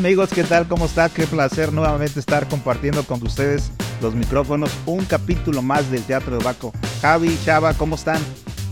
Amigos, 0.00 0.30
¿qué 0.34 0.44
tal? 0.44 0.66
¿Cómo 0.66 0.86
está? 0.86 1.10
Qué 1.10 1.26
placer 1.26 1.74
nuevamente 1.74 2.20
estar 2.20 2.48
compartiendo 2.48 3.04
con 3.04 3.22
ustedes 3.22 3.70
los 4.00 4.14
micrófonos. 4.14 4.70
Un 4.86 5.04
capítulo 5.04 5.60
más 5.60 5.90
del 5.90 6.02
Teatro 6.02 6.38
de 6.38 6.42
Baco. 6.42 6.72
Javi, 7.02 7.38
Chava, 7.44 7.74
¿cómo 7.74 7.96
están? 7.96 8.18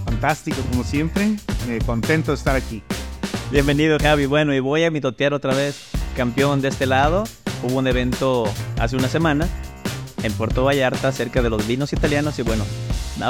Fantástico, 0.06 0.56
como 0.70 0.84
siempre. 0.84 1.36
Eh, 1.68 1.80
contento 1.84 2.30
de 2.30 2.36
estar 2.38 2.56
aquí. 2.56 2.82
Bienvenido, 3.52 3.98
Javi. 4.00 4.24
Bueno, 4.24 4.54
y 4.54 4.60
voy 4.60 4.84
a 4.84 4.90
mitotear 4.90 5.34
otra 5.34 5.54
vez. 5.54 5.90
Campeón 6.16 6.62
de 6.62 6.68
este 6.68 6.86
lado. 6.86 7.24
Hubo 7.62 7.76
un 7.76 7.86
evento 7.86 8.44
hace 8.80 8.96
una 8.96 9.08
semana 9.08 9.46
en 10.22 10.32
Puerto 10.32 10.64
Vallarta 10.64 11.12
cerca 11.12 11.42
de 11.42 11.50
los 11.50 11.66
vinos 11.66 11.92
italianos 11.92 12.38
y 12.38 12.42
bueno, 12.42 12.64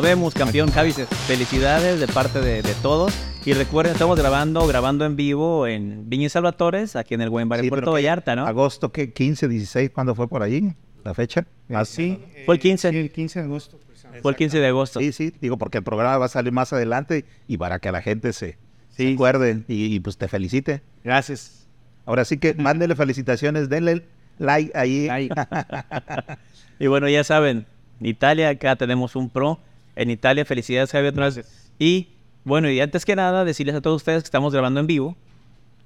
vemos 0.01 0.35
campeón 0.35 0.71
Javi. 0.71 0.93
Felicidades 1.27 1.99
de 1.99 2.07
parte 2.07 2.41
de, 2.41 2.63
de 2.63 2.75
todos. 2.75 3.13
Y 3.49 3.55
recuerden, 3.55 3.95
estamos 3.95 4.19
grabando, 4.19 4.67
grabando 4.67 5.07
en 5.07 5.17
vivo 5.17 5.67
en 5.67 6.07
Viña 6.11 6.29
Salvatores, 6.29 6.97
aquí 6.97 7.15
en 7.15 7.23
el 7.23 7.31
buen 7.31 7.49
barrio 7.49 7.65
Sí, 7.65 7.71
Puerto 7.71 7.93
Vallarta, 7.93 8.37
¿no? 8.37 8.47
Agosto, 8.47 8.93
¿qué? 8.93 9.11
15, 9.15 9.49
16, 9.49 9.89
¿cuándo 9.89 10.15
fue 10.15 10.29
por 10.29 10.43
allí? 10.43 10.75
¿La 11.03 11.15
fecha? 11.15 11.47
Así. 11.71 12.23
Fue 12.45 12.57
el 12.57 12.61
15. 12.61 12.91
Sí, 12.91 12.97
el 12.99 13.11
15 13.11 13.39
de 13.39 13.45
agosto. 13.47 13.81
Fue 14.21 14.33
el 14.33 14.37
15 14.37 14.59
de 14.59 14.67
agosto. 14.67 15.01
Sí, 15.01 15.13
sí, 15.13 15.33
digo, 15.41 15.57
porque 15.57 15.79
el 15.79 15.83
programa 15.83 16.19
va 16.19 16.27
a 16.27 16.29
salir 16.29 16.53
más 16.53 16.75
adelante 16.75 17.25
y 17.47 17.57
para 17.57 17.79
que 17.79 17.91
la 17.91 18.03
gente 18.03 18.35
se, 18.35 18.59
se 18.91 19.07
Sí. 19.07 19.15
acuerde 19.15 19.65
y, 19.67 19.95
y, 19.95 20.01
pues 20.01 20.19
te 20.19 20.29
felicite. 20.29 20.83
Gracias. 21.03 21.67
Ahora 22.05 22.27
sí 22.27 22.37
que 22.37 22.53
mándele 22.53 22.97
felicitaciones, 22.97 23.71
denle 23.71 24.05
like 24.37 24.77
ahí. 24.77 25.09
Ay, 25.11 25.31
Y 26.79 26.87
bueno, 26.87 27.09
ya 27.09 27.25
saben, 27.25 27.65
Italia, 28.03 28.51
acá 28.51 28.77
tenemos 28.77 29.17
un 29.17 29.31
pro. 29.31 29.59
En 29.97 30.11
Italia, 30.11 30.45
felicidades, 30.45 30.93
Javi, 30.93 31.07
otra 31.07 31.25
vez. 31.25 31.37
Gracias. 31.37 31.73
Y 31.79 32.09
bueno, 32.49 32.71
y 32.71 32.81
antes 32.81 33.05
que 33.05 33.15
nada, 33.15 33.45
decirles 33.45 33.77
a 33.77 33.81
todos 33.81 33.97
ustedes 33.97 34.23
que 34.23 34.27
estamos 34.27 34.53
grabando 34.53 34.81
en 34.81 34.87
vivo. 34.87 35.17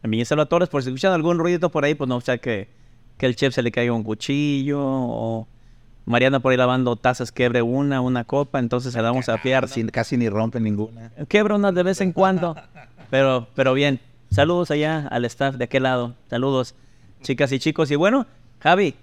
En 0.02 0.10
Viña 0.10 0.24
Salvatores, 0.24 0.68
por 0.68 0.82
si 0.82 0.88
escuchan 0.88 1.12
algún 1.12 1.38
ruido 1.38 1.70
por 1.70 1.84
ahí, 1.84 1.94
pues 1.94 2.08
no 2.08 2.20
sea 2.20 2.38
que, 2.38 2.68
que 3.18 3.26
el 3.26 3.36
chef 3.36 3.54
se 3.54 3.62
le 3.62 3.70
caiga 3.70 3.92
un 3.92 4.02
cuchillo 4.02 4.80
o 4.82 5.46
Mariana 6.06 6.40
por 6.40 6.50
ahí 6.50 6.56
lavando 6.58 6.96
tazas 6.96 7.30
quebre 7.30 7.62
una, 7.62 8.00
una 8.00 8.24
copa, 8.24 8.58
entonces 8.58 8.92
se 8.92 9.00
la 9.02 9.10
vamos 9.10 9.28
a 9.28 9.38
fiar. 9.38 9.68
Sin- 9.68 9.88
casi 9.90 10.16
ni 10.16 10.28
rompe 10.28 10.58
ninguna. 10.58 11.12
Quebra 11.28 11.54
una 11.54 11.70
de 11.70 11.82
vez 11.84 12.00
en 12.00 12.12
cuando, 12.12 12.56
pero, 13.10 13.46
pero 13.54 13.74
bien. 13.74 14.00
Saludos 14.30 14.70
allá 14.70 15.06
al 15.08 15.24
staff 15.26 15.56
de 15.56 15.64
aquel 15.64 15.82
lado. 15.84 16.14
Saludos, 16.30 16.74
chicas 17.22 17.52
y 17.52 17.58
chicos. 17.58 17.90
Y 17.90 17.96
bueno, 17.96 18.26
Javi, 18.60 18.94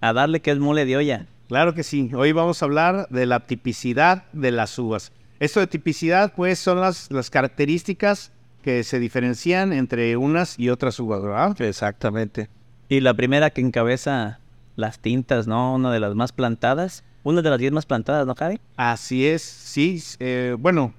a 0.00 0.12
darle 0.12 0.40
que 0.40 0.50
es 0.52 0.58
mole 0.58 0.84
de 0.84 0.96
olla. 0.98 1.26
Claro 1.48 1.74
que 1.74 1.82
sí. 1.82 2.10
Hoy 2.14 2.32
vamos 2.32 2.60
a 2.62 2.66
hablar 2.66 3.08
de 3.08 3.24
la 3.26 3.40
tipicidad 3.40 4.24
de 4.32 4.50
las 4.52 4.78
uvas. 4.78 5.12
Esto 5.40 5.60
de 5.60 5.66
tipicidad, 5.66 6.32
pues, 6.34 6.58
son 6.58 6.80
las, 6.80 7.10
las 7.10 7.30
características 7.30 8.32
que 8.62 8.82
se 8.84 8.98
diferencian 8.98 9.72
entre 9.72 10.16
unas 10.16 10.58
y 10.58 10.70
otras 10.70 10.98
uvas, 10.98 11.22
¿verdad? 11.22 11.60
Exactamente. 11.62 12.48
Y 12.88 13.00
la 13.00 13.14
primera 13.14 13.50
que 13.50 13.60
encabeza 13.60 14.40
las 14.76 14.98
tintas, 15.00 15.46
¿no? 15.46 15.74
Una 15.74 15.92
de 15.92 16.00
las 16.00 16.14
más 16.14 16.32
plantadas. 16.32 17.04
Una 17.22 17.42
de 17.42 17.50
las 17.50 17.58
diez 17.58 17.72
más 17.72 17.86
plantadas, 17.86 18.26
¿no, 18.26 18.34
Javi? 18.34 18.60
Así 18.76 19.26
es, 19.26 19.42
sí. 19.42 20.02
eh, 20.20 20.56
bueno, 20.58 20.94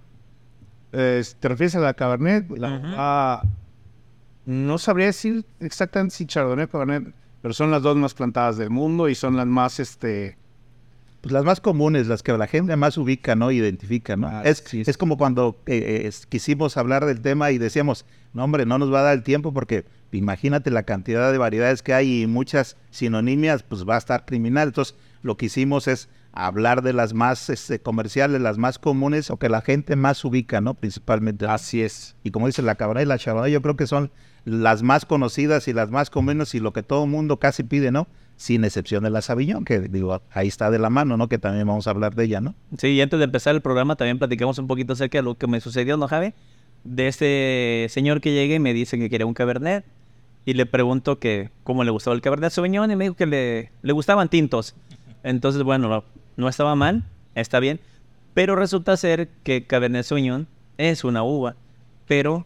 eh, 0.91 1.23
¿te 1.39 1.47
refieres 1.47 1.75
a 1.75 1.79
la 1.79 1.93
Cabernet? 1.93 2.49
La- 2.57 2.81
ah, 2.97 3.43
no 4.45 4.77
sabría 4.77 5.07
decir 5.07 5.45
exactamente 5.59 6.15
si 6.15 6.25
Chardonnay 6.25 6.65
o 6.65 6.69
Cabernet, 6.69 7.13
pero 7.41 7.53
son 7.53 7.71
las 7.71 7.81
dos 7.81 7.95
más 7.97 8.13
plantadas 8.13 8.57
del 8.57 8.69
mundo 8.69 9.07
y 9.09 9.15
son 9.15 9.35
las 9.37 9.45
más, 9.45 9.79
este... 9.79 10.37
Pues 11.21 11.33
las 11.33 11.43
más 11.43 11.59
comunes, 11.59 12.07
las 12.07 12.23
que 12.23 12.31
la 12.37 12.47
gente 12.47 12.75
más 12.75 12.97
ubica, 12.97 13.35
¿no? 13.35 13.51
Identifica, 13.51 14.15
¿no? 14.15 14.27
Ah, 14.27 14.43
es, 14.45 14.63
sí, 14.65 14.83
es 14.85 14.97
como 14.97 15.17
cuando 15.17 15.59
eh, 15.65 15.75
eh, 16.03 16.07
es- 16.07 16.25
quisimos 16.25 16.77
hablar 16.77 17.05
del 17.05 17.21
tema 17.21 17.51
y 17.51 17.57
decíamos, 17.57 18.05
no 18.33 18.43
hombre, 18.43 18.65
no 18.65 18.77
nos 18.77 18.93
va 18.93 18.99
a 18.99 19.03
dar 19.03 19.13
el 19.17 19.23
tiempo 19.23 19.51
porque 19.53 19.85
imagínate 20.11 20.71
la 20.71 20.83
cantidad 20.83 21.31
de 21.31 21.37
variedades 21.37 21.81
que 21.81 21.93
hay 21.93 22.21
y 22.23 22.27
muchas 22.27 22.77
sinonimias, 22.91 23.63
pues 23.63 23.83
va 23.87 23.95
a 23.95 23.97
estar 23.97 24.25
criminal. 24.25 24.69
Entonces, 24.69 24.95
lo 25.21 25.37
que 25.37 25.47
hicimos 25.47 25.87
es 25.87 26.07
hablar 26.31 26.83
de 26.83 26.93
las 26.93 27.13
más 27.13 27.49
este, 27.49 27.79
comerciales, 27.79 28.39
las 28.39 28.57
más 28.59 28.77
comunes 28.77 29.31
o 29.31 29.37
que 29.37 29.49
la 29.49 29.61
gente 29.61 29.95
más 29.95 30.23
ubica, 30.23 30.61
¿no? 30.61 30.75
Principalmente. 30.75 31.47
Así 31.47 31.81
es. 31.81 32.15
Y 32.23 32.31
como 32.31 32.45
dice 32.47 32.61
la 32.61 32.75
Cabernet 32.75 33.05
y 33.05 33.07
la 33.07 33.17
Chardonnay, 33.17 33.51
yo 33.51 33.61
creo 33.63 33.75
que 33.75 33.87
son 33.87 34.11
las 34.45 34.83
más 34.83 35.05
conocidas 35.05 35.67
y 35.67 35.73
las 35.73 35.89
más 35.89 36.09
comunes 36.09 36.53
y 36.55 36.59
lo 36.59 36.71
que 36.73 36.83
todo 36.83 37.05
mundo 37.07 37.37
casi 37.39 37.63
pide, 37.63 37.91
¿no? 37.91 38.07
Sin 38.37 38.63
excepción 38.63 39.03
de 39.03 39.09
la 39.09 39.21
Sauvignon, 39.21 39.65
que 39.65 39.79
digo, 39.79 40.21
ahí 40.31 40.47
está 40.47 40.69
de 40.69 40.77
la 40.77 40.89
mano, 40.89 41.17
¿no? 41.17 41.27
Que 41.27 41.39
también 41.39 41.67
vamos 41.67 41.87
a 41.87 41.89
hablar 41.89 42.15
de 42.15 42.25
ella, 42.25 42.39
¿no? 42.39 42.55
Sí, 42.77 42.89
y 42.89 43.01
antes 43.01 43.17
de 43.17 43.25
empezar 43.25 43.55
el 43.55 43.61
programa 43.61 43.95
también 43.95 44.19
platicamos 44.19 44.59
un 44.59 44.67
poquito 44.67 44.93
acerca 44.93 45.17
de 45.17 45.23
lo 45.23 45.35
que 45.35 45.47
me 45.47 45.59
sucedió, 45.59 45.97
¿no, 45.97 46.07
Javi? 46.07 46.33
De 46.83 47.07
este 47.07 47.87
señor 47.89 48.21
que 48.21 48.33
llega 48.33 48.53
y 48.53 48.59
me 48.59 48.73
dice 48.73 48.97
que 48.99 49.09
quiere 49.09 49.25
un 49.25 49.33
Cabernet. 49.33 49.83
Y 50.45 50.53
le 50.53 50.65
pregunto 50.65 51.19
que 51.19 51.49
cómo 51.63 51.83
le 51.83 51.91
gustaba 51.91 52.15
el 52.15 52.21
Cabernet 52.21 52.51
Sauvignon 52.51 52.89
y 52.89 52.95
me 52.95 53.05
dijo 53.05 53.15
que 53.15 53.25
le, 53.25 53.71
le 53.81 53.91
gustaban 53.91 54.29
tintos. 54.29 54.75
Entonces, 55.23 55.63
bueno, 55.63 55.89
no, 55.89 56.03
no 56.37 56.47
estaba 56.47 56.75
mal, 56.75 57.03
está 57.35 57.59
bien. 57.59 57.81
Pero 58.33 58.55
resulta 58.55 58.95
ser 58.95 59.29
que 59.43 59.65
Cabernet 59.65 60.05
Sauvignon 60.05 60.47
es 60.77 61.03
una 61.03 61.23
uva, 61.23 61.55
pero 62.07 62.45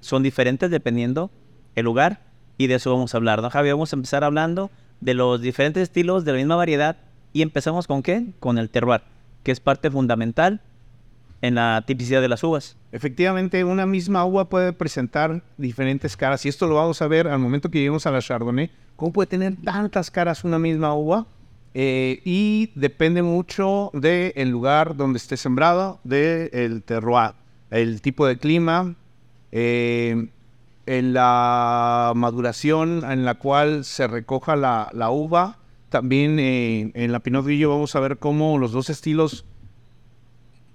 son 0.00 0.22
diferentes 0.22 0.70
dependiendo 0.70 1.30
el 1.74 1.86
lugar 1.86 2.20
y 2.58 2.66
de 2.66 2.74
eso 2.74 2.92
vamos 2.92 3.14
a 3.14 3.16
hablar, 3.16 3.40
¿no, 3.40 3.50
Javi? 3.50 3.70
Vamos 3.70 3.92
a 3.92 3.96
empezar 3.96 4.24
hablando 4.24 4.70
de 5.00 5.14
los 5.14 5.40
diferentes 5.40 5.82
estilos 5.84 6.24
de 6.24 6.32
la 6.32 6.38
misma 6.38 6.56
variedad 6.56 6.96
y 7.32 7.42
empezamos 7.42 7.86
con 7.86 8.02
qué? 8.02 8.26
Con 8.40 8.58
el 8.58 8.70
terroir, 8.70 9.02
que 9.42 9.52
es 9.52 9.60
parte 9.60 9.90
fundamental 9.90 10.60
en 11.40 11.54
la 11.54 11.84
tipicidad 11.86 12.20
de 12.20 12.28
las 12.28 12.42
uvas. 12.42 12.76
Efectivamente, 12.90 13.62
una 13.64 13.86
misma 13.86 14.24
uva 14.24 14.48
puede 14.48 14.72
presentar 14.72 15.42
diferentes 15.56 16.16
caras 16.16 16.44
y 16.44 16.48
esto 16.48 16.66
lo 16.66 16.74
vamos 16.74 17.00
a 17.00 17.08
ver 17.08 17.28
al 17.28 17.38
momento 17.38 17.70
que 17.70 17.78
lleguemos 17.78 18.06
a 18.06 18.10
la 18.10 18.20
Chardonnay, 18.20 18.70
cómo 18.96 19.12
puede 19.12 19.28
tener 19.28 19.54
tantas 19.62 20.10
caras 20.10 20.44
una 20.44 20.58
misma 20.58 20.94
uva 20.94 21.26
Eh, 21.74 22.22
y 22.24 22.72
depende 22.74 23.22
mucho 23.22 23.90
del 23.92 24.48
lugar 24.48 24.96
donde 24.96 25.18
esté 25.18 25.36
sembrado, 25.36 26.00
del 26.02 26.82
terroir, 26.82 27.34
el 27.70 28.00
tipo 28.00 28.26
de 28.26 28.38
clima, 28.38 28.96
eh, 29.52 30.28
en 30.88 31.12
la 31.12 32.12
maduración 32.16 33.04
en 33.08 33.24
la 33.24 33.34
cual 33.34 33.84
se 33.84 34.06
recoja 34.06 34.56
la, 34.56 34.90
la 34.92 35.10
uva. 35.10 35.58
También 35.90 36.38
eh, 36.38 36.90
en 36.94 37.12
la 37.12 37.20
Pinot 37.20 37.44
Grillo 37.44 37.70
vamos 37.70 37.94
a 37.94 38.00
ver 38.00 38.18
cómo 38.18 38.58
los 38.58 38.72
dos 38.72 38.90
estilos 38.90 39.44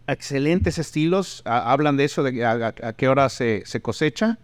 excelentes 0.08 0.78
estilos, 0.80 1.42
hablan 1.46 1.98
de 1.98 2.04
eso, 2.06 2.24
de 2.24 2.46
a, 2.46 2.52
a- 2.52 2.88
a 2.90 2.94
qué 2.94 3.08
hora 3.08 3.30
se, 3.30 3.64
se 3.66 3.82
cosecha. 3.82 4.38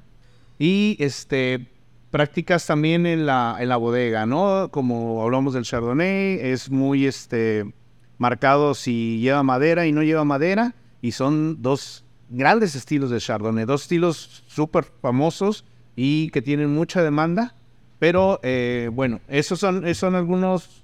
Y 0.57 0.95
este 0.99 1.67
prácticas 2.11 2.65
también 2.65 3.05
en 3.05 3.25
la, 3.25 3.55
en 3.59 3.69
la 3.69 3.77
bodega, 3.77 4.25
¿no? 4.25 4.69
Como 4.71 5.21
hablamos 5.21 5.53
del 5.53 5.63
Chardonnay, 5.63 6.39
es 6.41 6.71
muy 6.71 7.05
este 7.05 7.71
marcado 8.17 8.73
si 8.73 9.19
lleva 9.19 9.43
madera 9.43 9.85
y 9.85 9.91
no 9.91 10.01
lleva 10.01 10.23
madera. 10.23 10.73
Y 11.01 11.11
son 11.11 11.61
dos 11.61 12.03
grandes 12.29 12.75
estilos 12.75 13.09
de 13.09 13.19
Chardonnay, 13.19 13.65
dos 13.65 13.83
estilos 13.83 14.43
súper 14.47 14.85
famosos 15.01 15.65
y 15.95 16.29
que 16.29 16.41
tienen 16.41 16.73
mucha 16.73 17.03
demanda. 17.03 17.55
Pero 17.99 18.39
eh, 18.43 18.89
bueno, 18.93 19.19
esos 19.27 19.59
son, 19.59 19.85
esos 19.85 20.13
algunos 20.13 20.83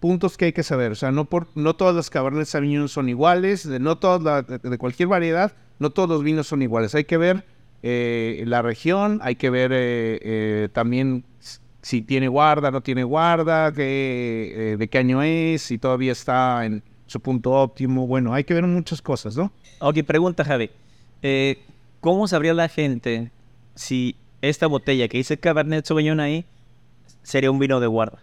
puntos 0.00 0.36
que 0.36 0.46
hay 0.46 0.52
que 0.52 0.62
saber. 0.62 0.92
O 0.92 0.94
sea, 0.94 1.10
no, 1.12 1.26
por, 1.26 1.48
no 1.54 1.76
todas 1.76 1.94
las 1.94 2.10
Cabernet 2.10 2.46
Sauvignon 2.46 2.88
son 2.88 3.08
iguales, 3.08 3.68
de, 3.68 3.80
no 3.80 3.98
todas 3.98 4.22
la- 4.22 4.42
de, 4.42 4.78
cualquier 4.78 5.08
variedad, 5.08 5.52
no 5.78 5.90
todos 5.90 6.08
los 6.08 6.22
vinos 6.22 6.46
son 6.46 6.62
iguales. 6.62 6.94
Hay 6.94 7.04
que 7.04 7.16
ver 7.18 7.44
eh, 7.82 8.44
la 8.46 8.62
región, 8.62 9.20
hay 9.22 9.36
que 9.36 9.50
ver 9.50 9.72
eh, 9.72 10.18
eh, 10.22 10.68
también 10.72 11.24
si 11.82 12.00
tiene 12.00 12.28
guarda, 12.28 12.70
no 12.70 12.80
tiene 12.82 13.04
guarda, 13.04 13.70
qué, 13.72 14.52
eh, 14.72 14.76
de 14.78 14.88
qué 14.88 14.98
año 14.98 15.22
es, 15.22 15.60
si 15.60 15.76
todavía 15.76 16.12
está 16.12 16.64
en 16.64 16.82
su 17.06 17.20
punto 17.20 17.52
óptimo. 17.52 18.06
Bueno, 18.06 18.32
hay 18.32 18.44
que 18.44 18.54
ver 18.54 18.66
muchas 18.66 19.02
cosas, 19.02 19.36
¿no? 19.36 19.52
Ok, 19.80 20.02
pregunta 20.06 20.44
Javi. 20.44 20.70
Eh, 21.22 21.58
¿Cómo 22.00 22.28
sabría 22.28 22.52
la 22.54 22.68
gente 22.68 23.30
si 23.74 24.16
esta 24.42 24.66
botella 24.66 25.08
que 25.08 25.16
dice 25.18 25.38
Cabernet 25.38 25.86
Sauvignon 25.86 26.20
ahí 26.20 26.44
sería 27.22 27.50
un 27.50 27.58
vino 27.58 27.80
de 27.80 27.86
guarda? 27.86 28.18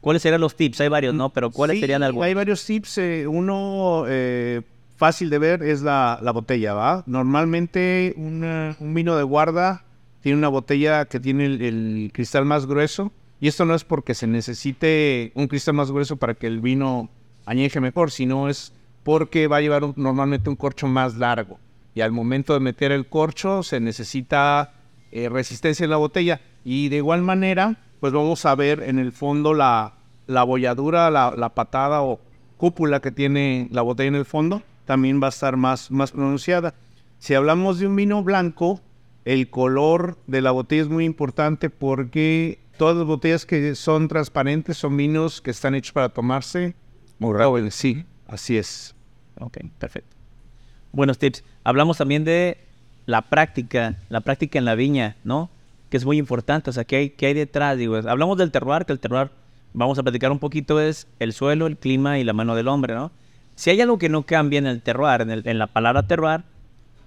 ¿Cuáles 0.00 0.22
serían 0.22 0.40
los 0.40 0.54
tips? 0.54 0.80
Hay 0.82 0.88
varios, 0.88 1.14
¿no? 1.14 1.30
Pero 1.30 1.50
¿cuáles 1.50 1.76
Sí, 1.76 1.80
serían 1.80 2.02
algunos? 2.02 2.26
Hay 2.26 2.34
varios 2.34 2.64
tips. 2.64 2.98
eh, 2.98 3.26
uno 3.26 4.04
eh, 4.06 4.62
fácil 4.96 5.30
de 5.30 5.38
ver 5.38 5.62
es 5.62 5.82
la, 5.82 6.18
la 6.22 6.30
botella, 6.32 6.74
¿va? 6.74 7.02
Normalmente 7.06 8.14
una- 8.16 8.76
un 8.78 8.94
vino 8.94 9.16
de 9.16 9.22
guarda 9.24 9.84
tiene 10.22 10.38
una 10.38 10.48
botella 10.48 11.06
que 11.06 11.18
tiene 11.20 11.46
el, 11.46 11.62
el 11.62 12.10
cristal 12.12 12.44
más 12.44 12.66
grueso. 12.66 13.12
Y 13.40 13.48
esto 13.48 13.64
no 13.64 13.74
es 13.74 13.84
porque 13.84 14.14
se 14.14 14.26
necesite 14.26 15.32
un 15.34 15.48
cristal 15.48 15.74
más 15.74 15.90
grueso 15.90 16.16
para 16.16 16.34
que 16.34 16.46
el 16.46 16.60
vino 16.60 17.10
añeje 17.44 17.80
mejor, 17.80 18.10
sino 18.10 18.48
es 18.48 18.72
porque 19.06 19.46
va 19.46 19.58
a 19.58 19.60
llevar 19.60 19.84
un- 19.84 19.94
normalmente 19.96 20.50
un 20.50 20.56
corcho 20.56 20.88
más 20.88 21.14
largo. 21.16 21.60
Y 21.94 22.00
al 22.00 22.10
momento 22.10 22.52
de 22.54 22.60
meter 22.60 22.90
el 22.90 23.06
corcho 23.08 23.62
se 23.62 23.78
necesita 23.78 24.74
eh, 25.12 25.28
resistencia 25.28 25.84
en 25.84 25.90
la 25.90 25.96
botella. 25.96 26.40
Y 26.64 26.88
de 26.88 26.96
igual 26.96 27.22
manera, 27.22 27.78
pues 28.00 28.12
vamos 28.12 28.44
a 28.44 28.54
ver 28.56 28.82
en 28.82 28.98
el 28.98 29.12
fondo 29.12 29.54
la, 29.54 29.94
la 30.26 30.42
bolladura, 30.42 31.08
la, 31.12 31.32
la 31.36 31.54
patada 31.54 32.02
o 32.02 32.20
cúpula 32.56 32.98
que 33.00 33.12
tiene 33.12 33.68
la 33.70 33.82
botella 33.82 34.08
en 34.08 34.14
el 34.16 34.24
fondo, 34.24 34.62
también 34.86 35.22
va 35.22 35.26
a 35.26 35.30
estar 35.30 35.56
más, 35.56 35.92
más 35.92 36.10
pronunciada. 36.10 36.74
Si 37.20 37.34
hablamos 37.34 37.78
de 37.78 37.86
un 37.86 37.94
vino 37.94 38.24
blanco, 38.24 38.80
el 39.24 39.48
color 39.50 40.18
de 40.26 40.40
la 40.42 40.50
botella 40.50 40.82
es 40.82 40.88
muy 40.88 41.04
importante 41.04 41.70
porque 41.70 42.58
todas 42.76 42.96
las 42.96 43.06
botellas 43.06 43.46
que 43.46 43.76
son 43.76 44.08
transparentes 44.08 44.76
son 44.76 44.96
vinos 44.96 45.40
que 45.40 45.52
están 45.52 45.76
hechos 45.76 45.92
para 45.92 46.08
tomarse. 46.08 46.74
Muy 47.20 47.32
rápido. 47.36 47.70
Sí, 47.70 48.04
así 48.26 48.56
es. 48.58 48.95
Ok, 49.40 49.58
perfecto. 49.78 50.14
Buenos 50.92 51.18
tips. 51.18 51.44
Hablamos 51.64 51.98
también 51.98 52.24
de 52.24 52.58
la 53.06 53.22
práctica, 53.22 53.96
la 54.08 54.20
práctica 54.20 54.58
en 54.58 54.64
la 54.64 54.74
viña, 54.74 55.16
¿no? 55.24 55.50
Que 55.90 55.96
es 55.96 56.04
muy 56.04 56.18
importante. 56.18 56.70
O 56.70 56.72
sea, 56.72 56.84
¿qué 56.84 56.96
hay, 56.96 57.10
qué 57.10 57.26
hay 57.26 57.34
detrás? 57.34 57.76
Digo, 57.76 57.96
hablamos 57.96 58.38
del 58.38 58.50
terroir, 58.50 58.84
que 58.86 58.92
el 58.92 58.98
terroir, 59.00 59.30
vamos 59.74 59.98
a 59.98 60.02
platicar 60.02 60.32
un 60.32 60.38
poquito, 60.38 60.80
es 60.80 61.06
el 61.18 61.32
suelo, 61.32 61.66
el 61.66 61.76
clima 61.76 62.18
y 62.18 62.24
la 62.24 62.32
mano 62.32 62.54
del 62.54 62.68
hombre, 62.68 62.94
¿no? 62.94 63.10
Si 63.54 63.70
hay 63.70 63.80
algo 63.80 63.98
que 63.98 64.08
no 64.08 64.22
cambia 64.24 64.58
en 64.58 64.66
el 64.66 64.82
terroir, 64.82 65.20
en, 65.22 65.30
el- 65.30 65.46
en 65.46 65.58
la 65.58 65.66
palabra 65.66 66.06
terroir, 66.06 66.42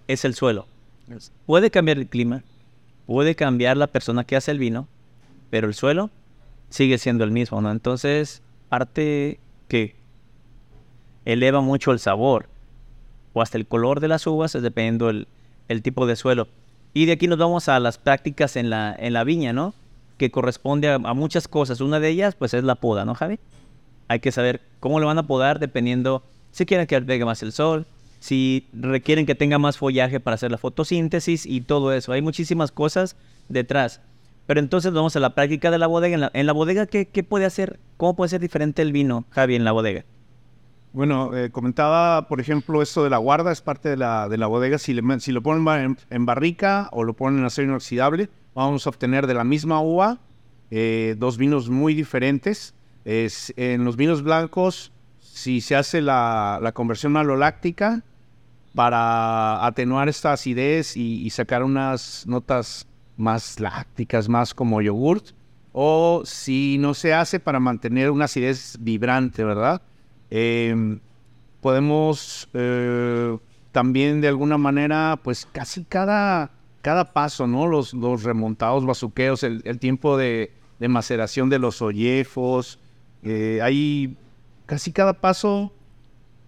es 0.08 0.26
el 0.26 0.34
suelo. 0.36 0.68
Puede 1.46 1.72
cambiar 1.72 1.98
el 1.98 2.08
clima, 2.08 2.44
puede 3.08 3.36
cambiar 3.36 3.78
la 3.78 3.88
persona 3.88 4.24
que 4.24 4.36
hace 4.36 4.52
el 4.52 4.60
vino, 4.60 4.88
pero 5.50 5.68
el 5.68 5.74
suelo 5.74 6.12
sigue 6.70 6.98
siendo 7.00 7.24
el 7.24 7.32
mismo, 7.32 7.62
¿no? 7.62 7.72
Entonces, 7.72 8.42
parte 8.70 9.40
que 9.68 9.96
eleva 11.34 11.62
mucho 11.62 11.92
el 11.92 12.00
sabor 12.00 12.48
o 13.34 13.42
hasta 13.42 13.58
el 13.58 13.68
color 13.68 14.00
de 14.00 14.08
las 14.08 14.26
uvas, 14.26 14.54
dependiendo 14.54 15.10
el, 15.10 15.28
tipo 15.82 16.08
de 16.08 16.16
suelo. 16.16 16.48
Y 16.94 17.06
de 17.06 17.14
aquí 17.14 17.28
nos 17.28 17.38
vamos 17.38 17.70
a 17.70 17.80
las 17.80 17.98
prácticas 17.98 18.56
en 18.56 18.70
la, 18.70 19.24
viña, 19.24 19.54
¿no? 19.54 19.74
Que 20.18 20.32
corresponde 20.32 20.90
a, 20.90 20.98
muchas 20.98 21.48
cosas. 21.48 21.82
Una 21.82 22.00
de 22.00 22.10
ellas, 22.10 22.36
pues, 22.36 22.54
es 22.54 22.64
la 22.64 22.76
poda, 22.76 23.06
¿no, 23.06 23.14
Javi? 23.14 23.40
Hay 24.08 24.20
que 24.20 24.32
saber 24.32 24.62
cómo 24.80 25.00
lo 25.00 25.06
van 25.06 25.20
a 25.20 25.28
podar 25.28 25.60
dependiendo 25.60 26.24
si 26.52 26.66
quieren 26.66 26.88
que 26.88 27.00
pegue 27.02 27.26
más 27.26 27.44
el 27.44 27.52
sol, 27.52 27.86
si 28.20 28.68
requieren 28.74 29.28
que 29.28 29.36
tenga 29.36 29.60
más 29.60 29.78
follaje 29.78 30.20
para 30.20 30.34
hacer 30.34 30.50
la 30.50 30.58
fotosíntesis 30.58 31.46
y 31.46 31.62
todo 31.62 31.94
eso. 31.94 32.12
Hay 32.12 32.24
muchísimas 32.24 32.72
cosas 32.72 33.16
detrás. 33.50 34.02
Pero 34.48 34.60
entonces 34.60 34.92
vamos 34.92 35.16
a 35.16 35.20
la 35.20 35.36
práctica 35.36 35.70
de 35.70 35.78
la 35.78 35.86
bodega. 35.86 36.16
En 36.16 36.22
la, 36.22 36.32
en 36.34 36.48
la 36.48 36.54
bodega, 36.54 36.88
¿qué, 36.88 37.06
¿qué 37.06 37.24
puede 37.24 37.46
hacer? 37.46 37.80
¿Cómo 37.98 38.16
puede 38.16 38.30
ser 38.30 38.42
diferente 38.42 38.82
el 38.82 38.92
vino, 38.92 39.26
Javi, 39.30 39.54
en 39.54 39.64
la 39.64 39.72
bodega? 39.72 40.06
Bueno, 40.92 41.38
eh, 41.38 41.52
comentaba, 41.52 42.28
por 42.28 42.42
ejemplo, 42.42 42.82
esto 42.82 43.04
de 43.04 43.12
la 43.12 43.18
guarda, 43.18 43.52
es 43.52 43.62
parte 43.62 43.90
de 43.90 43.98
la, 43.98 44.28
de 44.28 44.38
la 44.38 44.48
bodega. 44.48 44.80
Si, 44.80 44.94
le 44.94 45.04
lo 45.04 45.44
ponen 45.44 45.98
en, 46.10 46.26
barrica 46.26 46.90
o 46.92 47.04
lo 47.04 47.14
ponen 47.14 47.40
en 47.40 47.46
acero 47.46 47.68
inoxidable, 47.68 48.30
vamos 48.56 48.88
a 48.88 48.90
obtener 48.90 49.28
de 49.28 49.36
la 49.36 49.44
misma 49.44 49.82
uva 49.82 50.18
eh, 50.72 51.16
dos 51.18 51.38
vinos 51.38 51.70
muy 51.70 51.94
diferentes. 51.94 52.74
Es, 53.06 53.54
en 53.56 53.86
los 53.86 53.98
vinos 53.98 54.24
blancos, 54.24 54.92
si 55.20 55.62
se 55.62 55.76
hace 55.76 56.02
la, 56.02 56.60
la 56.62 56.72
conversión 56.72 57.12
maloláctica 57.12 58.04
para 58.74 59.66
atenuar 59.66 60.10
esta 60.10 60.34
acidez 60.34 60.98
y, 60.98 61.22
y 61.24 61.30
sacar 61.30 61.64
unas 61.64 62.26
notas 62.26 62.88
más 63.16 63.60
lácticas, 63.60 64.28
más 64.28 64.56
como 64.56 64.82
yogurt, 64.82 65.34
o 65.72 66.24
si 66.26 66.78
no 66.80 66.96
se 66.96 67.14
hace 67.14 67.40
para 67.40 67.60
mantener 67.60 68.10
una 68.10 68.26
acidez 68.26 68.78
vibrante, 68.80 69.44
¿verdad? 69.44 69.84
Eh, 70.32 71.00
podemos 71.62 72.50
eh, 72.54 73.38
también 73.72 74.22
de 74.22 74.28
alguna 74.28 74.58
manera, 74.58 75.20
pues 75.24 75.48
casi 75.52 75.84
cada, 75.84 76.52
cada 76.82 77.14
paso, 77.14 77.48
¿no? 77.48 77.68
Los, 77.68 77.94
los 77.94 78.24
remontados, 78.24 78.86
bazuqueos, 78.86 79.44
el, 79.44 79.80
tiempo 79.80 80.18
de, 80.18 80.52
maceración 80.80 81.50
de 81.50 81.60
los 81.60 81.82
ollejos, 81.82 82.80
eh, 83.24 83.60
hay 83.62 84.16
casi 84.66 84.92
cada 84.92 85.14
paso 85.14 85.74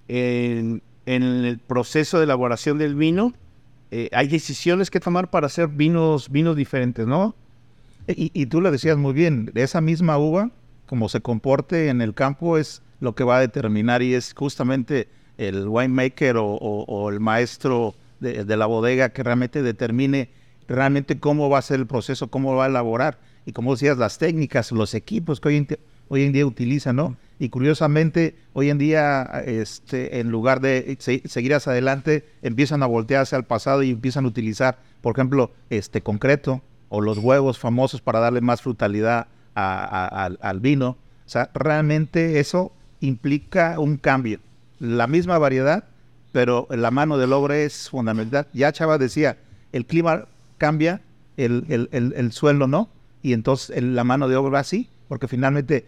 en, 0.08 0.82
en 1.06 1.24
el 1.24 1.60
proceso 1.60 2.18
de 2.18 2.26
elaboración 2.26 2.78
del 2.78 2.96
vino, 2.96 3.34
eh, 3.92 4.10
hay 4.14 4.28
decisiones 4.28 4.90
que 4.90 5.00
tomar 5.00 5.30
para 5.30 5.48
hacer 5.48 5.68
vinos, 5.68 6.30
vinos 6.30 6.56
diferentes, 6.56 7.06
¿no? 7.06 7.36
Y, 8.08 8.32
y 8.34 8.46
tú 8.48 8.62
lo 8.62 8.72
decías 8.72 8.98
muy 8.98 9.14
bien, 9.14 9.52
esa 9.54 9.82
misma 9.82 10.18
uva, 10.18 10.50
como 10.88 11.08
se 11.08 11.22
comporte 11.22 11.90
en 11.90 12.02
el 12.02 12.14
campo, 12.14 12.58
es 12.58 12.82
lo 13.02 13.16
que 13.16 13.26
va 13.26 13.38
a 13.38 13.40
determinar 13.42 14.02
y 14.02 14.14
es 14.14 14.34
justamente 14.34 15.10
el 15.38 15.68
winemaker 15.68 16.36
o, 16.40 17.10
el 17.10 17.20
maestro 17.20 17.96
de, 18.20 18.46
la 18.56 18.68
bodega 18.68 19.10
que 19.10 19.24
realmente 19.24 19.64
determine 19.64 20.30
realmente 20.68 21.20
cómo 21.20 21.50
va 21.50 21.58
a 21.58 21.64
ser 21.64 21.80
el 21.80 21.88
proceso, 21.88 22.30
cómo 22.30 22.56
va 22.56 22.66
a 22.66 22.68
elaborar. 22.68 23.20
Y 23.46 23.52
como 23.52 23.74
decías, 23.74 23.98
las 23.98 24.20
técnicas, 24.20 24.72
los 24.72 24.94
equipos 24.94 25.42
que 25.42 25.50
hoy 26.10 26.24
en, 26.24 26.32
día 26.32 26.46
utilizan, 26.46 26.96
¿no? 26.96 27.18
Y 27.40 27.50
curiosamente, 27.50 28.36
hoy 28.54 28.70
en 28.70 28.78
día, 28.78 29.24
este, 29.48 30.20
en 30.20 30.30
lugar 30.30 30.62
de 30.62 30.96
se- 31.00 31.28
seguir 31.28 31.56
hacia 31.56 31.72
adelante, 31.72 32.24
empiezan 32.44 32.84
a 32.84 32.86
voltearse 32.86 33.36
al 33.36 33.46
pasado 33.46 33.82
y 33.82 33.90
empiezan 33.90 34.26
a 34.26 34.28
utilizar, 34.28 34.78
por 35.02 35.16
ejemplo, 35.16 35.52
este 35.72 36.02
concreto 36.02 36.62
o 36.90 37.02
los 37.02 37.18
huevos 37.18 37.58
famosos 37.58 38.00
para 38.00 38.20
darle 38.20 38.42
más 38.42 38.62
frutalidad 38.62 39.28
a- 39.56 40.30
al 40.40 40.60
vino. 40.60 40.98
O 41.26 41.30
sea, 41.32 41.50
realmente 41.56 42.40
eso 42.40 42.74
implica 43.02 43.80
un 43.80 43.98
cambio. 43.98 44.40
La 44.80 45.08
misma 45.08 45.38
variedad, 45.38 45.84
pero 46.32 46.68
la 46.72 46.92
mano 46.92 47.18
del 47.18 47.34
obra 47.34 47.58
es 47.58 47.90
fundamental. 47.90 48.48
Ya 48.54 48.72
Chava 48.72 48.98
decía, 48.98 49.38
el 49.74 49.86
clima 49.86 50.26
cambia, 50.58 51.02
el, 51.38 51.66
el- 51.70 51.90
el- 51.92 52.14
el 52.16 52.32
suelo 52.32 52.68
no, 52.68 52.90
y 53.22 53.34
entonces 53.34 53.82
la 53.84 54.04
mano 54.04 54.28
de 54.28 54.36
obra 54.38 54.64
sí, 54.64 54.90
porque 55.08 55.28
finalmente 55.28 55.86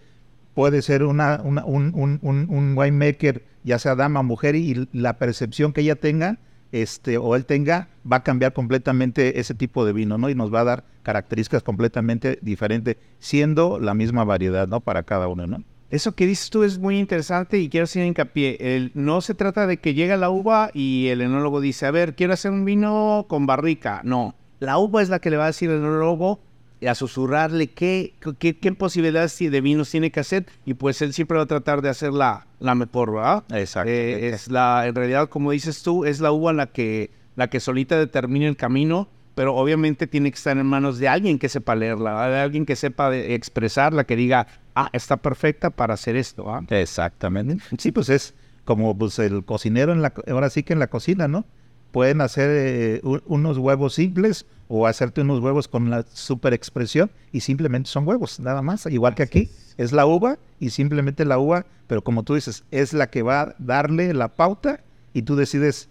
puede 0.54 0.82
ser 0.82 1.04
una, 1.04 1.42
una- 1.44 1.66
un, 1.66 1.92
un, 1.96 2.20
un, 2.22 2.48
un 2.50 2.78
winemaker, 2.78 3.44
ya 3.64 3.80
sea 3.80 3.96
dama 3.96 4.20
o 4.20 4.24
mujer, 4.24 4.56
y 4.56 4.88
la 4.94 5.18
percepción 5.18 5.74
que 5.74 5.82
ella 5.82 5.96
tenga, 5.96 6.38
este, 6.72 7.18
o 7.18 7.36
él 7.36 7.46
tenga, 7.46 7.88
va 8.12 8.18
a 8.18 8.24
cambiar 8.24 8.54
completamente 8.54 9.40
ese 9.40 9.54
tipo 9.54 9.86
de 9.86 9.94
vino, 9.94 10.18
¿no? 10.18 10.30
Y 10.30 10.36
nos 10.36 10.54
va 10.54 10.62
a 10.62 10.64
dar 10.64 10.84
características 11.04 11.64
completamente 11.64 12.40
diferentes, 12.42 12.98
siendo 13.20 13.80
la 13.80 13.94
misma 13.94 14.24
variedad, 14.24 14.68
¿no? 14.68 14.80
Para 14.82 15.04
cada 15.04 15.28
uno, 15.28 15.46
¿no? 15.48 15.64
Eso 15.94 16.16
que 16.16 16.26
dices 16.26 16.50
tú 16.50 16.64
es 16.64 16.80
muy 16.80 16.98
interesante 16.98 17.60
y 17.60 17.70
quiero 17.70 17.84
hacer 17.84 18.04
hincapié. 18.04 18.58
El- 18.60 18.90
no 18.96 19.22
se 19.22 19.36
trata 19.36 19.68
de 19.68 19.78
que 19.78 19.94
llega 19.94 20.18
la 20.18 20.32
uva 20.32 20.72
y 20.74 21.10
el 21.10 21.22
enólogo 21.22 21.62
dice, 21.62 21.86
a 21.86 21.92
ver, 21.92 22.16
quiero 22.16 22.34
hacer 22.34 22.50
un 22.50 22.66
vino 22.66 23.28
con 23.30 23.46
barrica. 23.46 24.02
No, 24.04 24.34
la 24.60 24.80
uva 24.80 25.04
es 25.04 25.10
la 25.10 25.20
que 25.20 25.30
le 25.30 25.38
va 25.38 25.44
a 25.44 25.48
decir 25.54 25.70
al 25.70 25.78
enólogo 25.78 26.40
y 26.82 26.88
a 26.88 26.96
susurrarle 26.96 27.68
qué, 27.68 28.16
qué, 28.40 28.58
qué 28.58 28.72
posibilidades 28.74 29.38
de 29.38 29.62
vinos 29.62 29.92
tiene 29.92 30.12
que 30.12 30.20
hacer 30.20 30.48
y 30.66 30.74
pues 30.74 31.00
él 31.04 31.14
siempre 31.14 31.38
va 31.38 31.44
a 31.44 31.46
tratar 31.46 31.84
de 31.84 31.90
hacer 31.90 32.12
la, 32.12 32.48
la 32.60 32.74
mejor, 32.74 33.14
¿verdad? 33.14 33.44
Exacto. 33.52 33.92
Eh, 33.92 34.30
es 34.30 34.48
la, 34.50 34.88
en 34.88 34.96
realidad, 34.96 35.30
como 35.30 35.52
dices 35.52 35.84
tú, 35.84 36.06
es 36.06 36.20
la 36.20 36.32
uva 36.32 36.54
la 36.54 36.72
que, 36.72 37.12
la 37.36 37.52
que 37.52 37.60
solita 37.60 38.00
determina 38.00 38.48
el 38.48 38.58
camino, 38.58 39.10
pero 39.36 39.56
obviamente 39.56 40.08
tiene 40.08 40.32
que 40.32 40.36
estar 40.38 40.58
en 40.58 40.66
manos 40.66 41.00
de 41.00 41.08
alguien 41.08 41.40
que 41.40 41.50
sepa 41.50 41.76
leerla, 41.76 42.28
de 42.30 42.40
alguien 42.40 42.66
que 42.66 42.76
sepa 42.76 43.10
de- 43.10 43.36
expresarla, 43.36 44.04
que 44.04 44.16
diga, 44.16 44.48
ah, 44.76 44.90
está 44.94 45.18
perfecta 45.18 45.70
para 45.70 45.94
hacer 45.96 46.16
esto. 46.16 46.54
¿ah?". 46.54 46.64
Exactamente. 46.70 47.64
Sí, 47.78 47.92
pues 47.92 48.10
es 48.10 48.34
como 48.66 48.98
pues, 48.98 49.20
el 49.20 49.44
cocinero, 49.44 49.92
en 49.92 50.02
la, 50.02 50.14
ahora 50.28 50.50
sí 50.50 50.64
que 50.64 50.74
en 50.74 50.80
la 50.80 50.88
cocina, 50.88 51.28
¿no? 51.28 51.46
Pueden 51.92 52.22
hacer 52.22 52.50
eh, 52.52 53.02
unos 53.04 53.58
huevos 53.60 53.94
simples 53.94 54.46
o 54.68 54.88
hacerte 54.88 55.22
unos 55.22 55.42
huevos 55.42 55.68
con 55.68 55.92
la 55.92 56.04
super 56.12 56.54
expresión 56.54 57.12
y 57.32 57.42
simplemente 57.42 57.90
son 57.90 58.08
huevos, 58.08 58.40
nada 58.40 58.64
más. 58.64 58.88
Igual 58.88 59.14
que 59.14 59.22
aquí, 59.24 59.50
es 59.78 59.92
la 59.92 60.06
uva 60.08 60.40
y 60.60 60.72
simplemente 60.72 61.24
la 61.26 61.38
uva, 61.38 61.66
pero 61.86 62.04
como 62.04 62.24
tú 62.24 62.34
dices, 62.34 62.64
es 62.72 62.94
la 62.94 63.08
que 63.12 63.22
va 63.22 63.42
a 63.42 63.56
darle 63.60 64.12
la 64.16 64.30
pauta 64.30 64.80
y 65.14 65.22
tú 65.22 65.36
decides, 65.36 65.90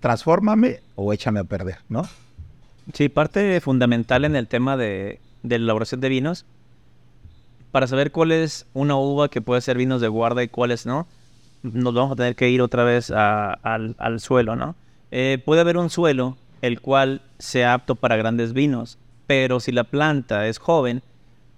transfórmame 0.00 0.80
o 0.94 1.12
échame 1.12 1.40
a 1.40 1.44
perder, 1.44 1.78
¿no? 1.88 2.08
Sí, 2.92 3.08
parte 3.08 3.60
fundamental 3.60 4.24
en 4.24 4.36
el 4.36 4.48
tema 4.48 4.76
de, 4.76 5.20
de 5.42 5.58
la 5.58 5.64
elaboración 5.64 6.00
de 6.00 6.08
vinos, 6.08 6.44
para 7.70 7.86
saber 7.86 8.12
cuál 8.12 8.32
es 8.32 8.66
una 8.74 8.96
uva 8.96 9.28
que 9.28 9.40
puede 9.40 9.60
ser 9.60 9.78
vinos 9.78 10.00
de 10.00 10.08
guarda 10.08 10.42
y 10.42 10.48
cuáles 10.48 10.84
no, 10.84 11.06
nos 11.62 11.94
vamos 11.94 12.12
a 12.12 12.16
tener 12.16 12.36
que 12.36 12.50
ir 12.50 12.60
otra 12.60 12.84
vez 12.84 13.10
al, 13.10 13.94
al 13.96 14.20
suelo, 14.20 14.56
¿no? 14.56 14.74
Eh, 15.10 15.42
puede 15.44 15.60
haber 15.60 15.76
un 15.76 15.90
suelo 15.90 16.36
el 16.60 16.80
cual 16.80 17.22
sea 17.38 17.74
apto 17.74 17.94
para 17.94 18.16
grandes 18.16 18.52
vinos, 18.52 18.98
pero 19.26 19.60
si 19.60 19.72
la 19.72 19.84
planta 19.84 20.46
es 20.48 20.58
joven, 20.58 21.02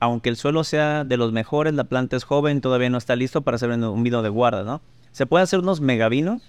aunque 0.00 0.28
el 0.28 0.36
suelo 0.36 0.64
sea 0.64 1.04
de 1.04 1.16
los 1.16 1.32
mejores, 1.32 1.74
la 1.74 1.84
planta 1.84 2.16
es 2.16 2.24
joven, 2.24 2.60
todavía 2.60 2.90
no 2.90 2.98
está 2.98 3.16
listo 3.16 3.42
para 3.42 3.56
hacer 3.56 3.70
un, 3.70 4.02
vino 4.02 4.22
de 4.22 4.28
guarda, 4.28 4.62
¿no? 4.62 4.82
Se 5.12 5.26
puede 5.26 5.44
hacer 5.44 5.60
unos 5.60 5.80
megavinos, 5.80 6.42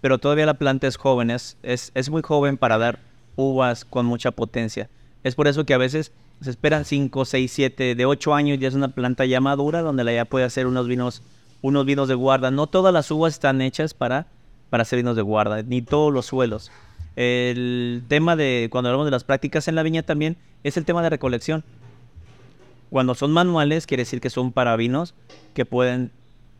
pero 0.00 0.18
todavía 0.18 0.46
la 0.46 0.54
planta 0.54 0.86
es 0.86 0.96
joven, 0.96 1.30
es, 1.30 1.56
es 1.62 2.10
muy 2.10 2.22
joven 2.22 2.56
para 2.56 2.78
dar 2.78 2.98
uvas 3.36 3.84
con 3.84 4.06
mucha 4.06 4.30
potencia. 4.30 4.88
Es 5.24 5.34
por 5.34 5.48
eso 5.48 5.64
que 5.64 5.74
a 5.74 5.78
veces 5.78 6.12
se 6.40 6.50
esperan 6.50 6.84
5, 6.84 7.24
6, 7.24 7.52
7, 7.52 7.94
de 7.94 8.06
8 8.06 8.34
años 8.34 8.58
ya 8.58 8.68
es 8.68 8.74
una 8.74 8.88
planta 8.88 9.24
ya 9.24 9.40
madura 9.40 9.82
donde 9.82 10.04
la 10.04 10.12
ya 10.12 10.24
puede 10.24 10.44
hacer 10.44 10.66
unos 10.66 10.88
vinos, 10.88 11.22
unos 11.60 11.86
vinos 11.86 12.08
de 12.08 12.14
guarda. 12.14 12.50
No 12.50 12.66
todas 12.66 12.92
las 12.92 13.10
uvas 13.10 13.34
están 13.34 13.60
hechas 13.60 13.94
para, 13.94 14.26
para 14.70 14.82
hacer 14.82 14.98
vinos 14.98 15.16
de 15.16 15.22
guarda, 15.22 15.62
ni 15.62 15.82
todos 15.82 16.12
los 16.12 16.26
suelos. 16.26 16.70
El 17.14 18.02
tema 18.08 18.36
de, 18.36 18.68
cuando 18.70 18.88
hablamos 18.88 19.06
de 19.06 19.10
las 19.12 19.24
prácticas 19.24 19.68
en 19.68 19.74
la 19.74 19.82
viña 19.82 20.02
también, 20.02 20.36
es 20.64 20.76
el 20.76 20.84
tema 20.84 21.02
de 21.02 21.10
recolección. 21.10 21.62
Cuando 22.90 23.14
son 23.14 23.32
manuales, 23.32 23.86
quiere 23.86 24.02
decir 24.02 24.20
que 24.20 24.30
son 24.30 24.52
para 24.52 24.76
vinos 24.76 25.14
que 25.54 25.64
pueden 25.64 26.10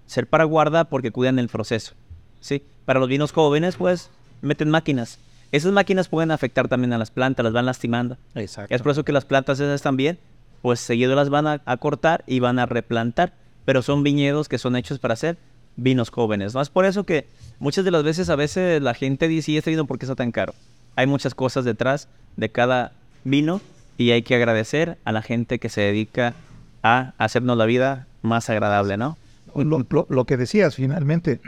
ser 0.07 0.27
para 0.27 0.45
guarda 0.45 0.85
porque 0.85 1.11
cuidan 1.11 1.39
el 1.39 1.49
proceso. 1.49 1.95
¿sí? 2.41 2.63
Para 2.85 3.01
los 3.01 3.09
vinos 3.09 3.33
jóvenes, 3.33 3.77
pues, 3.77 4.11
meten 4.43 4.71
máquinas. 4.71 5.19
Esas 5.53 5.73
máquinas 5.73 6.09
pueden 6.09 6.31
afectar 6.31 6.67
también 6.69 6.93
a 6.93 6.99
las 6.99 7.11
plantas, 7.11 7.45
las 7.45 7.53
van 7.53 7.67
lastimando. 7.67 8.17
Exacto. 8.35 8.75
Es 8.75 8.83
por 8.83 8.93
eso 8.93 9.05
que 9.05 9.13
las 9.13 9.25
plantas 9.25 9.61
esas 9.61 9.83
también, 9.83 10.19
pues 10.63 10.81
seguido 10.81 11.15
las 11.15 11.29
van 11.29 11.47
a, 11.47 11.63
a 11.65 11.77
cortar 11.77 12.25
y 12.27 12.41
van 12.41 12.59
a 12.59 12.67
replantar. 12.67 13.35
Pero 13.65 13.83
son 13.83 14.03
viñedos 14.03 14.49
que 14.49 14.59
son 14.59 14.75
hechos 14.77 14.99
para 14.99 15.15
hacer 15.15 15.37
vinos 15.77 16.11
jóvenes. 16.11 16.55
¿no? 16.55 16.61
Es 16.61 16.69
por 16.71 16.85
eso 16.85 17.05
que 17.05 17.27
muchas 17.61 17.85
de 17.85 17.91
las 17.93 18.03
veces, 18.03 18.29
a 18.29 18.37
veces 18.37 18.83
la 18.83 18.95
gente 18.95 19.29
dice, 19.29 19.53
¿y 19.53 19.57
este 19.59 19.71
vino 19.71 19.87
por 19.87 19.99
qué 19.99 20.07
está 20.07 20.17
tan 20.17 20.33
caro? 20.33 20.55
Hay 20.97 21.07
muchas 21.07 21.35
cosas 21.35 21.65
detrás 21.65 22.09
de 22.37 22.49
cada 22.51 22.93
vino 23.25 23.61
y 23.99 24.11
hay 24.11 24.23
que 24.23 24.35
agradecer 24.35 24.99
a 25.05 25.13
la 25.13 25.23
gente 25.23 25.59
que 25.59 25.69
se 25.69 25.81
dedica 25.83 26.35
a 26.83 27.13
hacernos 27.19 27.57
la 27.57 27.67
vida 27.67 28.07
más 28.23 28.51
agradable, 28.51 28.97
¿no? 28.97 29.17
Lo, 29.55 29.85
lo- 29.89 30.07
lo 30.09 30.25
que 30.25 30.37
decías 30.37 30.75
finalmente, 30.77 31.41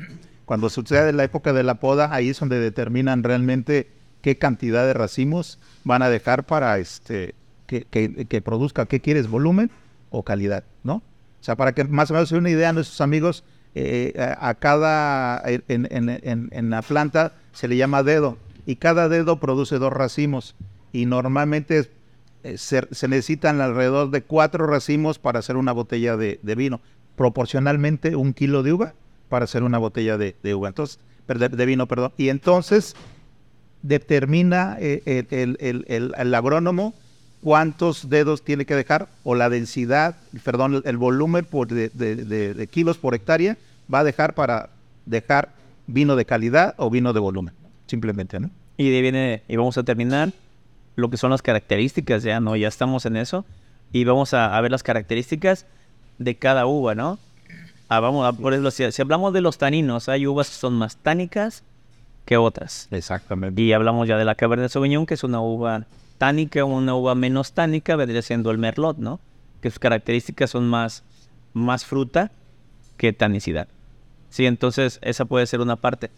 cuando 0.44 0.68
sucede 0.70 1.12
la 1.12 1.24
época 1.24 1.52
de 1.52 1.62
la 1.62 1.76
poda, 1.76 2.12
ahí 2.12 2.28
es 2.30 2.38
donde 2.40 2.58
determinan 2.60 3.22
realmente 3.22 3.90
qué 4.20 4.36
cantidad 4.36 4.84
de 4.86 4.94
racimos 4.94 5.58
van 5.84 6.02
a 6.02 6.08
dejar 6.08 6.44
para 6.44 6.78
este 6.78 7.34
que, 7.66 7.84
que- 7.84 8.42
produzca, 8.42 8.86
qué 8.86 9.00
quieres, 9.00 9.28
volumen 9.28 9.70
o 10.10 10.22
calidad, 10.22 10.64
¿no? 10.82 10.96
O 10.96 11.02
sea, 11.44 11.56
para 11.56 11.72
que 11.74 11.84
más 11.84 12.10
o 12.10 12.14
menos 12.14 12.28
se 12.28 12.36
una 12.36 12.50
idea 12.50 12.70
a 12.70 12.72
nuestros 12.72 13.00
amigos, 13.00 13.44
eh, 13.74 14.14
a, 14.18 14.48
a 14.50 14.54
cada, 14.54 15.42
en, 15.46 15.62
en- 15.90 16.08
en- 16.22 16.48
en 16.52 16.70
la 16.70 16.82
planta 16.82 17.32
se 17.52 17.68
le 17.68 17.76
llama 17.76 18.02
dedo 18.02 18.36
y 18.66 18.76
cada 18.76 19.08
dedo 19.08 19.40
produce 19.40 19.78
dos 19.78 19.92
racimos 19.92 20.54
y 20.92 21.06
normalmente 21.06 21.90
eh, 22.44 22.58
se, 22.58 22.86
se 22.90 23.08
necesitan 23.08 23.60
alrededor 23.60 24.10
de 24.10 24.22
cuatro 24.22 24.66
racimos 24.66 25.18
para 25.18 25.38
hacer 25.40 25.56
una 25.56 25.72
botella 25.72 26.16
de, 26.16 26.38
de 26.42 26.54
vino, 26.54 26.80
proporcionalmente 27.16 28.14
un 28.16 28.32
kilo 28.34 28.62
de 28.62 28.72
uva 28.74 28.94
para 29.28 29.44
hacer 29.44 29.62
una 29.62 29.78
botella 29.78 30.16
de, 30.18 30.34
uva, 30.54 30.68
entonces, 30.68 30.98
de, 31.26 31.66
vino, 31.66 31.86
perdón. 31.86 32.12
Y 32.16 32.28
entonces 32.28 32.94
determina 33.82 34.76
eh, 34.80 35.24
el, 35.30 35.84
el- 35.88 36.34
agrónomo 36.34 36.94
cuántos 37.42 38.08
dedos 38.08 38.42
tiene 38.42 38.64
que 38.64 38.74
dejar 38.74 39.08
o 39.22 39.34
la 39.34 39.50
densidad, 39.50 40.16
perdón, 40.42 40.82
el, 40.84 40.96
volumen 40.96 41.44
por 41.44 41.68
de, 41.68 41.90
de- 41.90 42.66
kilos 42.68 42.96
por 42.96 43.14
hectárea 43.14 43.56
va 43.92 44.00
a 44.00 44.04
dejar 44.04 44.34
para 44.34 44.70
dejar 45.04 45.50
vino 45.86 46.16
de 46.16 46.24
calidad 46.24 46.74
o 46.78 46.88
vino 46.88 47.12
de 47.12 47.20
volumen, 47.20 47.54
simplemente, 47.86 48.40
¿no? 48.40 48.50
Y 48.78 48.90
de 48.90 49.02
viene, 49.02 49.42
y 49.46 49.56
vamos 49.56 49.76
a 49.76 49.82
terminar 49.82 50.32
lo 50.96 51.10
que 51.10 51.16
son 51.18 51.30
las 51.30 51.42
características, 51.42 52.22
ya, 52.22 52.40
¿no? 52.40 52.56
Ya 52.56 52.68
estamos 52.68 53.04
en 53.04 53.16
eso. 53.16 53.44
Y 53.92 54.04
vamos 54.04 54.32
a, 54.34 54.56
a 54.56 54.60
ver 54.62 54.70
las 54.70 54.82
características 54.82 55.66
de 56.18 56.36
cada 56.36 56.66
uva, 56.66 56.94
¿no? 56.94 57.18
Ah, 57.88 58.00
vamos 58.00 58.26
a, 58.26 58.32
por 58.32 58.52
ejemplo, 58.52 58.70
si, 58.70 58.90
si 58.90 59.02
hablamos 59.02 59.32
de 59.32 59.40
los 59.40 59.58
taninos, 59.58 60.08
hay 60.08 60.26
uvas 60.26 60.48
que 60.48 60.56
son 60.56 60.74
más 60.74 60.96
tánicas 60.96 61.62
que 62.24 62.36
otras. 62.36 62.88
Exactamente. 62.90 63.60
Y 63.60 63.72
hablamos 63.72 64.08
ya 64.08 64.16
de 64.16 64.24
la 64.24 64.34
Cabernet 64.34 64.70
Sauvignon, 64.70 65.06
que 65.06 65.14
es 65.14 65.24
una 65.24 65.40
uva 65.40 65.86
tánica, 66.18 66.64
una 66.64 66.94
uva 66.94 67.14
menos 67.14 67.52
tánica, 67.52 67.96
vendría 67.96 68.22
siendo 68.22 68.50
el 68.50 68.58
Merlot, 68.58 68.98
¿no? 68.98 69.20
Que 69.60 69.70
sus 69.70 69.78
características 69.78 70.50
son 70.50 70.68
más, 70.68 71.02
más 71.52 71.84
fruta 71.84 72.30
que 72.96 73.12
tanicidad. 73.12 73.68
Sí, 74.30 74.46
entonces 74.46 74.98
esa 75.02 75.26
puede 75.26 75.46
ser 75.46 75.60
una 75.60 75.76
parte. 75.76 76.10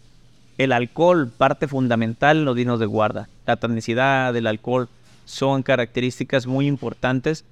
El 0.57 0.71
alcohol, 0.71 1.29
parte 1.29 1.67
fundamental 1.67 2.37
en 2.37 2.45
los 2.45 2.55
vinos 2.55 2.79
de 2.79 2.85
guarda. 2.85 3.29
La 3.45 3.57
tanicidad, 3.57 4.35
el 4.35 4.47
alcohol 4.47 4.89
son 5.25 5.61
características 5.61 6.47
muy 6.47 6.67
importantes 6.67 7.45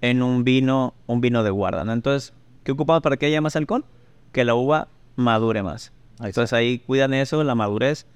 en 0.00 0.22
un 0.22 0.44
vino, 0.44 0.94
un 1.06 1.20
vino 1.20 1.42
de 1.42 1.50
guarda, 1.50 1.84
¿no? 1.84 1.92
Entonces, 1.92 2.32
¿qué 2.64 2.72
ocupamos 2.72 3.02
para 3.02 3.16
que 3.16 3.26
haya 3.26 3.40
más 3.40 3.56
alcohol? 3.56 3.84
Que 4.32 4.44
la 4.44 4.54
uva 4.54 4.88
madure 5.16 5.62
más. 5.62 5.92
Entonces 6.20 6.52
ahí 6.52 6.78
cuidan 6.78 7.14
eso, 7.14 7.42
la 7.44 7.54
madurez. 7.54 8.06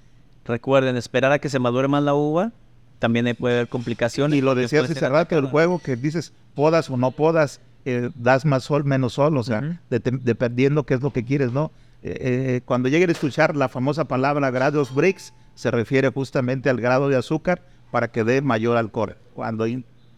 Recuerden, 0.44 0.96
esperar 0.96 1.32
a 1.32 1.38
que 1.38 1.48
se 1.48 1.58
madure 1.58 1.88
más 1.88 2.02
la 2.02 2.14
uva. 2.14 2.52
También 2.98 3.34
puede 3.38 3.56
haber 3.56 3.68
complicaciones. 3.68 4.38
Y 4.38 4.42
lo 4.42 4.54
decías 4.54 4.84
hace 4.84 4.94
ser 4.94 5.12
rato, 5.12 5.36
el 5.36 5.46
juego 5.46 5.80
que 5.80 5.96
dices 5.96 6.32
podas 6.54 6.88
o 6.88 6.96
no 6.96 7.10
podas, 7.10 7.60
eh, 7.84 8.10
das 8.14 8.44
más 8.46 8.64
sol, 8.64 8.84
menos 8.84 9.14
sol, 9.14 9.36
o 9.36 9.42
sea, 9.42 9.80
de- 9.90 10.00
dependiendo 10.22 10.84
qué 10.84 10.94
es 10.94 11.02
lo 11.02 11.12
que 11.12 11.24
quieres, 11.24 11.52
¿no? 11.52 11.72
Eh, 12.02 12.16
eh, 12.20 12.60
cuando 12.64 12.88
lleguen 12.88 13.10
a 13.10 13.12
escuchar 13.12 13.56
la 13.56 13.68
famosa 13.68 14.06
palabra 14.06 14.50
grados 14.50 14.94
Brix, 14.94 15.34
se 15.54 15.70
refiere 15.70 16.08
justamente 16.10 16.70
al 16.70 16.80
grado 16.80 17.08
de 17.08 17.16
azúcar 17.16 17.62
para 17.90 18.08
que 18.12 18.24
dé 18.24 18.40
mayor 18.42 18.76
alcohol. 18.76 19.16
Cuando 19.34 19.66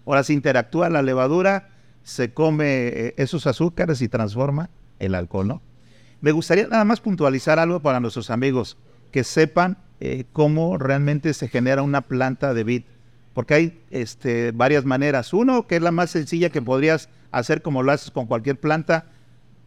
ahora 0.07 0.23
se 0.23 0.33
interactúa 0.35 0.89
la 0.89 1.03
levadura, 1.03 1.71
se 2.09 2.33
come 2.33 2.89
eh, 2.89 3.15
esos 3.19 3.47
azúcares 3.47 4.01
y 4.01 4.09
transforma 4.09 4.71
el 4.99 5.15
alcohol, 5.15 5.47
¿no? 5.47 5.63
Me 6.23 6.33
gustaría 6.33 6.67
nada 6.67 6.87
más 6.87 7.03
puntualizar 7.03 7.59
algo 7.59 7.81
para 7.81 8.01
nuestros 8.01 8.31
amigos, 8.31 8.79
que 9.13 9.25
sepan 9.25 9.77
eh, 10.01 10.25
cómo 10.33 10.79
realmente 10.79 11.35
se 11.35 11.49
genera 11.49 11.83
una 11.83 12.01
planta 12.01 12.55
de 12.55 12.65
vid. 12.65 12.83
Porque 13.35 13.55
hay 13.55 13.83
este, 13.91 14.53
varias 14.53 14.87
maneras. 14.87 15.35
Uno, 15.35 15.67
que 15.67 15.77
es 15.77 15.83
la 15.83 15.93
más 15.93 16.11
sencilla 16.11 16.49
que 16.49 16.63
podrías 16.63 17.11
hacer 17.31 17.61
como 17.61 17.83
lo 17.83 17.93
haces 17.93 18.11
con 18.11 18.25
cualquier 18.25 18.59
planta, 18.59 19.05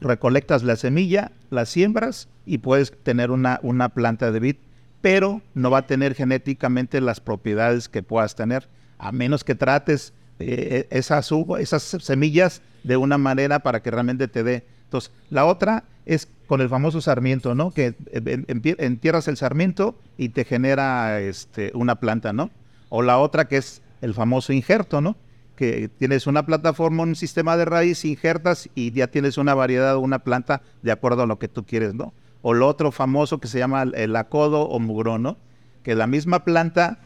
recolectas 0.01 0.63
la 0.63 0.77
semilla, 0.77 1.31
la 1.51 1.67
siembras 1.67 2.27
y 2.43 2.57
puedes 2.57 2.91
tener 3.03 3.29
una, 3.29 3.59
una 3.61 3.89
planta 3.89 4.31
de 4.31 4.39
vid, 4.39 4.55
pero 5.01 5.43
no 5.53 5.69
va 5.69 5.79
a 5.79 5.87
tener 5.87 6.15
genéticamente 6.15 7.01
las 7.01 7.19
propiedades 7.19 7.87
que 7.87 8.01
puedas 8.01 8.33
tener, 8.33 8.67
a 8.97 9.11
menos 9.11 9.43
que 9.43 9.53
trates 9.53 10.13
eh, 10.41 10.87
esas, 10.91 11.31
uva- 11.31 11.59
esas 11.59 11.83
semillas 11.83 12.61
de 12.83 12.97
una 12.97 13.17
manera 13.17 13.59
para 13.59 13.81
que 13.81 13.91
realmente 13.91 14.27
te 14.27 14.43
dé. 14.43 14.65
Entonces, 14.85 15.11
la 15.29 15.45
otra 15.45 15.83
es 16.05 16.27
con 16.47 16.61
el 16.61 16.69
famoso 16.69 16.99
sarmiento, 16.99 17.55
¿no? 17.55 17.71
Que 17.71 17.95
eh, 18.11 18.45
entierras 18.79 19.27
el 19.27 19.37
sarmiento 19.37 19.95
y 20.17 20.29
te 20.29 20.43
genera 20.43 21.21
este, 21.21 21.71
una 21.73 21.95
planta, 21.95 22.33
¿no? 22.33 22.49
O 22.89 23.01
la 23.01 23.17
otra 23.19 23.47
que 23.47 23.57
es 23.57 23.81
el 24.01 24.13
famoso 24.13 24.51
injerto, 24.51 24.99
¿no? 24.99 25.15
Que 25.55 25.89
tienes 25.89 26.27
una 26.27 26.45
plataforma, 26.45 27.03
un 27.03 27.15
sistema 27.15 27.55
de 27.55 27.65
raíz, 27.65 28.03
injertas 28.03 28.69
y 28.75 28.91
ya 28.91 29.07
tienes 29.07 29.37
una 29.37 29.53
variedad, 29.53 29.95
una 29.97 30.19
planta 30.19 30.61
de 30.81 30.91
acuerdo 30.91 31.21
a 31.23 31.27
lo 31.27 31.39
que 31.39 31.47
tú 31.47 31.65
quieres, 31.65 31.93
¿no? 31.93 32.13
O 32.41 32.53
lo 32.53 32.67
otro 32.67 32.91
famoso 32.91 33.39
que 33.39 33.47
se 33.47 33.59
llama 33.59 33.83
el, 33.83 34.15
acodo 34.15 34.63
o 34.63 34.79
mugrón, 34.79 35.21
¿no? 35.21 35.37
Que 35.83 35.95
la 35.95 36.07
misma 36.07 36.43
planta, 36.43 36.99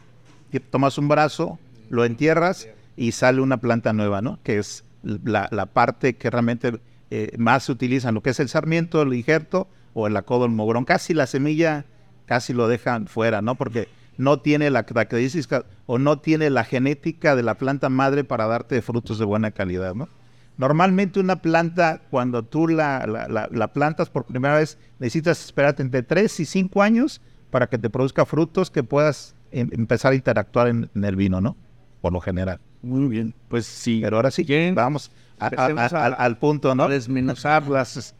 tomas 0.71 0.97
un 0.97 1.09
brazo, 1.09 1.59
lo 1.89 2.05
entierras 2.05 2.67
y 2.95 3.11
sale 3.11 3.41
una 3.41 3.57
planta 3.57 3.93
nueva, 3.93 4.21
¿no? 4.21 4.39
Que 4.43 4.57
es 4.57 4.85
la, 5.03 5.65
parte 5.67 6.15
que 6.15 6.29
realmente 6.29 6.79
eh, 7.11 7.33
más 7.37 7.63
se 7.63 7.71
utiliza, 7.71 8.11
lo 8.11 8.21
que 8.21 8.31
es 8.31 8.39
el 8.39 8.49
sarmiento, 8.49 9.01
el 9.01 9.13
injerto 9.13 9.67
o 9.93 10.07
el 10.07 10.17
acodo, 10.17 10.45
el 10.45 10.51
mugrón. 10.51 10.85
Casi 10.85 11.13
la 11.13 11.27
semilla, 11.27 11.85
casi 12.25 12.53
lo 12.53 12.67
dejan 12.67 13.07
fuera, 13.07 13.41
¿no? 13.41 13.55
Porque 13.55 13.87
no 14.17 14.39
tiene 14.39 14.69
la 14.69 14.83
característica 14.83 15.65
o 15.85 15.99
no 15.99 16.19
tiene 16.19 16.49
la 16.49 16.63
genética 16.63 17.35
de 17.35 17.43
la 17.43 17.55
planta 17.55 17.89
madre 17.89 18.23
para 18.23 18.47
darte 18.47 18.81
frutos 18.81 19.19
de 19.19 19.25
buena 19.25 19.51
calidad, 19.51 19.93
¿no? 19.93 20.09
Normalmente 20.57 21.19
una 21.19 21.41
planta, 21.41 22.01
cuando 22.09 22.43
tú 22.43 22.69
la 22.69 23.71
plantas 23.73 24.09
por 24.09 24.23
primera 24.23 24.55
vez, 24.55 24.77
necesitas 24.99 25.43
esperarte 25.43 25.83
entre 25.83 26.01
3 26.01 26.39
y 26.39 26.45
5 26.45 26.81
años 26.81 27.21
para 27.49 27.67
que 27.67 27.77
te 27.77 27.89
produzca 27.89 28.25
frutos 28.25 28.71
que 28.71 28.83
puedas 28.83 29.35
em- 29.51 29.69
empezar 29.73 30.13
a 30.13 30.15
interactuar 30.15 30.67
en, 30.67 30.89
en 30.95 31.03
el 31.03 31.15
vino, 31.15 31.41
¿no? 31.41 31.57
Por 32.01 32.13
lo 32.13 32.21
general. 32.21 32.59
Muy 32.85 33.07
bien. 33.07 33.33
Pues 33.49 33.65
sí. 33.65 33.99
Pero 34.03 34.17
ahora 34.17 34.29
sí, 34.31 34.45
¿Quieren? 34.45 34.75
vamos 34.75 35.11
a- 35.39 35.45
a- 35.45 35.47
Empecemos 35.49 35.93
a- 35.93 35.97
a- 35.97 36.05
al, 36.05 36.15
al 36.17 36.37
punto, 36.37 36.75
¿no? 36.75 36.87
desmenuzar 36.87 37.67
las. 37.67 38.13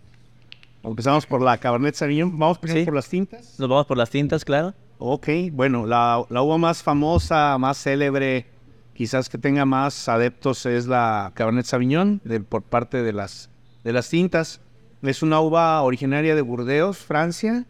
Empezamos 0.83 1.25
por 1.25 1.41
la 1.41 1.57
Cabernet 1.57 1.95
Sauvignon. 1.95 2.37
Vamos 2.37 2.57
primero 2.59 2.81
Sí. 2.81 2.85
por 2.85 2.93
las 2.95 3.09
tintas. 3.09 3.59
Nos 3.59 3.69
vamos 3.69 3.85
por 3.85 3.97
las 3.97 4.09
tintas, 4.09 4.45
claro. 4.45 4.73
Ok, 4.97 5.27
bueno, 5.51 5.85
la, 5.85 6.23
la 6.29 6.41
uva 6.41 6.57
más 6.57 6.81
famosa, 6.83 7.57
más 7.57 7.77
célebre, 7.81 8.45
quizás 8.93 9.27
que 9.29 9.37
tenga 9.37 9.65
más 9.65 10.07
adeptos 10.07 10.65
es 10.65 10.87
la 10.87 11.31
Cabernet 11.35 11.65
Sauvignon 11.65 12.21
de- 12.23 12.39
por 12.39 12.61
parte 12.63 13.01
de 13.03 13.13
las, 13.13 13.49
de 13.83 13.93
las 13.93 14.09
tintas. 14.09 14.61
Es 15.01 15.21
una 15.21 15.39
uva 15.41 15.81
originaria 15.81 16.33
de 16.35 16.41
Burdeos, 16.41 16.97
Francia, 16.97 17.65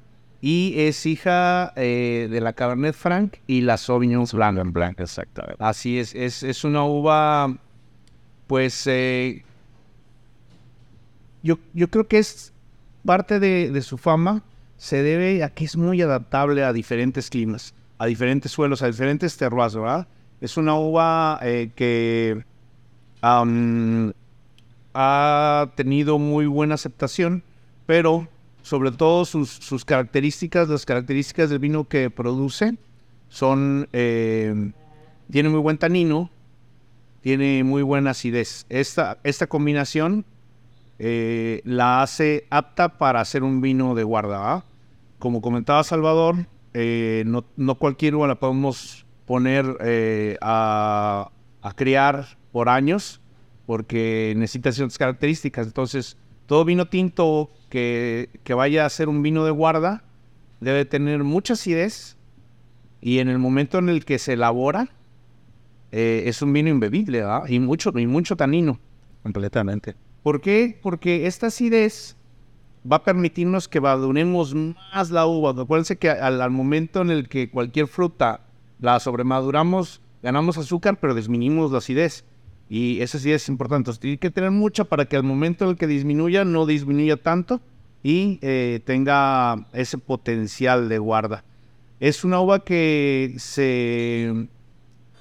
y 0.46 0.76
es 0.78 1.08
hija 1.08 1.74
eh, 1.76 2.28
de 2.30 2.40
la 2.40 2.54
Cabernet 2.54 2.94
Franc 2.94 3.38
y 3.48 3.62
la 3.62 3.78
Sauvignon 3.78 4.28
Blanc. 4.32 4.72
Blanc, 4.72 5.00
exactamente. 5.00 5.58
Así 5.58 5.98
es, 5.98 6.14
es, 6.14 6.44
es 6.44 6.64
una 6.64 6.86
uva, 6.86 7.58
pues, 8.46 8.86
eh, 8.86 9.44
yo, 11.42 11.58
yo 11.74 11.90
creo 11.90 12.08
que 12.08 12.20
es 12.20 12.54
parte 13.04 13.40
de, 13.40 13.72
de 13.72 13.82
su 13.82 13.98
fama, 13.98 14.44
se 14.78 15.02
debe 15.02 15.44
a 15.44 15.50
que 15.50 15.66
es 15.66 15.78
muy 15.78 16.00
adaptable 16.04 16.64
a 16.64 16.74
diferentes 16.74 17.32
climas, 17.32 17.74
a 17.98 18.06
diferentes 18.06 18.52
suelos, 18.52 18.84
a 18.84 18.86
diferentes 18.86 19.38
terroirs, 19.38 19.74
¿verdad? 19.74 20.08
Es 20.42 20.58
una 20.58 20.76
uva 20.76 21.40
eh, 21.42 21.72
que 21.76 22.46
ha 24.94 25.72
tenido 25.74 26.20
muy 26.20 26.46
buena 26.46 26.76
aceptación, 26.76 27.42
pero 27.88 28.28
sobre 28.66 28.92
todo 28.92 29.26
sus, 29.26 29.52
sus 29.52 29.86
características, 29.86 30.68
las 30.70 30.88
características 30.88 31.52
del 31.52 31.60
vino 31.60 31.88
que 31.88 32.10
produce, 32.10 32.76
son, 33.30 33.88
eh, 33.94 34.72
tiene 35.30 35.50
muy 35.50 35.60
buen 35.60 35.78
tanino, 35.78 36.32
tiene 37.22 37.64
muy 37.64 37.84
buena 37.84 38.10
acidez. 38.10 38.66
Esta, 38.70 39.20
esta 39.24 39.46
combinación 39.46 40.26
eh, 40.98 41.62
la 41.64 42.02
hace 42.02 42.48
apta 42.50 42.98
para 42.98 43.22
hacer 43.22 43.44
un 43.44 43.62
vino 43.62 43.94
de 43.94 44.04
guarda. 44.04 44.56
¿ah? 44.56 44.66
Como 45.20 45.42
comentaba 45.42 45.84
Salvador, 45.84 46.48
eh, 46.74 47.22
no, 47.28 47.46
no 47.58 47.76
cualquier 47.76 48.16
uva 48.16 48.28
la 48.28 48.40
podemos 48.40 49.06
poner 49.28 49.78
a, 50.42 51.30
a 51.62 51.74
criar 51.76 52.40
por 52.52 52.70
años 52.70 53.22
porque 53.68 54.34
necesita 54.36 54.72
ciertas 54.72 54.98
características. 54.98 55.68
Entonces, 55.68 56.18
todo 56.46 56.66
vino 56.66 56.88
tinto 56.88 57.52
que, 57.70 58.30
que 58.44 58.54
vaya 58.54 58.86
a 58.86 58.90
ser 58.90 59.10
un 59.10 59.22
vino 59.22 59.46
de 59.46 59.52
guarda 59.52 60.04
debe 60.60 60.86
tener 60.86 61.24
mucha 61.24 61.54
acidez 61.54 62.18
y 63.02 63.20
en 63.20 63.30
el 63.30 63.38
momento 63.38 63.78
en 63.78 63.90
el 63.90 64.06
que 64.06 64.20
se 64.20 64.34
elabora 64.34 64.90
eh, 65.92 66.24
es 66.26 66.42
un 66.42 66.54
vino 66.54 66.70
imbebible 66.70 67.20
¿verdad? 67.20 67.48
y 67.48 67.60
mucho, 67.60 67.92
y 67.98 68.08
mucho 68.08 68.36
tanino. 68.36 68.80
Completamente. 69.24 69.96
¿Por 70.24 70.42
qué? 70.42 70.80
Porque 70.82 71.28
esta 71.28 71.48
acidez 71.48 72.18
va 72.92 72.98
a 72.98 73.04
permitirnos 73.04 73.68
que 73.68 73.80
maduremos 73.82 74.54
más 74.54 75.12
la 75.12 75.26
uva. 75.26 75.52
Acuérdense 75.52 75.98
que 75.98 76.10
al, 76.10 76.42
al 76.42 76.52
momento 76.52 77.02
en 77.02 77.12
el 77.12 77.30
que 77.30 77.50
cualquier 77.50 77.88
fruta 77.88 78.42
la 78.80 79.00
sobremaduramos, 79.00 80.02
ganamos 80.22 80.58
azúcar, 80.58 81.00
pero 81.00 81.16
disminuimos 81.16 81.72
la 81.72 81.78
acidez. 81.78 82.26
Y 82.70 83.02
esa 83.02 83.18
acidez 83.18 83.44
es 83.44 83.50
importante. 83.50 83.82
Entonces, 83.82 84.00
tiene 84.00 84.18
que 84.18 84.32
tener 84.32 84.52
mucha 84.52 84.86
para 84.86 85.06
que 85.06 85.16
al 85.16 85.24
momento 85.24 85.66
en 85.66 85.72
el 85.72 85.78
que 85.78 85.88
disminuya, 85.88 86.46
no 86.46 86.66
disminuya 86.66 87.18
tanto 87.18 87.62
y 88.04 88.40
eh, 88.42 88.82
tenga 88.86 89.68
ese 89.74 89.98
potencial 89.98 90.90
de 90.90 91.00
guarda. 91.00 91.44
Es 92.00 92.24
una 92.24 92.40
uva 92.40 92.64
que 92.64 93.36
se 93.38 94.48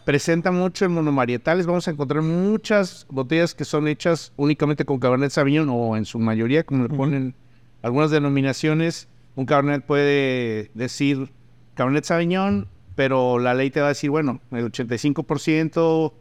presenta 0.05 0.51
mucho 0.51 0.85
en 0.85 0.93
monomarietales. 0.93 1.67
Vamos 1.67 1.89
a 1.89 1.93
encontrar 1.93 2.23
muchas 2.23 3.07
botellas 3.09 3.55
que 3.55 3.65
son 3.65 3.89
hechas 3.89 4.33
únicamente 4.37 4.85
con 4.85 4.99
Cabernet 4.99 5.31
Sauvignon 5.31 5.69
o 5.71 5.97
en 5.97 6.05
su 6.05 6.19
mayoría, 6.19 6.65
como 6.65 6.83
le 6.83 6.95
ponen 6.95 7.35
algunas 7.83 8.11
denominaciones. 8.11 9.09
Un 9.35 9.47
Cabernet 9.47 9.85
puede 9.85 10.71
decir 10.75 11.31
Cabernet 11.75 12.05
Sauvignon, 12.05 12.69
pero 12.95 13.39
la 13.39 13.55
ley 13.55 13.71
te 13.71 13.81
va 13.81 13.87
a 13.87 13.91
decir, 13.91 14.11
bueno, 14.11 14.41
el 14.51 14.71
85% 14.71 16.13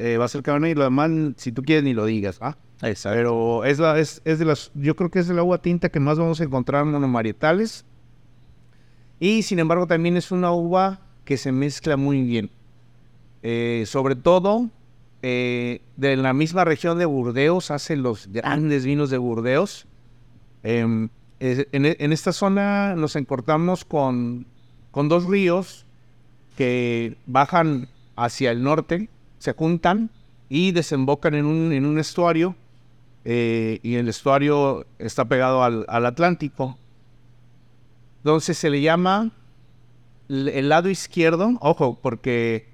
eh, 0.00 0.16
va 0.18 0.24
a 0.24 0.28
ser 0.28 0.42
Cabernet 0.42 0.72
y 0.72 0.74
lo 0.74 0.84
demás, 0.84 1.10
si 1.36 1.52
tú 1.52 1.62
quieres, 1.62 1.84
ni 1.84 1.92
lo 1.94 2.04
digas. 2.06 2.38
¿ah? 2.40 2.56
Exacto. 2.82 3.16
Pero 3.16 3.64
es, 3.64 3.78
la, 3.78 3.98
es, 3.98 4.22
es 4.24 4.38
de 4.38 4.44
las, 4.44 4.70
yo 4.74 4.96
creo 4.96 5.10
que 5.10 5.18
es 5.20 5.28
de 5.28 5.34
la 5.34 5.42
uva 5.42 5.58
tinta 5.60 5.88
que 5.90 6.00
más 6.00 6.18
vamos 6.18 6.40
a 6.40 6.44
encontrar 6.44 6.82
en 6.84 6.92
monomarietales. 6.92 7.84
Y 9.18 9.42
sin 9.42 9.58
embargo 9.58 9.86
también 9.86 10.16
es 10.16 10.30
una 10.32 10.52
uva 10.52 11.00
que 11.24 11.36
se 11.36 11.52
mezcla 11.52 11.96
muy 11.96 12.22
bien. 12.22 12.50
Eh, 13.42 13.84
sobre 13.86 14.16
todo 14.16 14.70
eh, 15.22 15.82
de 15.96 16.16
la 16.16 16.32
misma 16.32 16.64
región 16.64 16.98
de 16.98 17.04
Burdeos, 17.04 17.70
hace 17.70 17.96
los 17.96 18.28
grandes 18.28 18.84
vinos 18.84 19.10
de 19.10 19.18
Burdeos. 19.18 19.86
Es- 20.62 21.66
en, 21.72 21.86
en 21.98 22.12
esta 22.12 22.32
zona 22.32 22.94
nos 22.96 23.16
encontramos 23.16 23.84
con, 23.86 24.46
con 24.90 25.08
dos 25.08 25.24
ríos 25.26 25.86
que 26.56 27.16
bajan 27.26 27.88
hacia 28.16 28.50
el 28.50 28.62
norte, 28.62 29.08
se 29.40 29.52
juntan 29.54 30.10
y 30.48 30.70
desembocan 30.70 31.34
en 31.34 31.46
un, 31.46 31.72
en 31.72 31.84
un 31.84 31.98
estuario. 31.98 32.54
eh, 33.24 33.80
y 33.82 33.96
el 33.96 34.08
estuario 34.08 34.86
está 34.98 35.24
pegado 35.26 35.62
al, 35.64 35.84
al 35.88 36.06
Atlántico. 36.06 36.78
Entonces 38.18 38.56
se 38.58 38.70
le 38.70 38.80
llama 38.80 39.30
el 40.28 40.68
lado 40.68 40.88
izquierdo, 40.88 41.58
ojo, 41.60 41.98
porque 42.00 42.68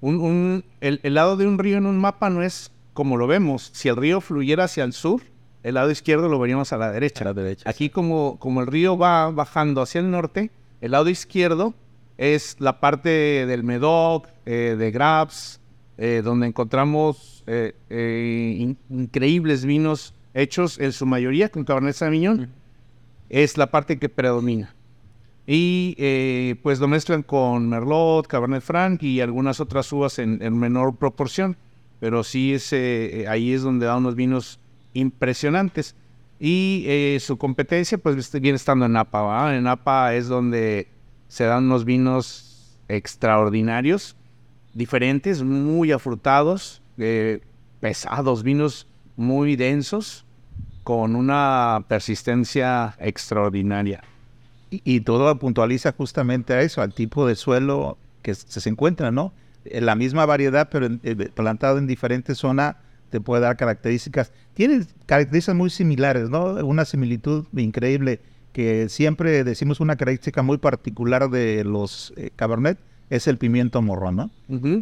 un- 0.00 0.20
un- 0.20 0.64
el, 0.80 0.98
el 1.02 1.14
lado 1.14 1.36
de 1.36 1.46
un 1.46 1.58
río 1.58 1.76
en 1.76 1.86
un 1.86 1.98
mapa 1.98 2.30
no 2.30 2.42
es 2.42 2.72
como 2.94 3.16
lo 3.16 3.26
vemos. 3.26 3.70
Si 3.74 3.88
el 3.88 3.96
río 3.96 4.20
fluyera 4.20 4.64
hacia 4.64 4.84
el 4.84 4.92
sur, 4.92 5.22
el 5.62 5.74
lado 5.74 5.90
izquierdo 5.90 6.28
lo 6.28 6.38
veríamos 6.38 6.72
a 6.72 6.76
la 6.78 6.90
derecha. 6.90 7.22
A 7.22 7.28
la 7.28 7.34
derecha, 7.34 7.68
Aquí 7.68 7.88
como, 7.90 8.38
como 8.40 8.60
el 8.60 8.66
río 8.66 8.96
va 8.98 9.30
bajando 9.30 9.82
hacia 9.82 10.00
el 10.00 10.10
norte, 10.10 10.50
el 10.80 10.90
lado 10.92 11.08
izquierdo 11.08 11.74
es 12.18 12.56
la 12.58 12.80
parte 12.80 13.08
del 13.46 13.62
Medoc, 13.62 14.26
eh, 14.46 14.74
de 14.78 14.90
Grabs, 14.90 15.60
eh, 16.02 16.20
donde 16.20 16.48
encontramos 16.48 17.44
eh, 17.46 17.74
eh, 17.88 18.56
in- 18.58 18.76
increíbles 18.90 19.64
vinos 19.64 20.14
hechos 20.34 20.80
en 20.80 20.90
su 20.90 21.06
mayoría 21.06 21.48
con 21.48 21.62
Cabernet 21.64 21.94
Sauvignon. 21.94 22.50
Es 23.28 23.56
la 23.56 23.70
parte 23.70 24.00
que 24.00 24.08
predomina. 24.08 24.74
Y 25.46 25.94
eh, 25.98 26.56
pues 26.62 26.80
lo 26.80 26.88
mezclan 26.88 27.22
con 27.22 27.68
Merlot, 27.68 28.26
Cabernet 28.26 28.62
Franc 28.62 29.00
y 29.04 29.20
algunas 29.20 29.60
otras 29.60 29.92
uvas 29.92 30.18
en, 30.18 30.42
en 30.42 30.58
menor 30.58 30.96
proporción. 30.96 31.56
Pero 32.00 32.24
sí 32.24 32.52
es, 32.52 32.72
eh, 32.72 33.26
ahí 33.28 33.52
es 33.52 33.62
donde 33.62 33.86
da 33.86 33.96
unos 33.96 34.16
vinos 34.16 34.58
impresionantes. 34.94 35.94
Y 36.40 36.84
eh, 36.88 37.18
su 37.20 37.38
competencia 37.38 37.96
pues 37.96 38.16
este, 38.16 38.40
viene 38.40 38.56
estando 38.56 38.86
en 38.86 38.92
Napa. 38.94 39.22
¿va? 39.22 39.56
En 39.56 39.62
Napa 39.62 40.14
es 40.14 40.26
donde 40.26 40.88
se 41.28 41.44
dan 41.44 41.64
unos 41.66 41.84
vinos 41.84 42.76
extraordinarios, 42.88 44.16
diferentes, 44.74 45.42
muy 45.42 45.92
afrutados, 45.92 46.82
eh, 46.98 47.40
pesados, 47.80 48.42
vinos 48.42 48.86
muy 49.16 49.56
densos, 49.56 50.24
con 50.84 51.14
una 51.14 51.84
persistencia 51.88 52.96
extraordinaria. 52.98 54.02
Y, 54.70 55.00
todo 55.00 55.38
puntualiza 55.38 55.92
justamente 55.92 56.54
a 56.54 56.62
eso, 56.62 56.80
al 56.80 56.94
tipo 56.94 57.26
de 57.26 57.34
suelo 57.34 57.98
que 58.22 58.34
se, 58.34 58.68
encuentra, 58.70 59.10
¿no? 59.10 59.34
Eh, 59.66 59.82
La 59.82 59.94
misma 59.94 60.24
variedad, 60.24 60.70
pero 60.70 60.88
eh, 61.02 61.14
plantado 61.34 61.76
en 61.76 61.86
diferentes 61.86 62.38
zonas, 62.38 62.76
te 63.10 63.20
puede 63.20 63.42
dar 63.42 63.58
características. 63.58 64.32
Tiene 64.54 64.86
características 65.04 65.54
muy 65.54 65.68
similares, 65.68 66.30
¿no? 66.30 66.54
Una 66.64 66.86
similitud 66.86 67.46
increíble, 67.54 68.20
que 68.54 68.88
siempre 68.88 69.44
decimos 69.44 69.80
una 69.80 69.96
característica 69.96 70.42
muy 70.42 70.56
particular 70.56 71.28
de 71.28 71.64
los 71.64 72.14
Cabernet, 72.36 72.78
es 73.14 73.26
el 73.28 73.36
pimiento 73.36 73.82
morrón, 73.82 74.16
¿no? 74.16 74.30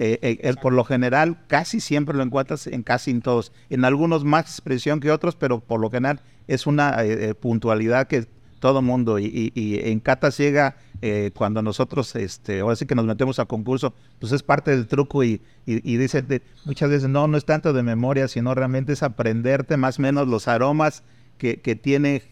Eh, 0.00 0.18
eh, 0.22 0.38
el- 0.42 0.56
por 0.56 0.72
lo 0.72 0.84
general, 0.84 1.38
casi 1.48 1.80
siempre 1.80 2.16
lo 2.16 2.22
encuentras 2.22 2.66
en 2.66 2.82
casi 2.82 3.10
en 3.10 3.22
todos. 3.22 3.52
En 3.70 3.84
algunos 3.84 4.24
más 4.24 4.44
expresión 4.46 5.00
que 5.00 5.10
otros, 5.10 5.34
pero 5.36 5.60
por 5.60 5.80
lo 5.80 5.90
general 5.90 6.20
es 6.46 6.66
una 6.66 7.02
eh, 7.04 7.30
eh, 7.30 7.34
puntualidad 7.34 8.06
que 8.06 8.26
todo 8.60 8.82
mundo 8.82 9.18
y, 9.18 9.24
y- 9.24 9.52
y 9.60 9.78
en 9.90 10.00
cata 10.00 10.30
ciega 10.30 10.76
eh, 11.02 11.30
cuando 11.34 11.62
nosotros 11.62 12.14
este 12.14 12.60
ahora 12.60 12.76
sí 12.76 12.84
que 12.84 12.94
nos 12.94 13.06
metemos 13.06 13.38
a 13.38 13.46
concurso 13.46 13.94
pues 14.18 14.32
es 14.32 14.42
parte 14.42 14.70
del 14.70 14.86
truco 14.86 15.24
y, 15.24 15.40
y, 15.64 15.80
y 15.90 15.96
dicen 15.96 16.28
de- 16.28 16.42
muchas 16.66 16.90
veces 16.90 17.08
no 17.08 17.26
no 17.26 17.38
es 17.38 17.46
tanto 17.46 17.72
de 17.72 17.82
memoria 17.82 18.28
sino 18.28 18.54
realmente 18.54 18.92
es 18.92 19.02
aprenderte 19.02 19.78
más 19.78 19.98
o 19.98 20.02
menos 20.02 20.28
los 20.28 20.46
aromas 20.46 21.02
que, 21.38 21.56
que 21.62 21.74
tiene 21.74 22.22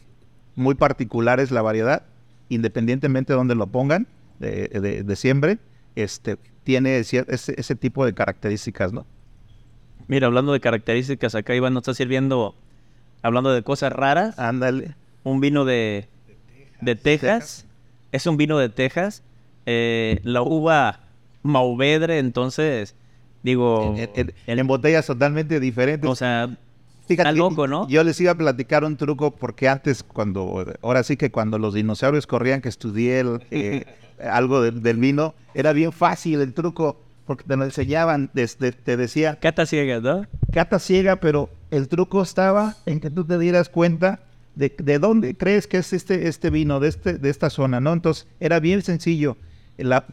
muy 0.54 0.74
particulares 0.74 1.50
la 1.50 1.62
variedad 1.62 2.02
independientemente 2.50 3.32
de 3.32 3.36
donde 3.38 3.54
lo 3.54 3.66
pongan 3.68 4.06
de, 4.38 4.68
de- 4.68 5.02
de 5.02 5.16
siempre 5.16 5.58
este 6.02 6.36
tiene 6.64 6.98
ese, 6.98 7.24
ese 7.28 7.74
tipo 7.74 8.04
de 8.04 8.12
características 8.14 8.92
no 8.92 9.06
Mira, 10.06 10.26
hablando 10.26 10.52
de 10.52 10.60
características, 10.60 11.34
acá 11.34 11.54
Iván 11.54 11.74
nos 11.74 11.82
está 11.82 11.92
sirviendo, 11.92 12.54
hablando 13.20 13.52
de 13.52 13.62
cosas 13.62 13.92
raras, 13.92 14.38
ándale. 14.38 14.94
Un 15.22 15.40
vino 15.40 15.66
de, 15.66 16.08
de 16.80 16.94
Texas. 16.96 17.66
Es 18.10 18.26
un 18.26 18.38
vino 18.38 18.56
de 18.58 18.70
Texas. 18.70 19.22
Eh, 19.66 20.20
la 20.22 20.40
uva 20.40 21.00
Mauvedre, 21.42 22.20
entonces, 22.20 22.94
digo, 23.42 23.94
en, 23.98 24.32
en- 24.46 24.58
en 24.58 24.66
botellas 24.66 25.06
totalmente 25.06 25.60
diferentes. 25.60 26.08
O 26.08 26.14
sea, 26.14 26.56
Fíjate, 27.08 27.30
Está 27.30 27.38
loco, 27.38 27.66
¿no? 27.66 27.88
Yo 27.88 28.04
les 28.04 28.20
iba 28.20 28.32
a 28.32 28.34
platicar 28.36 28.84
un 28.84 28.96
truco 28.96 29.32
porque 29.34 29.68
antes, 29.68 30.02
cuando, 30.04 30.64
ahora 30.82 31.02
sí 31.02 31.16
que 31.16 31.30
cuando 31.30 31.58
los 31.58 31.74
dinosaurios 31.74 32.26
corrían, 32.26 32.60
que 32.60 32.68
estudié 32.68 33.20
el, 33.20 33.40
eh, 33.50 33.84
algo 34.22 34.60
de- 34.60 34.70
del 34.72 34.98
vino, 34.98 35.34
era 35.54 35.72
bien 35.72 35.90
fácil 35.92 36.40
el 36.40 36.52
truco 36.54 37.00
porque 37.26 37.44
te 37.44 37.56
lo 37.56 37.64
enseñaban, 37.64 38.30
desde, 38.32 38.72
te 38.72 38.96
decía, 38.96 39.36
cata 39.40 39.66
ciegas, 39.66 40.02
¿no? 40.02 40.26
cata 40.52 40.78
ciega, 40.78 41.16
pero 41.16 41.50
el 41.70 41.88
truco 41.88 42.22
estaba 42.22 42.76
en 42.86 43.00
que 43.00 43.10
tú 43.10 43.24
te 43.24 43.38
dieras 43.38 43.68
cuenta 43.68 44.20
de, 44.54 44.74
de 44.78 44.98
dónde 44.98 45.36
crees 45.36 45.66
que 45.66 45.76
es 45.78 45.92
este, 45.92 46.28
este 46.28 46.48
vino, 46.50 46.80
de, 46.80 46.88
este, 46.88 47.18
de 47.18 47.28
esta 47.30 47.50
zona, 47.50 47.80
¿no? 47.80 47.92
Entonces, 47.92 48.26
era 48.40 48.60
bien 48.60 48.80
sencillo. 48.82 49.36
La 49.76 50.06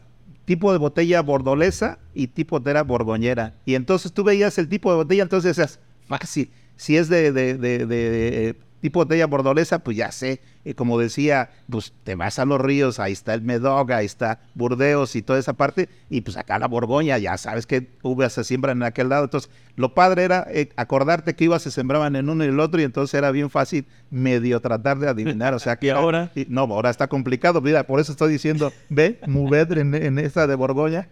tipo 0.46 0.72
de 0.74 0.78
botella 0.78 1.22
bordolesa 1.22 1.98
y 2.14 2.28
tipo 2.28 2.60
de 2.60 2.72
era 2.72 2.84
borgoñera. 2.84 3.54
Y 3.66 3.76
entonces 3.76 4.12
tú 4.14 4.24
veías 4.24 4.58
el 4.58 4.68
tipo 4.70 4.92
de 4.92 4.98
botella, 4.98 5.24
entonces 5.24 5.56
decías, 5.56 5.80
fácil. 6.08 6.52
Si 6.76 6.98
es 6.98 7.10
de, 7.10 7.32
de, 7.32 7.58
de- 7.58 7.86
de, 7.86 8.56
tipo 8.82 9.00
botella 9.00 9.26
bordolesa, 9.26 9.80
pues 9.80 9.98
ya 9.98 10.12
sé. 10.12 10.42
Eh, 10.64 10.76
como 10.76 11.00
decía, 11.00 11.50
pues 11.70 11.92
te 12.04 12.14
vas 12.14 12.38
a 12.38 12.46
los 12.46 12.62
ríos, 12.62 13.00
ahí 13.00 13.14
está 13.14 13.34
el 13.34 13.42
Medoc, 13.42 13.90
ahí 13.92 14.06
está 14.06 14.42
Burdeos 14.54 15.16
y 15.16 15.24
toda 15.24 15.40
esa 15.40 15.54
parte. 15.54 15.90
Y 16.10 16.22
pues 16.22 16.38
acá 16.38 16.60
la 16.60 16.68
Borgoña, 16.68 17.18
ya 17.18 17.36
sabes 17.38 17.66
que 17.66 17.88
uvas 18.04 18.34
se 18.34 18.44
siembran 18.44 18.78
en 18.78 18.84
aquel 18.84 19.10
lado. 19.10 19.24
Entonces, 19.24 19.50
lo 19.76 19.96
padre 19.96 20.24
era 20.24 20.46
eh, 20.52 20.70
acordarte 20.76 21.36
que 21.36 21.48
uvas 21.48 21.64
se 21.64 21.72
sembraban 21.72 22.16
en 22.16 22.30
uno 22.30 22.44
y 22.46 22.48
el 22.50 22.60
otro, 22.60 22.80
y 22.80 22.84
entonces 22.84 23.16
era 23.16 23.32
bien 23.32 23.50
fácil 23.50 23.86
medio 24.12 24.60
tratar 24.60 25.00
de 25.00 25.08
adivinar. 25.10 25.56
O 25.56 25.60
sea 25.60 25.76
que 25.80 25.88
¿Y 25.88 25.90
ahora? 25.90 26.32
y- 26.36 26.46
no, 26.50 26.62
ahora 26.62 26.92
está 26.92 27.08
complicado. 27.08 27.62
Mira, 27.62 27.88
por 27.88 28.00
eso 28.00 28.12
estoy 28.12 28.32
diciendo, 28.32 28.72
ve, 28.90 29.20
Muvedre 29.26 29.82
en, 29.82 29.96
en 29.96 30.20
esta 30.20 30.46
de 30.46 30.54
Borgoña. 30.56 31.08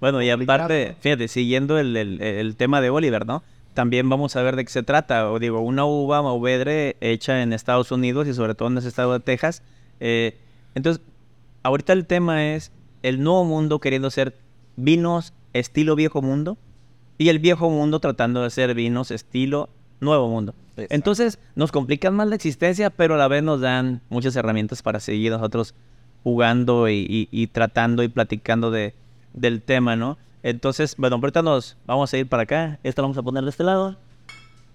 Bueno, 0.00 0.22
y 0.22 0.30
aparte, 0.30 0.94
fíjate, 1.00 1.26
siguiendo 1.26 1.78
el, 1.80 1.96
el- 1.96 2.22
el 2.22 2.54
tema 2.54 2.80
de 2.80 2.90
Oliver, 2.90 3.26
¿no? 3.26 3.42
También 3.78 4.08
vamos 4.08 4.34
a 4.34 4.42
ver 4.42 4.56
de 4.56 4.64
qué 4.64 4.72
se 4.72 4.82
trata. 4.82 5.30
O 5.30 5.38
digo, 5.38 5.60
una 5.60 5.84
uva 5.84 6.20
Mauvedre 6.20 6.96
hecha 7.00 7.42
en 7.44 7.52
Estados 7.52 7.92
Unidos 7.92 8.26
y 8.26 8.34
sobre 8.34 8.56
todo 8.56 8.66
en 8.66 8.78
ese 8.78 8.88
estado 8.88 9.12
de 9.12 9.20
Texas. 9.20 9.62
Eh, 10.00 10.36
entonces, 10.74 11.00
ahorita 11.62 11.92
el 11.92 12.04
tema 12.04 12.44
es 12.44 12.72
el 13.04 13.22
nuevo 13.22 13.44
mundo 13.44 13.78
queriendo 13.78 14.10
ser 14.10 14.34
vinos 14.74 15.32
estilo 15.52 15.94
viejo 15.94 16.22
mundo 16.22 16.58
y 17.18 17.28
el 17.28 17.38
viejo 17.38 17.70
mundo 17.70 18.00
tratando 18.00 18.42
de 18.42 18.50
ser 18.50 18.74
vinos 18.74 19.12
estilo 19.12 19.68
nuevo 20.00 20.28
mundo. 20.28 20.56
Exacto. 20.72 20.92
Entonces 20.96 21.38
nos 21.54 21.70
complican 21.70 22.16
más 22.16 22.26
la 22.26 22.34
existencia, 22.34 22.90
pero 22.90 23.14
a 23.14 23.18
la 23.18 23.28
vez 23.28 23.44
nos 23.44 23.60
dan 23.60 24.00
muchas 24.08 24.34
herramientas 24.34 24.82
para 24.82 24.98
seguir 24.98 25.30
nosotros 25.30 25.76
jugando 26.24 26.88
y, 26.88 27.06
y- 27.08 27.28
y 27.30 27.46
tratando 27.46 28.02
y 28.02 28.08
platicando 28.08 28.72
de, 28.72 28.94
del 29.34 29.62
tema, 29.62 29.94
¿no? 29.94 30.18
Entonces, 30.42 30.96
bueno, 30.96 31.16
ahorita 31.16 31.42
nos 31.42 31.76
vamos 31.86 32.12
a 32.12 32.18
ir 32.18 32.28
para 32.28 32.44
acá. 32.44 32.78
Esta 32.82 33.02
la 33.02 33.06
vamos 33.06 33.18
a 33.18 33.22
poner 33.22 33.44
de 33.44 33.50
este 33.50 33.64
lado. 33.64 33.96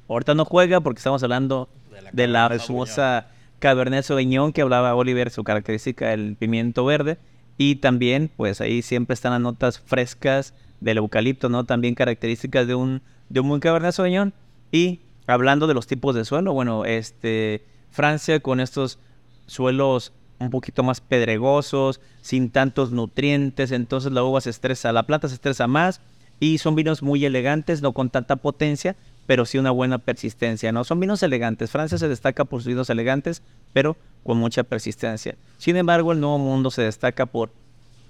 Ahorita 0.08 0.36
no 0.36 0.46
juega 0.46 0.82
porque 0.82 1.00
estamos 1.00 1.24
hablando 1.24 1.70
de 2.12 2.28
la, 2.28 2.50
famosa 2.60 3.28
Cabernet 3.60 4.04
Sauvignon 4.04 4.52
que 4.52 4.62
hablaba 4.62 4.96
Oliver, 4.96 5.30
su 5.30 5.44
característica, 5.44 6.14
el 6.14 6.36
pimiento 6.36 6.84
verde. 6.86 7.18
Y 7.58 7.76
también, 7.76 8.30
pues 8.36 8.62
ahí 8.62 8.82
siempre 8.82 9.14
están 9.14 9.32
las 9.32 9.42
notas 9.42 9.80
frescas 9.80 10.54
del 10.82 10.98
eucalipto, 10.98 11.50
¿no? 11.50 11.64
También 11.64 11.96
características 11.96 12.68
de 12.68 12.76
un, 12.76 13.02
de 13.30 13.40
un 13.40 13.50
buen 13.50 13.62
Cabernet 13.62 13.94
Sauvignon. 13.94 14.34
Y 14.72 15.02
hablando 15.28 15.68
de 15.68 15.74
los 15.74 15.88
tipos 15.88 16.16
de 16.16 16.26
suelo, 16.26 16.54
bueno, 16.54 16.84
este, 16.84 17.64
Francia 17.90 18.40
con 18.40 18.60
estos 18.60 19.00
suelos 19.46 20.14
un 20.44 20.50
poquito 20.50 20.84
más 20.84 21.02
pedregosos, 21.02 22.00
sin 22.22 22.50
tantos 22.50 22.92
nutrientes, 22.92 23.72
entonces 23.72 24.12
la 24.12 24.24
uva 24.24 24.42
se 24.42 24.50
estresa, 24.50 24.92
la 24.92 25.04
planta 25.04 25.28
se 25.28 25.36
estresa 25.36 25.68
más 25.68 26.02
y 26.40 26.58
son 26.58 26.76
vinos 26.76 27.02
muy 27.02 27.24
elegantes, 27.26 27.82
no 27.82 27.94
con 27.94 28.10
tanta 28.10 28.36
potencia, 28.36 28.96
pero 29.26 29.46
sí 29.46 29.58
una 29.58 29.72
buena 29.72 30.00
persistencia, 30.00 30.72
¿no? 30.72 30.84
Son 30.84 31.00
vinos 31.00 31.24
elegantes. 31.24 31.72
Francia 31.72 31.98
se 31.98 32.10
destaca 32.10 32.46
por 32.46 32.62
sus 32.62 32.68
vinos 32.68 32.90
elegantes, 32.90 33.42
pero 33.72 33.96
con 34.24 34.38
mucha 34.38 34.64
persistencia. 34.64 35.36
Sin 35.58 35.78
embargo, 35.78 36.12
el 36.12 36.20
Nuevo 36.20 36.38
Mundo 36.40 36.72
se 36.72 36.82
destaca 36.82 37.26
por 37.26 37.52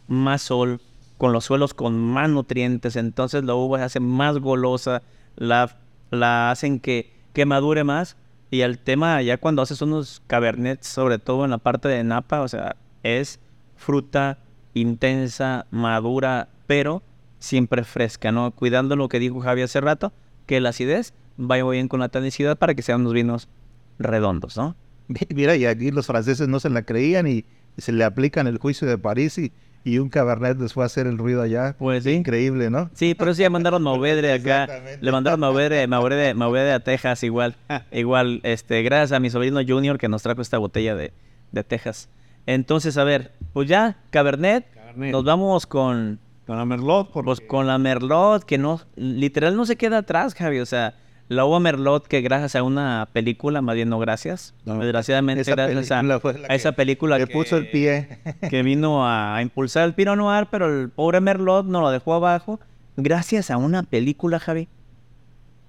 más 0.07 0.41
sol, 0.41 0.81
con 1.17 1.31
los 1.31 1.45
suelos 1.45 1.73
con 1.73 1.97
más 1.97 2.29
nutrientes, 2.29 2.95
entonces 2.95 3.43
la 3.43 3.55
uva 3.55 3.77
se 3.77 3.83
hace 3.85 3.99
más 3.99 4.39
golosa, 4.39 5.03
la, 5.35 5.77
la 6.09 6.51
hacen 6.51 6.79
que, 6.79 7.13
que 7.33 7.45
madure 7.45 7.83
más. 7.83 8.17
Y 8.53 8.61
el 8.61 8.77
tema, 8.77 9.19
ya 9.23 9.39
cuando 9.39 9.63
haces 9.63 9.81
unos 9.81 10.21
cabernets, 10.27 10.85
sobre 10.85 11.17
todo 11.17 11.43
en 11.43 11.49
la 11.49 11.57
parte 11.57 11.87
de 11.87 12.03
Napa, 12.03 12.41
o 12.41 12.47
sea, 12.47 12.75
es 13.01 13.39
fruta 13.75 14.37
intensa, 14.75 15.65
madura, 15.71 16.49
pero 16.67 17.01
siempre 17.39 17.83
fresca, 17.83 18.31
¿no? 18.31 18.51
Cuidando 18.51 18.95
lo 18.95 19.09
que 19.09 19.17
dijo 19.17 19.39
Javi 19.39 19.63
hace 19.63 19.81
rato, 19.81 20.13
que 20.45 20.61
la 20.61 20.69
acidez 20.69 21.15
vaya 21.35 21.63
bien 21.67 21.87
con 21.87 21.99
la 21.99 22.09
tanicidad 22.09 22.55
para 22.55 22.75
que 22.75 22.83
sean 22.83 23.01
unos 23.01 23.13
vinos 23.13 23.49
redondos, 23.97 24.55
¿no? 24.55 24.75
Mira, 25.33 25.55
y 25.55 25.65
aquí 25.65 25.89
los 25.89 26.05
franceses 26.05 26.47
no 26.47 26.59
se 26.59 26.69
la 26.69 26.83
creían 26.83 27.25
y 27.25 27.45
se 27.79 27.91
le 27.91 28.03
aplican 28.03 28.45
el 28.45 28.59
juicio 28.59 28.87
de 28.87 28.99
París 28.99 29.35
y, 29.39 29.51
y 29.83 29.97
un 29.99 30.09
Cabernet 30.09 30.59
les 30.59 30.73
fue 30.73 30.83
a 30.83 30.85
hacer 30.85 31.07
el 31.07 31.17
ruido 31.17 31.41
allá. 31.41 31.75
Pues 31.77 32.03
sí. 32.03 32.11
Increíble, 32.11 32.69
¿no? 32.69 32.89
Sí, 32.93 33.15
pero 33.15 33.31
eso 33.31 33.41
ya 33.41 33.49
mandaron 33.49 33.83
Mauvedre 33.83 34.31
acá. 34.31 34.67
Le 35.01 35.11
mandaron 35.11 35.39
Mauvedre, 35.39 35.85
Mauvedre, 35.87 36.33
Mauvedre 36.33 36.71
a 36.71 36.79
Texas 36.79 37.23
igual. 37.23 37.55
igual, 37.91 38.39
este, 38.43 38.81
gracias 38.83 39.11
a 39.11 39.19
mi 39.19 39.29
sobrino 39.29 39.59
Junior 39.67 39.97
que 39.97 40.07
nos 40.07 40.23
trajo 40.23 40.41
esta 40.41 40.57
botella 40.57 40.95
de, 40.95 41.11
de 41.51 41.63
Texas. 41.63 42.09
Entonces, 42.45 42.97
a 42.97 43.03
ver, 43.03 43.31
pues 43.53 43.67
ya, 43.67 43.97
Cabernet, 44.09 44.65
Cabernet. 44.73 45.11
nos 45.11 45.23
vamos 45.23 45.65
con, 45.65 46.19
Con 46.45 46.57
la 46.57 46.65
Merlot, 46.65 47.11
porque 47.11 47.25
pues, 47.25 47.41
con 47.41 47.67
la 47.67 47.77
Merlot, 47.77 48.43
que 48.43 48.57
no, 48.57 48.81
literal 48.95 49.55
no 49.55 49.65
se 49.65 49.75
queda 49.75 49.99
atrás, 49.99 50.33
Javi. 50.33 50.59
O 50.59 50.65
sea, 50.65 50.95
la 51.33 51.45
uva 51.45 51.59
Merlot 51.59 52.07
que 52.07 52.21
gracias 52.21 52.55
a 52.55 52.63
una 52.63 53.07
película, 53.11 53.61
más 53.61 53.75
bien 53.75 53.89
no 53.89 53.99
gracias, 53.99 54.53
No, 54.65 54.79
desgraciadamente 54.79 55.41
esa 55.41 55.55
gracias 55.55 55.91
a, 55.91 55.97
película 55.97 56.19
fue 56.19 56.39
la 56.39 56.47
a 56.49 56.55
esa 56.55 56.71
película 56.71 57.17
Le 57.17 57.27
que, 57.27 57.33
puso 57.33 57.57
el 57.57 57.69
pie. 57.69 58.19
que 58.49 58.63
vino 58.63 59.05
a, 59.05 59.35
a 59.35 59.41
impulsar 59.41 59.85
el 59.85 59.93
Pinot 59.93 60.17
Noir, 60.17 60.47
pero 60.49 60.81
el 60.81 60.89
pobre 60.89 61.21
Merlot 61.21 61.65
no 61.65 61.81
lo 61.81 61.91
dejó 61.91 62.13
abajo. 62.13 62.59
Gracias 62.95 63.51
a 63.51 63.57
una 63.57 63.83
película, 63.83 64.39
Javi. 64.39 64.67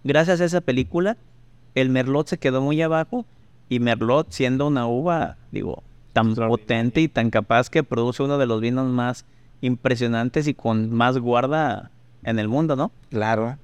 Gracias 0.04 0.40
a 0.40 0.44
esa 0.44 0.60
película, 0.60 1.16
el 1.74 1.88
Merlot 1.88 2.28
se 2.28 2.38
quedó 2.38 2.60
muy 2.60 2.80
abajo 2.82 3.24
y 3.68 3.80
Merlot 3.80 4.30
siendo 4.30 4.66
una 4.66 4.86
uva, 4.86 5.36
digo, 5.50 5.82
tan 6.12 6.34
potente 6.34 7.00
y 7.00 7.08
tan 7.08 7.30
capaz 7.30 7.70
que 7.70 7.82
produce 7.82 8.22
uno 8.22 8.38
de 8.38 8.46
los 8.46 8.60
vinos 8.60 8.90
más 8.90 9.24
impresionantes 9.62 10.46
y 10.46 10.54
con 10.54 10.92
más 10.92 11.18
guarda 11.18 11.90
en 12.22 12.38
el 12.38 12.48
mundo, 12.48 12.76
¿no? 12.76 12.92
Claro. 13.08 13.58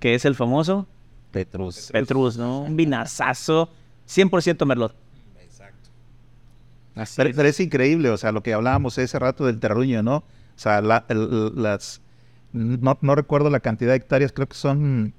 Que 0.00 0.14
es 0.14 0.24
el 0.24 0.34
famoso 0.34 0.86
Petrus. 1.34 1.90
Petrus, 1.92 2.38
¿no? 2.38 2.60
Un 2.62 2.76
vinazazo, 2.76 3.68
100% 4.08 4.64
Merlot. 4.64 4.94
así 6.94 7.14
Pero, 7.16 7.30
es. 7.30 7.36
pero 7.36 7.48
es 7.48 7.60
increíble, 7.60 8.10
o 8.10 8.16
sea, 8.16 8.32
lo 8.32 8.42
que 8.42 8.54
hablábamos 8.54 8.96
ese 8.98 9.18
rato 9.18 9.46
del 9.46 9.58
terruño, 9.58 10.02
¿no? 10.02 10.18
O 10.18 10.24
sea, 10.56 10.80
la- 10.80 11.04
el- 11.08 11.52
las... 11.60 12.00
No, 12.52 12.96
no 13.00 13.14
recuerdo 13.16 13.50
la 13.50 13.58
cantidad 13.60 13.90
de 13.90 13.96
hectáreas, 13.96 14.32
creo 14.32 14.48
que 14.48 14.54
son 14.56 15.12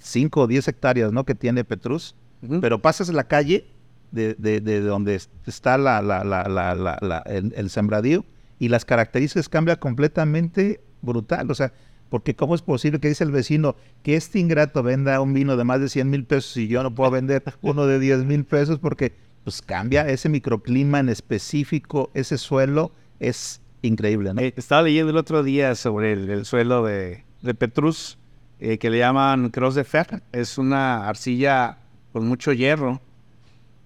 5 0.00 0.40
o 0.40 0.46
10 0.48 0.66
hectáreas, 0.66 1.12
¿no? 1.12 1.24
Que 1.24 1.34
tiene 1.36 1.62
Petrus. 1.64 2.16
Pero 2.60 2.82
pasas 2.82 3.08
la 3.10 3.24
calle 3.28 3.66
de, 4.10 4.34
de- 4.34 4.60
de 4.60 4.80
donde 4.80 5.14
es- 5.14 5.30
está 5.46 5.78
la, 5.78 6.02
la- 6.02 6.24
la- 6.24 6.48
la- 6.48 6.74
la- 6.74 6.98
la- 7.00 7.22
el, 7.26 7.52
el 7.56 7.70
sembradío 7.70 8.24
y 8.58 8.68
las 8.68 8.84
características 8.84 9.48
cambian 9.48 9.76
completamente 9.78 10.80
brutal. 11.00 11.48
O 11.50 11.54
sea, 11.54 11.72
porque 12.14 12.36
¿cómo 12.36 12.54
es 12.54 12.62
posible 12.62 13.00
que 13.00 13.08
dice 13.08 13.24
el 13.24 13.32
vecino 13.32 13.74
que 14.04 14.14
este 14.14 14.38
ingrato 14.38 14.84
venda 14.84 15.20
un 15.20 15.34
vino 15.34 15.56
de 15.56 15.64
más 15.64 15.80
de 15.80 15.88
100 15.88 16.08
mil 16.08 16.24
pesos 16.24 16.56
y 16.56 16.68
yo 16.68 16.84
no 16.84 16.94
puedo 16.94 17.10
vender 17.10 17.42
uno 17.60 17.86
de 17.86 17.98
10 17.98 18.24
mil 18.24 18.44
pesos? 18.44 18.78
Porque 18.78 19.16
pues 19.42 19.60
cambia 19.60 20.08
ese 20.08 20.28
microclima 20.28 21.00
en 21.00 21.08
específico, 21.08 22.12
ese 22.14 22.38
suelo 22.38 22.92
es 23.18 23.62
increíble, 23.82 24.32
¿no? 24.32 24.42
Eh, 24.42 24.54
estaba 24.56 24.82
leyendo 24.82 25.10
el 25.10 25.16
otro 25.16 25.42
día 25.42 25.74
sobre 25.74 26.12
el, 26.12 26.30
el 26.30 26.44
suelo 26.44 26.84
de, 26.84 27.24
de 27.42 27.54
Petrus, 27.54 28.16
eh, 28.60 28.78
que 28.78 28.90
le 28.90 28.98
llaman 28.98 29.50
Cross 29.50 29.74
de 29.74 29.82
Fer. 29.82 30.22
Es 30.30 30.56
una 30.56 31.08
arcilla 31.08 31.78
con 32.12 32.28
mucho 32.28 32.52
hierro, 32.52 33.00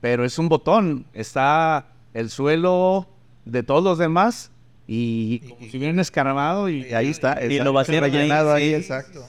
pero 0.02 0.26
es 0.26 0.38
un 0.38 0.50
botón. 0.50 1.06
Está 1.14 1.94
el 2.12 2.28
suelo 2.28 3.08
de 3.46 3.62
todos 3.62 3.82
los 3.82 3.96
demás 3.96 4.52
y 4.90 5.40
como 5.40 5.70
si 5.70 5.76
hubieran 5.76 6.00
escarbado 6.00 6.70
y 6.70 6.86
Y 6.86 6.94
ahí 6.94 7.08
está. 7.08 7.44
Y 7.44 7.60
lo 7.60 7.74
vaciaron 7.74 8.04
ahí, 8.04 8.10
rellenado 8.10 8.52
ahí, 8.52 8.70
sí, 8.70 8.74
exacto. 8.74 9.26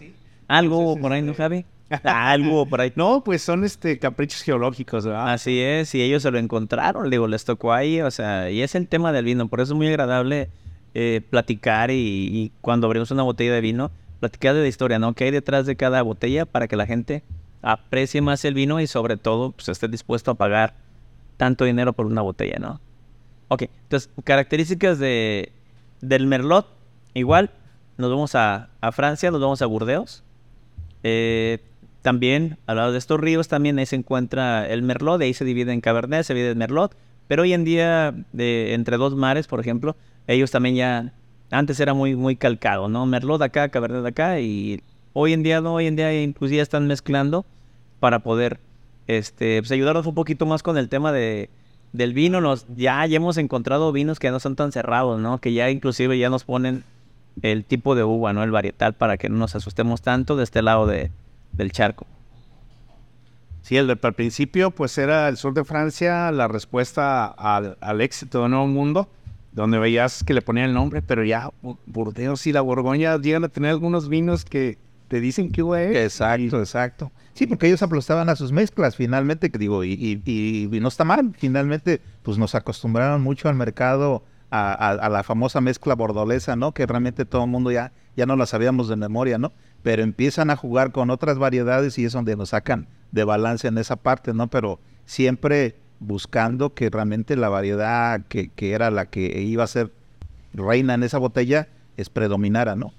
Algo 0.47 0.79
hubo 0.79 0.97
por 0.97 1.11
ahí, 1.11 1.21
¿no, 1.21 1.33
Javi? 1.33 1.65
Algo 2.03 2.53
hubo 2.53 2.65
por 2.65 2.79
ahí. 2.79 2.93
No, 2.95 3.23
pues 3.25 3.41
son 3.41 3.65
este 3.65 3.99
caprichos 3.99 4.41
geológicos, 4.41 5.05
¿verdad? 5.05 5.33
Así 5.33 5.59
es, 5.59 5.93
y 5.93 6.01
ellos 6.01 6.23
se 6.23 6.31
lo 6.31 6.39
encontraron, 6.39 7.09
digo, 7.09 7.27
les 7.27 7.43
tocó 7.43 7.73
ahí, 7.73 8.01
o 8.01 8.09
sea, 8.09 8.49
y 8.49 8.61
es 8.61 8.73
el 8.73 8.87
tema 8.87 9.11
del 9.11 9.25
vino, 9.25 9.49
por 9.49 9.59
eso 9.59 9.73
es 9.73 9.77
muy 9.77 9.87
agradable 9.87 10.49
eh, 10.93 11.21
platicar 11.29 11.91
y, 11.91 11.95
y 11.95 12.51
cuando 12.61 12.87
abrimos 12.87 13.11
una 13.11 13.23
botella 13.23 13.53
de 13.53 13.61
vino, 13.61 13.91
platicar 14.21 14.55
de 14.55 14.61
la 14.61 14.67
historia, 14.69 14.97
¿no? 14.97 15.13
¿Qué 15.13 15.25
hay 15.25 15.31
detrás 15.31 15.65
de 15.65 15.75
cada 15.75 16.01
botella 16.03 16.45
para 16.45 16.69
que 16.69 16.77
la 16.77 16.85
gente 16.85 17.23
aprecie 17.61 18.21
más 18.21 18.45
el 18.45 18.53
vino 18.53 18.79
y 18.79 18.87
sobre 18.87 19.17
todo, 19.17 19.51
pues 19.51 19.67
esté 19.67 19.89
dispuesto 19.89 20.31
a 20.31 20.35
pagar 20.35 20.75
tanto 21.35 21.65
dinero 21.65 21.91
por 21.91 22.05
una 22.05 22.21
botella, 22.21 22.59
¿no? 22.59 22.79
Ok, 23.49 23.63
entonces, 23.63 24.11
características 24.23 24.99
de, 24.99 25.51
del 26.01 26.27
Merlot, 26.27 26.67
igual, 27.15 27.51
nos 27.97 28.11
vamos 28.11 28.35
a, 28.35 28.69
a 28.79 28.91
Francia, 28.91 29.31
nos 29.31 29.41
vamos 29.41 29.61
a 29.63 29.65
Burdeos, 29.65 30.23
eh, 31.03 31.59
también, 32.03 32.59
al 32.67 32.77
lado 32.77 32.91
de 32.91 32.99
estos 32.99 33.19
ríos, 33.19 33.47
también 33.47 33.79
ahí 33.79 33.87
se 33.87 33.95
encuentra 33.95 34.67
el 34.67 34.83
Merlot, 34.83 35.19
ahí 35.21 35.33
se 35.33 35.45
divide 35.45 35.73
en 35.73 35.81
Cabernet, 35.81 36.23
se 36.23 36.35
divide 36.35 36.51
en 36.51 36.59
Merlot, 36.59 36.95
pero 37.27 37.41
hoy 37.41 37.53
en 37.53 37.65
día, 37.65 38.13
de, 38.33 38.75
entre 38.75 38.97
dos 38.97 39.15
mares, 39.15 39.47
por 39.47 39.59
ejemplo, 39.59 39.95
ellos 40.27 40.51
también 40.51 40.75
ya, 40.75 41.13
antes 41.49 41.79
era 41.79 41.95
muy, 41.95 42.15
muy 42.15 42.35
calcado, 42.35 42.87
¿no? 42.87 43.07
Merlot 43.07 43.41
acá, 43.41 43.69
Cabernet 43.69 44.05
acá, 44.05 44.39
y 44.39 44.83
hoy 45.13 45.33
en 45.33 45.41
día 45.41 45.59
no, 45.59 45.73
hoy 45.73 45.87
en 45.87 45.95
día 45.95 46.21
inclusive 46.21 46.61
están 46.61 46.85
mezclando 46.85 47.47
para 47.99 48.19
poder, 48.19 48.59
este, 49.07 49.59
pues 49.59 49.71
ayudarnos 49.71 50.05
un 50.05 50.13
poquito 50.13 50.45
más 50.45 50.61
con 50.61 50.77
el 50.77 50.87
tema 50.87 51.11
de, 51.11 51.49
del 51.93 52.13
vino, 52.13 52.41
nos, 52.41 52.65
ya, 52.75 53.05
ya 53.05 53.17
hemos 53.17 53.37
encontrado 53.37 53.91
vinos 53.91 54.19
que 54.19 54.31
no 54.31 54.39
son 54.39 54.55
tan 54.55 54.71
cerrados, 54.71 55.19
¿no? 55.19 55.39
Que 55.39 55.53
ya 55.53 55.69
inclusive 55.69 56.17
ya 56.17 56.29
nos 56.29 56.43
ponen 56.43 56.83
el 57.41 57.63
tipo 57.65 57.95
de 57.95 58.03
uva, 58.03 58.33
¿no? 58.33 58.43
El 58.43 58.51
varietal 58.51 58.93
para 58.93 59.17
que 59.17 59.29
no 59.29 59.37
nos 59.37 59.55
asustemos 59.55 60.01
tanto 60.01 60.35
de 60.35 60.43
este 60.43 60.61
lado 60.61 60.85
de, 60.87 61.11
del 61.53 61.71
charco. 61.71 62.05
Sí, 63.61 63.77
el 63.77 63.89
al 63.89 64.13
principio, 64.13 64.71
pues 64.71 64.97
era 64.97 65.27
el 65.29 65.37
sur 65.37 65.53
de 65.53 65.63
Francia 65.63 66.31
la 66.31 66.47
respuesta 66.47 67.25
al, 67.25 67.77
al 67.81 68.01
éxito 68.01 68.43
de 68.43 68.49
Nuevo 68.49 68.67
Mundo, 68.67 69.07
donde 69.51 69.77
veías 69.79 70.23
que 70.23 70.33
le 70.33 70.41
ponían 70.41 70.69
el 70.69 70.73
nombre, 70.73 71.01
pero 71.01 71.23
ya 71.23 71.51
Bu- 71.63 71.77
Burdeos 71.85 72.47
y 72.47 72.53
la 72.53 72.61
Borgoña 72.61 73.17
llegan 73.17 73.43
a 73.43 73.49
tener 73.49 73.71
algunos 73.71 74.09
vinos 74.09 74.45
que 74.45 74.77
te 75.09 75.19
dicen 75.19 75.51
que 75.51 75.61
güey. 75.61 75.97
Exacto, 75.97 76.59
exacto. 76.59 77.11
Sí, 77.33 77.47
porque 77.47 77.67
ellos 77.67 77.81
aplastaban 77.81 78.29
a 78.29 78.35
sus 78.35 78.51
mezclas 78.51 78.95
finalmente, 78.95 79.49
que 79.49 79.57
digo, 79.57 79.83
y, 79.83 79.93
y- 79.93 80.21
y- 80.25 80.69
y 80.75 80.79
no 80.79 80.87
está 80.87 81.03
mal. 81.03 81.33
Finalmente, 81.37 82.01
pues 82.23 82.37
nos 82.37 82.55
acostumbraron 82.55 83.21
mucho 83.21 83.49
al 83.49 83.55
mercado, 83.55 84.23
a, 84.51 84.71
a- 84.71 84.91
a 84.91 85.09
la 85.09 85.23
famosa 85.23 85.61
mezcla 85.61 85.95
bordolesa, 85.95 86.55
¿no? 86.55 86.73
Que 86.73 86.85
realmente 86.85 87.25
todo 87.25 87.43
el 87.43 87.49
mundo 87.49 87.71
ya, 87.71 87.91
ya 88.15 88.25
no 88.25 88.35
la 88.35 88.45
sabíamos 88.45 88.87
de 88.87 88.95
memoria, 88.95 89.37
¿no? 89.37 89.51
Pero 89.83 90.03
empiezan 90.03 90.49
a 90.49 90.55
jugar 90.55 90.91
con 90.91 91.09
otras 91.09 91.37
variedades 91.37 91.97
y 91.97 92.05
es 92.05 92.13
donde 92.13 92.35
nos 92.35 92.49
sacan 92.49 92.87
de 93.11 93.23
balance 93.23 93.67
en 93.67 93.77
esa 93.77 93.95
parte, 93.95 94.33
¿no? 94.33 94.47
Pero 94.49 94.79
siempre 95.05 95.75
buscando 95.99 96.73
que 96.73 96.89
realmente 96.89 97.35
la 97.35 97.49
variedad 97.49 98.21
que, 98.27 98.49
que 98.49 98.71
era 98.73 98.89
la 98.91 99.05
que 99.07 99.41
iba 99.41 99.63
a 99.63 99.67
ser 99.67 99.91
reina 100.53 100.93
en 100.95 101.03
esa 101.03 101.17
botella 101.19 101.67
es 101.97 102.09
predominara, 102.09 102.75
¿no? 102.75 102.93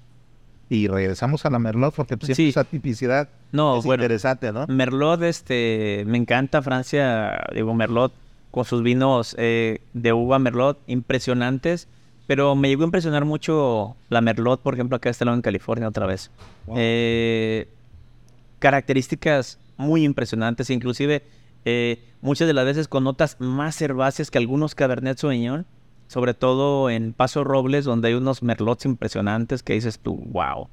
Y 0.73 0.87
regresamos 0.87 1.45
a 1.45 1.49
la 1.49 1.59
Merlot 1.59 1.93
porque 1.93 2.15
siempre 2.15 2.35
Sí. 2.35 2.47
esa 2.47 2.63
tipicidad 2.63 3.27
No, 3.51 3.77
es 3.79 3.83
bueno, 3.83 4.03
interesante, 4.03 4.53
¿no? 4.53 4.67
Merlot, 4.67 5.21
este, 5.23 6.05
me 6.07 6.17
encanta 6.17 6.61
Francia, 6.61 7.43
digo, 7.53 7.73
Merlot, 7.73 8.13
con 8.51 8.63
sus 8.63 8.81
vinos 8.81 9.35
eh, 9.37 9.81
de 9.91 10.13
uva 10.13 10.39
Merlot 10.39 10.79
impresionantes, 10.87 11.89
pero 12.25 12.55
me 12.55 12.69
llegó 12.69 12.83
a 12.83 12.85
impresionar 12.85 13.25
mucho 13.25 13.97
la 14.07 14.21
Merlot, 14.21 14.61
por 14.61 14.73
ejemplo, 14.75 14.95
acá 14.95 15.09
de 15.09 15.11
este 15.11 15.25
lado 15.25 15.35
en 15.35 15.41
California 15.41 15.89
otra 15.89 16.05
vez. 16.05 16.31
Eh, 16.77 17.67
características 18.59 19.59
muy 19.75 20.05
impresionantes, 20.05 20.69
inclusive 20.69 21.23
eh, 21.65 22.01
muchas 22.21 22.47
de 22.47 22.53
las 22.53 22.63
veces 22.63 22.87
con 22.87 23.03
notas 23.03 23.35
más 23.39 23.81
herbáceas 23.81 24.31
que 24.31 24.37
algunos 24.37 24.73
Cabernet 24.75 25.17
Sauvignon, 25.17 25.65
sobre 26.11 26.33
todo 26.33 26.89
en 26.89 27.13
Paso 27.13 27.45
Robles, 27.45 27.85
donde 27.85 28.09
hay 28.09 28.15
unos 28.15 28.43
Merlots 28.43 28.83
impresionantes 28.83 29.63
que 29.63 29.75
dices 29.75 29.97
tú, 29.97 30.17
wow, 30.25 30.67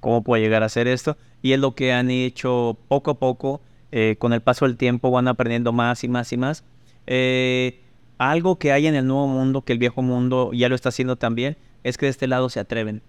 ¿cómo 0.00 0.24
puede 0.24 0.42
llegar 0.42 0.64
a 0.64 0.66
hacer 0.66 0.88
esto? 0.88 1.16
Y 1.42 1.52
es 1.52 1.60
lo 1.60 1.76
que 1.76 1.92
han 1.92 2.10
hecho 2.10 2.76
poco 2.88 3.12
a 3.12 3.18
poco, 3.20 3.60
eh, 3.92 4.16
con 4.18 4.32
el 4.32 4.40
paso 4.40 4.64
del 4.64 4.76
tiempo 4.76 5.12
van 5.12 5.28
aprendiendo 5.28 5.72
más 5.72 6.02
y 6.02 6.08
más 6.08 6.32
y 6.32 6.36
más. 6.36 6.64
Eh, 7.06 7.84
algo 8.18 8.58
que 8.58 8.72
hay 8.72 8.88
en 8.88 8.96
el 8.96 9.06
nuevo 9.06 9.28
mundo, 9.28 9.62
que 9.62 9.74
el 9.74 9.78
viejo 9.78 10.02
mundo 10.02 10.50
ya 10.52 10.68
lo 10.68 10.74
está 10.74 10.88
haciendo 10.88 11.14
también, 11.14 11.56
es 11.84 11.96
que 11.96 12.06
de 12.06 12.10
este 12.10 12.26
lado 12.26 12.48
se 12.48 12.58
atreven. 12.58 13.00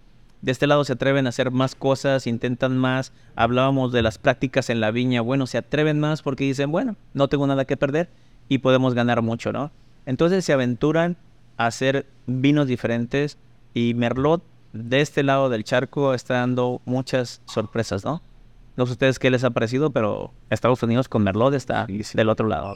De 0.44 0.52
este 0.52 0.68
lado 0.68 0.86
se 0.86 0.94
atreven 0.94 1.26
a 1.26 1.30
hacer 1.30 1.50
más 1.50 1.74
cosas, 1.74 2.28
intentan 2.28 2.78
más. 2.78 3.12
Hablábamos 3.36 3.92
de 3.92 4.04
las 4.04 4.20
prácticas 4.20 4.70
en 4.70 4.82
la 4.82 4.92
viña. 4.92 5.22
Bueno, 5.22 5.48
se 5.48 5.58
atreven 5.58 6.00
más 6.00 6.22
porque 6.22 6.44
dicen, 6.44 6.72
bueno, 6.72 6.96
no 7.16 7.28
tengo 7.28 7.48
nada 7.48 7.66
que 7.66 7.76
perder 7.76 8.12
y 8.50 8.60
podemos 8.60 8.94
ganar 8.94 9.24
mucho, 9.24 9.52
¿no? 9.52 9.72
Entonces 10.06 10.46
se 10.46 10.54
aventuran 10.54 11.18
hacer 11.66 12.06
vinos 12.28 12.68
diferentes 12.68 13.38
y 13.74 13.94
Merlot 13.94 14.44
de 14.74 15.02
este 15.02 15.24
lado 15.24 15.50
del 15.50 15.64
charco 15.64 16.14
está 16.14 16.36
dando 16.36 16.82
muchas 16.86 17.42
sorpresas, 17.46 18.06
¿no? 18.06 18.22
No 18.78 18.86
sé 18.86 18.94
ustedes 18.94 19.20
qué 19.20 19.30
les 19.30 19.44
ha 19.44 19.50
parecido, 19.50 19.92
pero 19.92 20.32
Estados 20.50 20.82
Unidos 20.84 21.10
con 21.10 21.24
Merlot 21.24 21.54
está 21.54 21.86
del 21.88 22.30
otro 22.30 22.48
lado. 22.48 22.76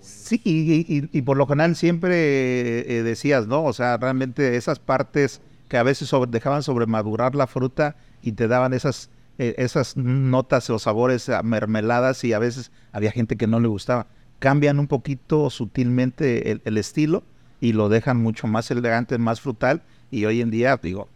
Sí, 0.00 0.40
y, 0.44 0.72
y- 0.96 1.08
y 1.12 1.22
por 1.22 1.36
lo 1.36 1.46
general 1.46 1.74
siempre 1.76 2.98
eh, 2.98 3.02
decías, 3.02 3.46
¿no? 3.46 3.64
O 3.64 3.72
sea, 3.72 3.96
realmente 3.96 4.56
esas 4.56 4.78
partes 4.78 5.40
que 5.68 5.76
a 5.76 5.82
veces 5.82 6.08
sobre- 6.08 6.30
dejaban 6.30 6.62
sobremadurar 6.62 7.34
la 7.34 7.46
fruta 7.46 7.96
y 8.22 8.32
te 8.32 8.48
daban 8.48 8.72
esas, 8.74 9.10
eh, 9.38 9.54
esas 9.58 9.96
notas 9.96 10.68
o 10.70 10.78
sabores 10.78 11.28
a 11.30 11.42
mermeladas 11.42 12.22
y 12.24 12.32
a 12.32 12.38
veces 12.38 12.70
había 12.92 13.10
gente 13.12 13.36
que 13.36 13.46
no 13.46 13.60
le 13.60 13.68
gustaba. 13.68 14.06
Cambian 14.38 14.78
un 14.78 14.86
poquito 14.86 15.50
sutilmente 15.50 16.50
el, 16.52 16.62
el 16.64 16.76
estilo 16.78 17.24
y 17.64 17.72
lo 17.72 17.88
dejan 17.88 18.18
mucho 18.18 18.46
más 18.46 18.70
elegante, 18.70 19.16
más 19.16 19.40
frutal 19.40 19.80
y 20.10 20.26
hoy 20.26 20.42
en 20.42 20.50
día, 20.50 20.78
digo, 20.82 21.08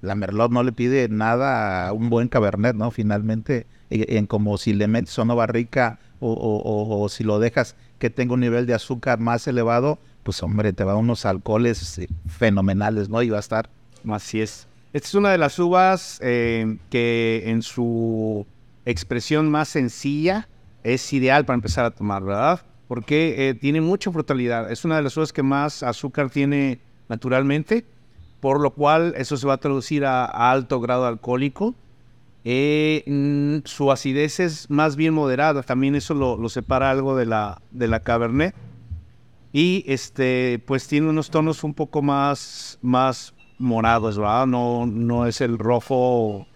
la 0.00 0.16
Merlot 0.16 0.50
no 0.50 0.64
le 0.64 0.72
pide 0.72 1.08
nada 1.08 1.86
a 1.86 1.92
un 1.92 2.10
buen 2.10 2.26
Cabernet, 2.26 2.74
¿no? 2.74 2.90
Finalmente, 2.90 3.68
eh, 3.90 4.04
en 4.18 4.26
como 4.26 4.58
si 4.58 4.72
le 4.74 4.88
metes 4.88 5.16
barrica 5.16 6.00
o, 6.18 6.32
o- 6.32 6.58
o- 6.60 7.02
o 7.02 7.08
si 7.08 7.22
lo 7.22 7.38
dejas 7.38 7.76
que 8.00 8.10
tenga 8.10 8.34
un 8.34 8.40
nivel 8.40 8.66
de 8.66 8.74
azúcar 8.74 9.20
más 9.20 9.46
elevado, 9.46 10.00
pues 10.24 10.42
hombre, 10.42 10.72
te 10.72 10.82
va 10.82 10.92
a 10.92 10.96
unos 10.96 11.24
alcoholes 11.24 11.98
eh, 12.00 12.08
fenomenales, 12.26 13.08
¿no? 13.08 13.22
Y 13.22 13.30
va 13.30 13.36
a 13.36 13.40
estar 13.40 13.70
Así 14.10 14.40
es. 14.40 14.66
Esta 14.92 15.06
es 15.06 15.14
una 15.14 15.30
de 15.30 15.38
las 15.38 15.56
uvas 15.60 16.18
eh, 16.20 16.78
que 16.90 17.44
en 17.46 17.62
su 17.62 18.44
expresión 18.84 19.48
más 19.48 19.68
sencilla 19.68 20.48
es 20.82 21.12
ideal 21.12 21.44
para 21.44 21.54
empezar 21.54 21.84
a 21.84 21.92
tomar, 21.92 22.24
¿verdad? 22.24 22.60
Porque 22.92 23.48
eh, 23.48 23.54
tiene 23.54 23.80
mucha 23.80 24.12
frutalidad. 24.12 24.70
Es 24.70 24.84
una 24.84 24.96
de 24.96 25.02
las 25.02 25.16
uvas 25.16 25.32
que 25.32 25.42
más 25.42 25.82
azúcar 25.82 26.28
tiene 26.28 26.78
naturalmente, 27.08 27.86
por 28.38 28.60
lo 28.60 28.72
cual 28.72 29.14
eso 29.16 29.38
se 29.38 29.46
va 29.46 29.54
a 29.54 29.56
traducir 29.56 30.04
a, 30.04 30.26
alto 30.26 30.78
grado 30.78 31.06
alcohólico. 31.06 31.74
Eh, 32.44 33.02
mm, 33.06 33.66
su 33.66 33.90
acidez 33.90 34.40
es 34.40 34.68
más 34.68 34.96
bien 34.96 35.14
moderada, 35.14 35.62
también 35.62 35.94
eso 35.94 36.12
lo, 36.12 36.36
lo 36.36 36.50
separa 36.50 36.90
algo 36.90 37.16
de 37.16 37.24
la, 37.24 37.62
de 37.70 37.88
la 37.88 38.00
Cabernet. 38.00 38.54
Y 39.54 39.84
este, 39.86 40.62
pues 40.66 40.86
tiene 40.86 41.08
unos 41.08 41.30
tonos 41.30 41.64
un 41.64 41.72
poco 41.72 42.02
más, 42.02 42.78
más 42.82 43.32
morados, 43.56 44.18
¿verdad? 44.18 44.46
No, 44.46 44.84
no 44.84 45.24
es 45.24 45.40
el 45.40 45.56
rojo 45.56 46.46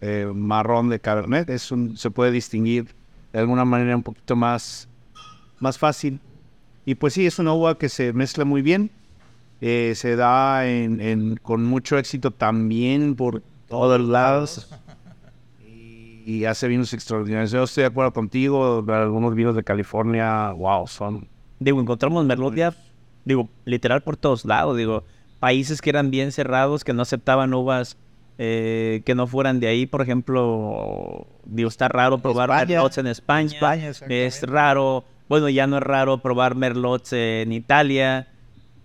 eh, 0.00 0.26
marrón 0.34 0.88
de 0.88 1.00
Cabernet, 1.00 1.50
es 1.50 1.70
un, 1.70 1.98
se 1.98 2.10
puede 2.10 2.30
distinguir 2.30 2.94
de 3.34 3.40
alguna 3.40 3.66
manera 3.66 3.94
un 3.94 4.02
poquito 4.02 4.36
más, 4.36 4.88
más 5.64 5.78
fácil. 5.78 6.20
Y 6.86 6.94
pues 6.94 7.14
sí, 7.14 7.26
es 7.26 7.38
una 7.40 7.52
uva 7.54 7.76
que 7.78 7.88
se 7.88 8.12
mezcla 8.12 8.44
muy 8.44 8.60
bien, 8.62 8.90
eh, 9.60 9.94
se 9.96 10.14
da 10.14 10.66
en, 10.68 11.00
en- 11.00 11.36
con 11.36 11.64
mucho 11.64 11.96
éxito 11.98 12.30
también 12.30 13.16
por 13.16 13.42
todos 13.68 13.98
lados 14.00 14.68
y, 15.66 16.22
y 16.26 16.44
hace 16.44 16.68
vinos 16.68 16.92
extraordinarios. 16.92 17.50
Yo 17.50 17.62
estoy 17.64 17.82
de 17.82 17.86
acuerdo 17.88 18.12
contigo, 18.12 18.84
algunos 18.88 19.34
vinos 19.34 19.56
de 19.56 19.64
California, 19.64 20.50
wow, 20.52 20.86
son 20.86 21.26
Digo, 21.58 21.80
encontramos 21.80 22.24
Merlot 22.26 22.54
ya, 22.54 22.74
digo, 23.24 23.48
literal 23.64 24.02
por 24.02 24.16
todos 24.18 24.44
lados, 24.44 24.76
digo, 24.76 25.04
países 25.40 25.80
que 25.80 25.88
eran 25.90 26.10
bien 26.10 26.30
cerrados, 26.32 26.84
que 26.84 26.92
no 26.92 27.02
aceptaban 27.02 27.54
uvas 27.54 27.96
eh, 28.36 29.02
que 29.06 29.14
no 29.14 29.26
fueran 29.28 29.60
de 29.60 29.68
ahí, 29.68 29.86
por 29.86 30.02
ejemplo, 30.02 31.26
digo, 31.46 31.68
está 31.68 31.88
raro 31.88 32.18
probar 32.18 32.50
España. 32.50 32.80
En 33.00 33.06
España, 33.06 33.88
España, 33.88 33.88
es 34.26 34.42
raro, 34.42 35.04
bueno, 35.28 35.48
ya 35.48 35.66
no 35.66 35.78
es 35.78 35.82
raro 35.82 36.18
probar 36.18 36.54
Merlots 36.54 37.12
en 37.12 37.52
Italia, 37.52 38.28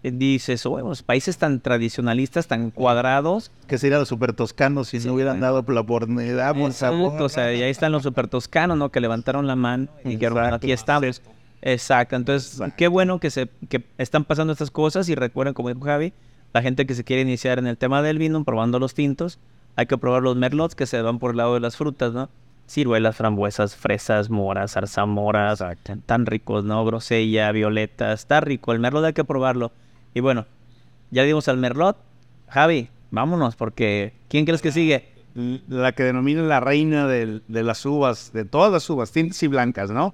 Eh, 0.02 0.12
dices, 0.12 0.64
bueno, 0.66 0.88
los 0.88 1.04
países 1.04 1.38
tan 1.38 1.60
tradicionalistas, 1.60 2.48
tan 2.48 2.72
cuadrados, 2.72 3.52
que 3.68 3.78
serían 3.78 4.00
los 4.00 4.08
super 4.08 4.32
toscanos 4.32 4.88
si 4.88 5.02
Sí, 5.02 5.08
no 5.08 5.14
hubieran 5.16 5.40
claro. 5.40 5.56
dado 5.56 5.74
la 5.74 5.82
oportunidad, 5.82 6.54
por 6.56 6.72
Exacto, 6.72 7.26
o 7.26 7.28
sea, 7.28 7.54
y 7.54 7.62
ahí 7.62 7.70
están 7.70 7.92
los 7.92 8.04
super 8.04 8.30
toscanos, 8.30 8.78
¿no? 8.78 8.92
Que 8.92 9.02
levantaron 9.02 9.46
la 9.46 9.58
mano 9.58 9.88
y 10.06 10.16
que 10.16 10.30
bueno, 10.30 10.56
aquí 10.56 10.72
estamos. 10.72 11.22
Exacto, 11.62 12.16
entonces 12.16 12.62
qué 12.78 12.88
bueno 12.88 13.20
que 13.20 13.30
se 13.30 13.50
que 13.68 13.84
están 13.98 14.24
pasando 14.24 14.54
estas 14.54 14.72
cosas 14.72 15.10
y 15.10 15.16
recuerden, 15.16 15.54
como 15.54 15.68
dijo 15.68 15.82
Javi, 15.82 16.14
la 16.54 16.62
gente 16.62 16.86
que 16.86 16.96
se 16.96 17.04
quiere 17.04 17.22
iniciar 17.24 17.60
en 17.60 17.68
el 17.68 17.76
tema 17.78 18.02
del 18.02 18.18
vino, 18.20 18.42
probando 18.46 18.80
los 18.80 18.94
tintos, 18.94 19.38
hay 19.76 19.86
que 19.88 19.98
probar 19.98 20.24
los 20.24 20.38
merlots 20.38 20.76
que 20.76 20.86
se 20.86 21.02
van 21.02 21.20
por 21.20 21.32
el 21.32 21.38
lado 21.38 21.56
de 21.56 21.60
las 21.60 21.76
frutas, 21.76 22.14
¿no? 22.14 22.30
Ciruelas, 22.70 23.16
frambuesas, 23.18 23.76
fresas, 23.76 24.30
moras, 24.30 24.74
zarzamoras, 24.74 25.64
tan 26.06 26.26
ricos, 26.28 26.64
¿no? 26.64 26.86
Grosella, 26.86 27.52
violeta, 27.52 28.14
está 28.14 28.42
rico, 28.42 28.72
el 28.74 28.80
merlot 28.80 29.06
hay 29.06 29.14
que 29.14 29.24
probarlo. 29.24 29.72
Y 30.14 30.20
bueno, 30.20 30.46
ya 31.10 31.24
dimos 31.24 31.48
al 31.48 31.58
merlot, 31.58 31.98
Javi, 32.48 32.90
vámonos 33.10 33.56
porque 33.56 34.14
¿quién 34.28 34.46
crees 34.46 34.62
que 34.62 34.72
sigue? 34.72 35.10
la 35.68 35.94
que 35.94 36.04
denomina 36.04 36.42
la 36.42 36.60
reina 36.60 37.08
del- 37.08 37.44
de 37.48 37.64
las 37.64 37.86
uvas, 37.86 38.34
de 38.34 38.46
todas 38.46 38.72
las 38.72 38.90
uvas, 38.90 39.12
tintas 39.12 39.42
y 39.44 39.48
blancas, 39.48 39.90
¿no? 39.90 40.14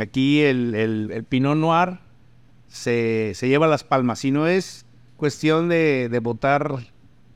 Aquí 0.00 0.40
el, 0.42 0.74
el- 0.74 1.10
el 1.12 1.24
Pinot 1.24 1.56
Noir 1.56 1.98
se, 2.68 3.32
se 3.34 3.48
lleva 3.48 3.66
las 3.66 3.84
palmas 3.84 4.24
y 4.24 4.30
no 4.30 4.46
es 4.46 4.86
cuestión 5.16 5.68
de, 5.68 6.08
de 6.10 6.18
votar 6.20 6.72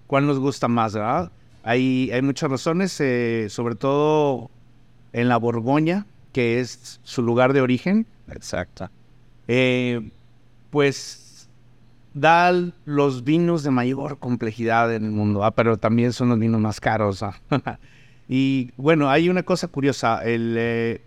cuál 0.06 0.26
nos 0.26 0.38
gusta 0.38 0.66
más, 0.68 0.94
¿verdad? 0.94 1.30
Hay, 1.62 2.10
hay 2.12 2.22
muchas 2.22 2.50
razones, 2.50 2.98
eh, 3.00 3.48
sobre 3.50 3.74
todo 3.74 4.50
en 5.16 5.30
la 5.30 5.38
Borgoña, 5.38 6.04
que 6.32 6.60
es 6.60 7.00
su 7.02 7.22
lugar 7.22 7.54
de 7.54 7.62
origen. 7.62 8.06
Exacto. 8.28 8.90
Eh, 9.48 10.10
pues 10.68 11.48
da 12.12 12.52
los 12.84 13.24
vinos 13.24 13.62
de 13.62 13.70
mayor 13.70 14.18
complejidad 14.18 14.94
en 14.94 15.06
el 15.06 15.10
mundo, 15.12 15.42
ah, 15.42 15.52
pero 15.52 15.78
también 15.78 16.12
son 16.12 16.28
los 16.28 16.38
vinos 16.38 16.60
más 16.60 16.80
caros. 16.80 17.22
ah. 17.22 17.40
y 18.28 18.72
bueno, 18.76 19.08
hay 19.08 19.30
una 19.30 19.42
cosa 19.42 19.68
curiosa. 19.68 20.22
El, 20.22 20.54
eh, 20.58 21.00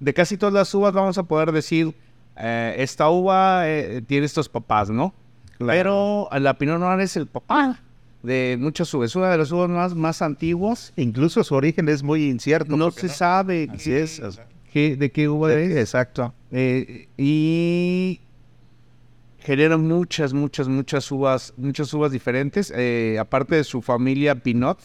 de 0.00 0.12
casi 0.12 0.36
todas 0.36 0.52
las 0.52 0.74
uvas 0.74 0.92
vamos 0.92 1.16
a 1.16 1.22
poder 1.22 1.52
decir, 1.52 1.94
eh, 2.36 2.74
esta 2.78 3.08
uva 3.08 3.68
eh, 3.68 4.02
tiene 4.04 4.26
estos 4.26 4.48
papás, 4.48 4.90
¿no? 4.90 5.14
Pero 5.58 6.28
la 6.32 6.58
Pinot 6.58 6.80
Noir 6.80 7.00
es 7.00 7.16
el 7.16 7.28
papá 7.28 7.78
de 8.26 8.56
muchas 8.60 8.92
uvas. 8.92 9.10
Es 9.10 9.16
una 9.16 9.30
de 9.30 9.38
las 9.38 9.50
uvas 9.52 9.70
más, 9.70 9.94
más 9.94 10.20
antiguas. 10.22 10.92
Incluso 10.96 11.42
su 11.44 11.54
origen 11.54 11.88
es 11.88 12.02
muy 12.02 12.28
incierto. 12.28 12.76
No 12.76 12.90
se 12.90 13.08
sabe 13.08 13.68
Así 13.72 13.90
qué- 13.90 14.02
es. 14.02 14.20
qué- 14.72 14.96
de 14.96 15.10
qué 15.10 15.28
uva 15.28 15.54
es. 15.54 15.76
Exacto. 15.76 16.34
Eh, 16.50 17.08
y 17.16 18.20
genera 19.38 19.76
muchas, 19.76 20.32
muchas, 20.32 20.68
muchas 20.68 21.10
uvas, 21.10 21.54
muchas 21.56 21.92
uvas 21.94 22.10
diferentes. 22.12 22.72
eh, 22.74 23.16
aparte 23.20 23.54
de 23.56 23.64
su 23.64 23.80
familia 23.82 24.34
Pinot, 24.34 24.78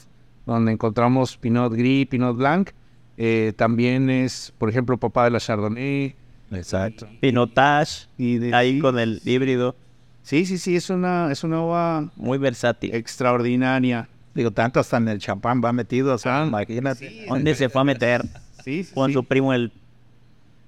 donde 0.46 0.72
encontramos 0.72 1.38
Pinot 1.38 1.74
Gris, 1.74 2.08
Pinot 2.08 2.36
Blanc, 2.38 2.70
eh, 3.18 3.54
también 3.56 4.10
es, 4.10 4.54
por 4.58 4.70
ejemplo, 4.70 4.98
papá 4.98 5.26
de 5.26 5.32
la 5.32 5.40
Chardonnay. 5.40 6.16
Exacto. 6.52 7.08
Pinotage, 7.22 8.08
Y 8.18 8.38
de- 8.38 8.54
ahí 8.54 8.80
con 8.80 9.00
el 9.00 9.22
híbrido, 9.26 9.76
Sí, 10.24 10.46
sí, 10.46 10.58
sí, 10.58 10.76
es 10.76 10.90
una, 10.90 11.32
es 11.32 11.44
una 11.44 11.62
uva 11.62 12.10
muy 12.16 12.38
versátil. 12.38 12.94
extraordinaria. 12.94 14.08
Digo, 14.34 14.52
tanto 14.52 14.80
hasta 14.80 14.98
en 14.98 15.08
el 15.10 15.20
champán 15.20 15.62
va 15.64 15.74
metido, 15.74 16.14
o 16.14 16.18
sea, 16.18 16.44
Ah, 16.44 16.48
imagínate. 16.48 17.26
¿Dónde 17.28 17.54
se 17.56 17.70
fue 17.70 17.82
a 17.82 17.84
meter 17.84 18.22
Sí, 18.64 18.84
sí, 18.84 18.94
con 18.94 19.08
sí. 19.10 19.14
su 19.14 19.24
primo 19.26 19.54
el, 19.54 19.72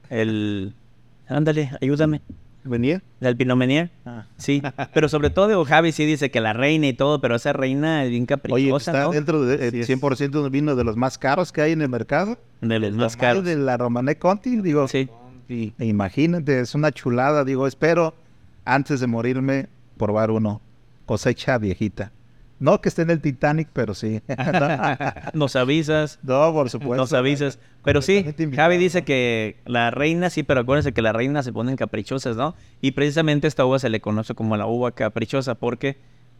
el 0.09 0.73
Ándale, 1.27 1.71
ayúdame. 1.81 2.21
¿Venía? 2.65 3.01
Del 3.19 3.35
Pinot 3.35 3.57
Meunier. 3.57 3.89
Ah. 4.05 4.25
Sí, 4.37 4.61
pero 4.93 5.09
sobre 5.09 5.29
todo 5.29 5.63
Javi 5.65 5.91
sí 5.91 6.05
dice 6.05 6.31
que 6.31 6.39
la 6.39 6.53
reina 6.53 6.87
y 6.87 6.93
todo, 6.93 7.19
pero 7.19 7.35
esa 7.35 7.51
reina 7.51 8.03
es 8.05 8.09
bien 8.09 8.23
Oye, 8.23 8.27
caprichosa, 8.27 8.91
está 8.91 9.03
¿no? 9.03 9.11
dentro 9.11 9.43
del 9.45 9.71
Sí, 9.71 9.79
es. 9.81 9.89
100% 10.01 10.43
de 10.43 10.49
vino 10.49 10.75
de 10.75 10.83
los 10.85 10.95
más 10.95 11.17
caros 11.17 11.51
que 11.51 11.61
hay 11.61 11.73
en 11.73 11.81
el 11.81 11.89
mercado. 11.89 12.37
De 12.61 12.79
los 12.79 12.93
más 12.93 13.17
caros. 13.17 13.43
de 13.43 13.57
la 13.57 13.75
Romané 13.77 14.17
Conti, 14.17 14.57
digo. 14.61 14.87
Sí. 14.87 15.09
Sí, 15.49 15.73
imagínate, 15.79 16.61
es 16.61 16.73
una 16.73 16.91
chulada. 16.93 17.43
Digo, 17.43 17.67
espero 17.67 18.13
antes 18.65 18.99
de 18.99 19.07
morirme 19.07 19.69
probar 19.97 20.31
uno. 20.31 20.61
Cosecha 21.05 21.57
viejita. 21.57 22.11
No 22.59 22.79
que 22.79 22.87
esté 22.87 23.01
en 23.01 23.09
el 23.09 23.19
Titanic, 23.19 23.67
pero 23.73 23.93
sí. 23.93 24.21
Nos 25.33 25.55
avisas, 25.55 26.19
no, 26.23 26.53
por 26.53 26.69
supuesto. 26.69 26.95
nos 26.95 27.13
avisas. 27.13 27.59
Pero 27.83 28.01
sí. 28.01 28.25
Javi 28.55 28.77
dice 28.77 29.03
que 29.03 29.57
la 29.65 29.91
reina, 29.91 30.29
sí, 30.29 30.43
pero 30.43 30.61
acuérdense 30.61 30.93
que 30.93 31.01
las 31.01 31.13
reinas 31.13 31.43
se 31.43 31.51
ponen 31.51 31.75
caprichosas, 31.75 32.37
¿no? 32.37 32.55
Y 32.79 32.91
precisamente 32.91 33.47
esta 33.47 33.65
uva 33.65 33.79
se 33.79 33.89
le 33.89 33.99
conoce 33.99 34.33
como 34.33 34.55
la 34.55 34.65
uva 34.65 34.91
caprichosa 34.91 35.55
porque 35.55 35.97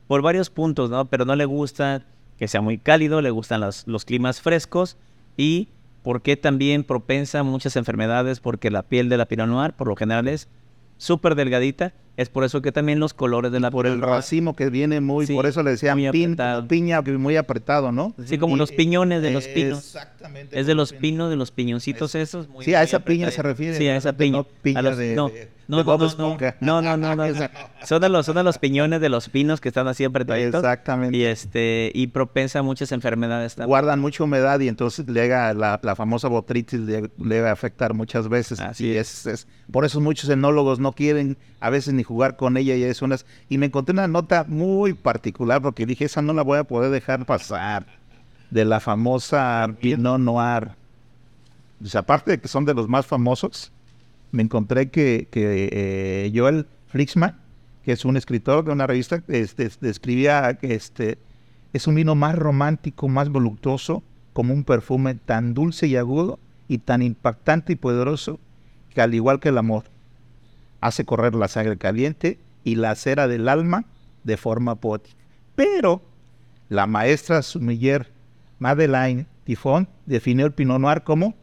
por 0.07 0.21
varios 0.21 0.49
puntos, 0.49 0.89
¿no? 0.89 1.09
Pero 1.09 1.25
no 1.25 1.35
le 1.35 1.45
gusta 1.45 2.05
que 2.37 2.47
sea 2.47 2.61
muy 2.61 2.77
cálido, 2.77 3.21
le 3.21 3.31
gustan 3.31 3.59
los, 3.59 3.85
los 3.87 4.05
climas 4.05 4.39
frescos 4.39 4.97
y 5.35 5.69
porque 6.03 6.37
también 6.37 6.83
propensa 6.83 7.39
a 7.39 7.43
muchas 7.43 7.75
enfermedades 7.75 8.39
porque 8.39 8.71
la 8.71 8.83
piel 8.83 9.09
de 9.09 9.17
la 9.17 9.25
Pinot 9.25 9.47
Noir 9.47 9.73
por 9.73 9.87
lo 9.87 9.95
general 9.95 10.27
es 10.27 10.47
súper 10.97 11.35
delgadita. 11.35 11.93
Es 12.15 12.29
por 12.29 12.43
eso 12.43 12.61
que 12.61 12.71
también 12.71 12.99
los 12.99 13.13
colores 13.15 13.51
de 13.51 13.59
la 13.59 13.71
Por 13.71 13.87
el 13.87 13.99
racimo 13.99 14.55
que 14.55 14.69
viene 14.69 15.01
muy, 15.01 15.25
Sí, 15.25 15.33
por 15.33 15.47
eso 15.47 15.63
le 15.63 15.71
decían 15.71 15.97
pin- 15.97 16.67
piña, 16.67 17.01
muy 17.01 17.37
apretado, 17.37 17.91
¿no? 17.91 18.13
Sí, 18.25 18.37
como 18.37 18.55
Y- 18.55 18.59
los 18.59 18.71
piñones 18.71 19.23
de 19.23 19.31
los 19.31 19.47
pinos. 19.47 19.79
Exactamente. 19.79 20.59
Es 20.59 20.67
de 20.67 20.75
los 20.75 20.93
pin- 20.93 20.99
pinos, 21.01 21.29
de 21.31 21.35
los 21.37 21.49
piñoncitos 21.51 22.13
esos. 22.13 22.47
muy- 22.49 22.65
Sí, 22.65 22.75
a 22.75 22.83
esa 22.83 22.99
piña 22.99 23.31
se 23.31 23.41
refiere. 23.41 23.77
Sí, 23.77 23.87
a 23.87 23.95
esa 23.97 24.11
no 24.11 24.17
piña. 24.19 24.43
piña 24.61 24.79
A 24.79 24.81
los- 24.83 24.97
de- 24.97 25.15
no, 25.15 25.29
de- 25.29 25.49
no, 25.67 25.77
de 25.77 25.83
no, 25.83 26.81
no, 26.81 26.81
no, 26.81 26.97
no, 26.97 27.15
no, 27.15 27.25
no. 27.33 27.49
Son 27.85 27.99
de 28.01 28.09
los, 28.09 28.25
son 28.27 28.35
de 28.35 28.43
los 28.43 28.57
piñones 28.59 29.01
de 29.01 29.09
los 29.09 29.29
pinos 29.29 29.59
que 29.59 29.69
están 29.69 29.87
así 29.87 30.03
apretaditos. 30.03 30.55
Exactamente. 30.63 31.17
Y 31.17 31.23
este, 31.23 31.91
y 31.95 32.07
propensa 32.07 32.59
a 32.59 32.61
muchas 32.61 32.91
enfermedades 32.91 33.55
también. 33.55 33.69
guardan 33.69 33.99
mucha 33.99 34.23
humedad 34.23 34.59
y 34.59 34.67
entonces 34.67 35.05
llega 35.07 35.51
la, 35.55 35.79
la 35.81 35.95
famosa 35.95 36.27
botritis 36.27 36.79
le, 36.81 37.09
le 37.17 37.41
va 37.41 37.49
a 37.49 37.53
afectar 37.53 37.93
muchas 37.95 38.29
veces. 38.29 38.59
Así 38.59 38.87
y 38.87 38.97
es, 38.97 39.25
es- 39.25 39.47
por 39.71 39.83
eso 39.83 39.99
muchos 39.99 40.29
enólogos 40.29 40.79
no 40.79 40.91
quieren 40.91 41.37
a 41.59 41.69
veces 41.69 41.93
ni 41.93 42.02
jugar 42.03 42.35
con 42.35 42.57
ella 42.57 42.75
y 42.75 42.83
es 42.83 43.01
unas 43.01 43.25
y 43.49 43.57
me 43.57 43.67
encontré 43.67 43.93
una 43.93 44.07
nota 44.07 44.45
muy 44.47 44.93
particular 44.93 45.61
porque 45.61 45.85
dije 45.85 46.05
esa 46.05 46.21
no 46.21 46.33
la 46.33 46.41
voy 46.41 46.59
a 46.59 46.63
poder 46.63 46.91
dejar 46.91 47.25
pasar 47.25 47.85
de 48.53 48.65
la 48.65 48.79
famosa 48.79 49.75
Pinot 49.81 50.19
Noir. 50.19 50.71
O 51.83 51.87
sea, 51.87 52.01
aparte 52.01 52.31
de 52.31 52.39
que 52.39 52.47
son 52.47 52.65
de 52.65 52.73
los 52.73 52.87
más 52.87 53.05
famosos, 53.05 53.71
me 54.31 54.43
encontré 54.43 54.89
que, 54.89 55.27
que 55.31 55.69
eh, 55.71 56.31
Joel 56.33 56.67
Flixman, 56.87 57.39
que 57.83 57.91
es 57.91 58.05
un 58.05 58.15
escritor 58.15 58.63
de 58.63 58.71
una 58.71 58.87
revista, 58.87 59.21
este, 59.27 59.69
describía 59.81 60.53
que 60.55 60.75
este, 60.75 61.17
es 61.73 61.87
un 61.87 61.95
vino 61.95 62.15
más 62.15 62.35
romántico, 62.35 63.09
más 63.09 63.29
voluptuoso, 63.29 64.03
como 64.33 64.53
un 64.53 64.63
perfume 64.63 65.15
tan 65.15 65.53
dulce 65.53 65.87
y 65.87 65.95
agudo 65.95 66.39
y 66.67 66.77
tan 66.77 67.01
impactante 67.01 67.73
y 67.73 67.75
poderoso 67.75 68.39
que 68.93 69.01
al 69.01 69.13
igual 69.13 69.39
que 69.39 69.49
el 69.49 69.57
amor, 69.57 69.85
hace 70.87 71.05
correr 71.05 71.33
la 71.35 71.47
sangre 71.47 71.77
caliente 71.77 72.39
y 72.63 72.75
la 72.75 72.95
cera 72.95 73.27
del 73.27 73.47
alma 73.49 73.85
de 74.23 74.37
forma 74.37 74.75
poética. 74.75 75.15
Pero 75.55 76.01
la 76.69 76.87
maestra 76.87 77.41
sumiller 77.41 78.11
Madeleine 78.59 79.27
Tifón 79.43 79.87
definió 80.05 80.45
el 80.45 80.53
Pinot 80.53 80.79
Noir 80.79 81.03
como 81.03 81.35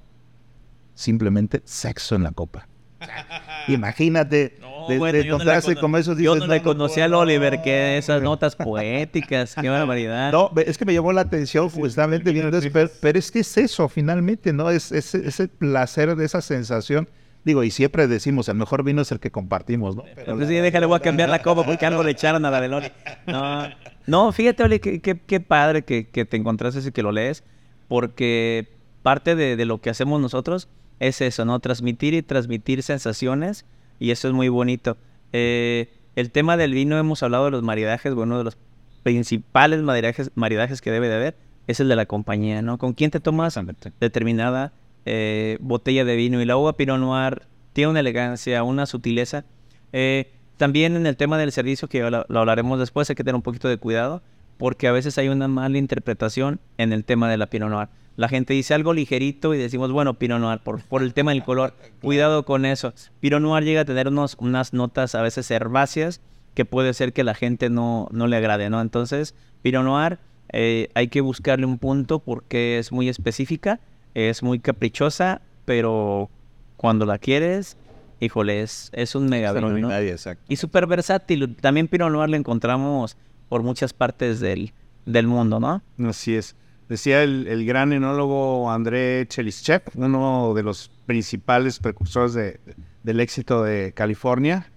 simplemente 0.94 1.62
sexo 1.64 2.14
en 2.14 2.22
la 2.24 2.32
copa. 2.32 2.66
Imagínate 3.68 4.58
No, 4.60 4.88
de, 4.88 4.98
bueno, 4.98 5.18
de 5.18 5.24
no 5.24 5.34
encontrarse 5.34 5.68
cono- 5.74 5.80
como 5.80 5.96
esos 5.96 6.18
Yo 6.18 6.36
no 6.36 6.46
le 6.46 7.02
al 7.02 7.14
Oliver 7.14 7.62
que 7.62 7.96
esas 7.96 8.20
no. 8.22 8.30
notas 8.30 8.56
poéticas. 8.56 9.54
Qué 9.54 9.68
barbaridad. 9.68 10.32
No, 10.32 10.50
es 10.64 10.76
que 10.76 10.84
me 10.84 10.92
llamó 10.94 11.12
la 11.12 11.22
atención 11.22 11.68
justamente 11.70 12.32
viendo 12.32 12.56
eso, 12.56 12.68
pero, 12.72 12.90
pero 13.00 13.18
es 13.18 13.30
que 13.30 13.40
es 13.40 13.56
eso 13.56 13.88
finalmente, 13.88 14.52
¿no? 14.52 14.68
Es 14.70 14.92
ese, 14.92 15.26
ese 15.26 15.48
placer 15.48 16.14
de 16.16 16.24
esa 16.26 16.40
sensación. 16.42 17.08
Digo, 17.44 17.64
y 17.64 17.70
siempre 17.70 18.06
decimos, 18.06 18.48
el 18.48 18.56
mejor 18.56 18.82
vino 18.84 19.00
es 19.00 19.12
el 19.12 19.18
que 19.20 19.30
compartimos, 19.30 19.96
¿no? 19.96 20.04
Pero 20.14 20.36
Pues 20.36 20.48
sí, 20.48 20.54
déjale, 20.54 20.84
voy 20.86 20.96
a 20.96 21.00
cambiar 21.00 21.28
la 21.30 21.40
copa 21.42 21.64
porque 21.64 21.86
algo 21.86 22.02
le 22.02 22.10
echaron 22.10 22.44
a 22.44 22.50
la 22.50 22.76
Oli. 22.76 22.88
No, 23.26 23.68
no 24.06 24.32
fíjate, 24.32 24.62
Oli, 24.62 24.78
qué, 24.78 25.00
qué- 25.00 25.18
qué 25.18 25.40
padre 25.40 25.82
que, 25.82 26.08
que 26.08 26.24
te 26.26 26.36
encontraste 26.36 26.86
y 26.86 26.92
que 26.92 27.02
lo 27.02 27.12
lees, 27.12 27.42
porque 27.88 28.68
parte 29.02 29.34
de, 29.36 29.56
de 29.56 29.64
lo 29.64 29.80
que 29.80 29.88
hacemos 29.90 30.20
nosotros 30.20 30.68
es 30.98 31.20
eso, 31.22 31.44
¿no? 31.46 31.58
Transmitir 31.60 32.12
y 32.14 32.22
transmitir 32.22 32.82
sensaciones, 32.82 33.64
y 33.98 34.10
eso 34.10 34.28
es 34.28 34.34
muy 34.34 34.48
bonito. 34.48 34.98
Eh, 35.32 35.88
el 36.16 36.30
tema 36.30 36.56
del 36.58 36.74
vino, 36.74 36.98
hemos 36.98 37.22
hablado 37.22 37.46
de 37.46 37.50
los 37.52 37.62
maridajes, 37.62 38.14
bueno, 38.14 38.36
de 38.36 38.44
los 38.44 38.58
principales 39.02 39.80
maridajes, 39.82 40.30
maridajes 40.34 40.82
que 40.82 40.90
debe 40.90 41.08
de 41.08 41.14
haber, 41.16 41.36
es 41.66 41.80
el 41.80 41.88
de 41.88 41.96
la 41.96 42.04
compañía, 42.06 42.60
¿no? 42.62 42.76
¿Con 42.76 42.92
quién 42.92 43.10
te 43.10 43.20
tomas 43.20 43.58
determinada 43.98 44.72
eh, 45.04 45.58
botella 45.60 46.04
de 46.04 46.16
vino? 46.16 46.40
Y 46.40 46.44
la 46.44 46.56
uva 46.56 46.76
Pinot 46.76 46.98
Noir 46.98 47.42
tiene 47.72 47.90
una 47.90 48.00
elegancia, 48.00 48.62
una 48.62 48.86
sutileza. 48.86 49.44
Eh, 49.92 50.32
también 50.56 50.96
en 50.96 51.06
el 51.06 51.16
tema 51.16 51.38
del 51.38 51.52
servicio, 51.52 51.88
que 51.88 52.08
lo, 52.10 52.24
lo 52.28 52.40
hablaremos 52.40 52.78
después, 52.78 53.08
hay 53.10 53.16
que 53.16 53.24
tener 53.24 53.34
un 53.34 53.42
poquito 53.42 53.68
de 53.68 53.78
cuidado, 53.78 54.22
porque 54.58 54.88
a 54.88 54.92
veces 54.92 55.16
hay 55.18 55.28
una 55.28 55.48
mala 55.48 55.78
interpretación 55.78 56.60
en 56.76 56.92
el 56.92 57.04
tema 57.04 57.30
de 57.30 57.36
la 57.36 57.46
Pinot 57.46 57.70
Noir. 57.70 57.88
La 58.16 58.28
gente 58.28 58.52
dice 58.52 58.74
algo 58.74 58.92
ligerito 58.92 59.54
y 59.54 59.58
decimos, 59.58 59.90
bueno, 59.92 60.18
Pinot 60.18 60.40
Noir, 60.40 60.60
por, 60.62 60.82
por 60.82 61.02
el 61.02 61.14
tema 61.14 61.30
del 61.30 61.42
color. 61.42 61.74
Cuidado 62.02 62.44
con 62.44 62.66
eso. 62.66 62.92
Pinot 63.20 63.40
Noir 63.40 63.64
llega 63.64 63.80
a 63.80 63.84
tener 63.86 64.08
unos, 64.08 64.36
unas 64.38 64.74
notas 64.74 65.14
a 65.14 65.22
veces 65.22 65.50
herbáceas 65.50 66.20
que 66.54 66.64
puede 66.64 66.92
ser 66.92 67.12
que 67.12 67.24
la 67.24 67.34
gente 67.34 67.70
no, 67.70 68.08
no 68.12 68.26
le 68.26 68.36
agrade, 68.36 68.68
¿no? 68.68 68.80
Entonces, 68.80 69.34
Pinot 69.62 69.84
Noir 69.84 70.18
eh, 70.52 70.90
hay 70.94 71.08
que 71.08 71.20
buscarle 71.20 71.64
un 71.64 71.78
punto 71.78 72.18
porque 72.18 72.78
es 72.78 72.92
muy 72.92 73.08
específica, 73.08 73.80
es 74.14 74.42
muy 74.42 74.58
caprichosa, 74.60 75.40
pero 75.64 76.30
cuando 76.76 77.06
la 77.06 77.18
quieres, 77.18 77.76
híjole, 78.20 78.62
es, 78.62 78.90
es 78.92 79.14
un 79.14 79.26
mega 79.28 79.52
¿no? 79.52 79.92
Exacto. 79.92 80.44
Y 80.48 80.56
súper 80.56 80.86
versátil. 80.86 81.56
También 81.56 81.88
Pinot 81.88 82.10
Noir 82.10 82.30
lo 82.30 82.36
encontramos 82.36 83.16
por 83.48 83.62
muchas 83.62 83.92
partes 83.92 84.40
del, 84.40 84.72
del 85.06 85.26
mundo, 85.26 85.60
¿no? 85.60 85.82
Así 86.08 86.34
es. 86.34 86.56
Decía 86.88 87.22
el, 87.22 87.46
el 87.46 87.64
gran 87.66 87.92
enólogo 87.92 88.70
André 88.70 89.26
Chelischev, 89.28 89.82
uno 89.94 90.54
de 90.54 90.62
los 90.64 90.90
principales 91.06 91.78
precursores 91.78 92.34
de- 92.34 92.58
del 93.04 93.20
éxito 93.20 93.62
de 93.62 93.92
California. 93.92 94.70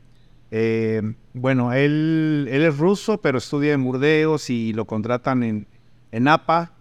Eh, 0.52 1.02
bueno, 1.34 1.74
él, 1.74 2.48
él 2.52 2.62
es 2.62 2.78
ruso, 2.78 3.20
pero 3.20 3.40
estudia 3.40 3.74
en 3.74 3.84
Burdeos 3.84 4.52
y 4.52 4.74
lo 4.74 4.86
contratan 4.86 5.42
en, 5.42 5.68
en 6.12 6.24
Napa. 6.26 6.73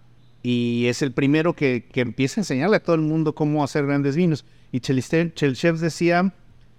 Y 0.42 0.86
es 0.86 1.02
el 1.02 1.12
primero 1.12 1.54
que, 1.54 1.86
que 1.92 2.00
empieza 2.00 2.40
a 2.40 2.42
enseñarle 2.42 2.76
a 2.76 2.82
todo 2.82 2.96
el 2.96 3.02
mundo 3.02 3.34
cómo 3.34 3.62
hacer 3.62 3.86
grandes 3.86 4.16
vinos. 4.16 4.44
Y 4.72 4.80
Chelischev 4.80 5.76
decía 5.78 6.32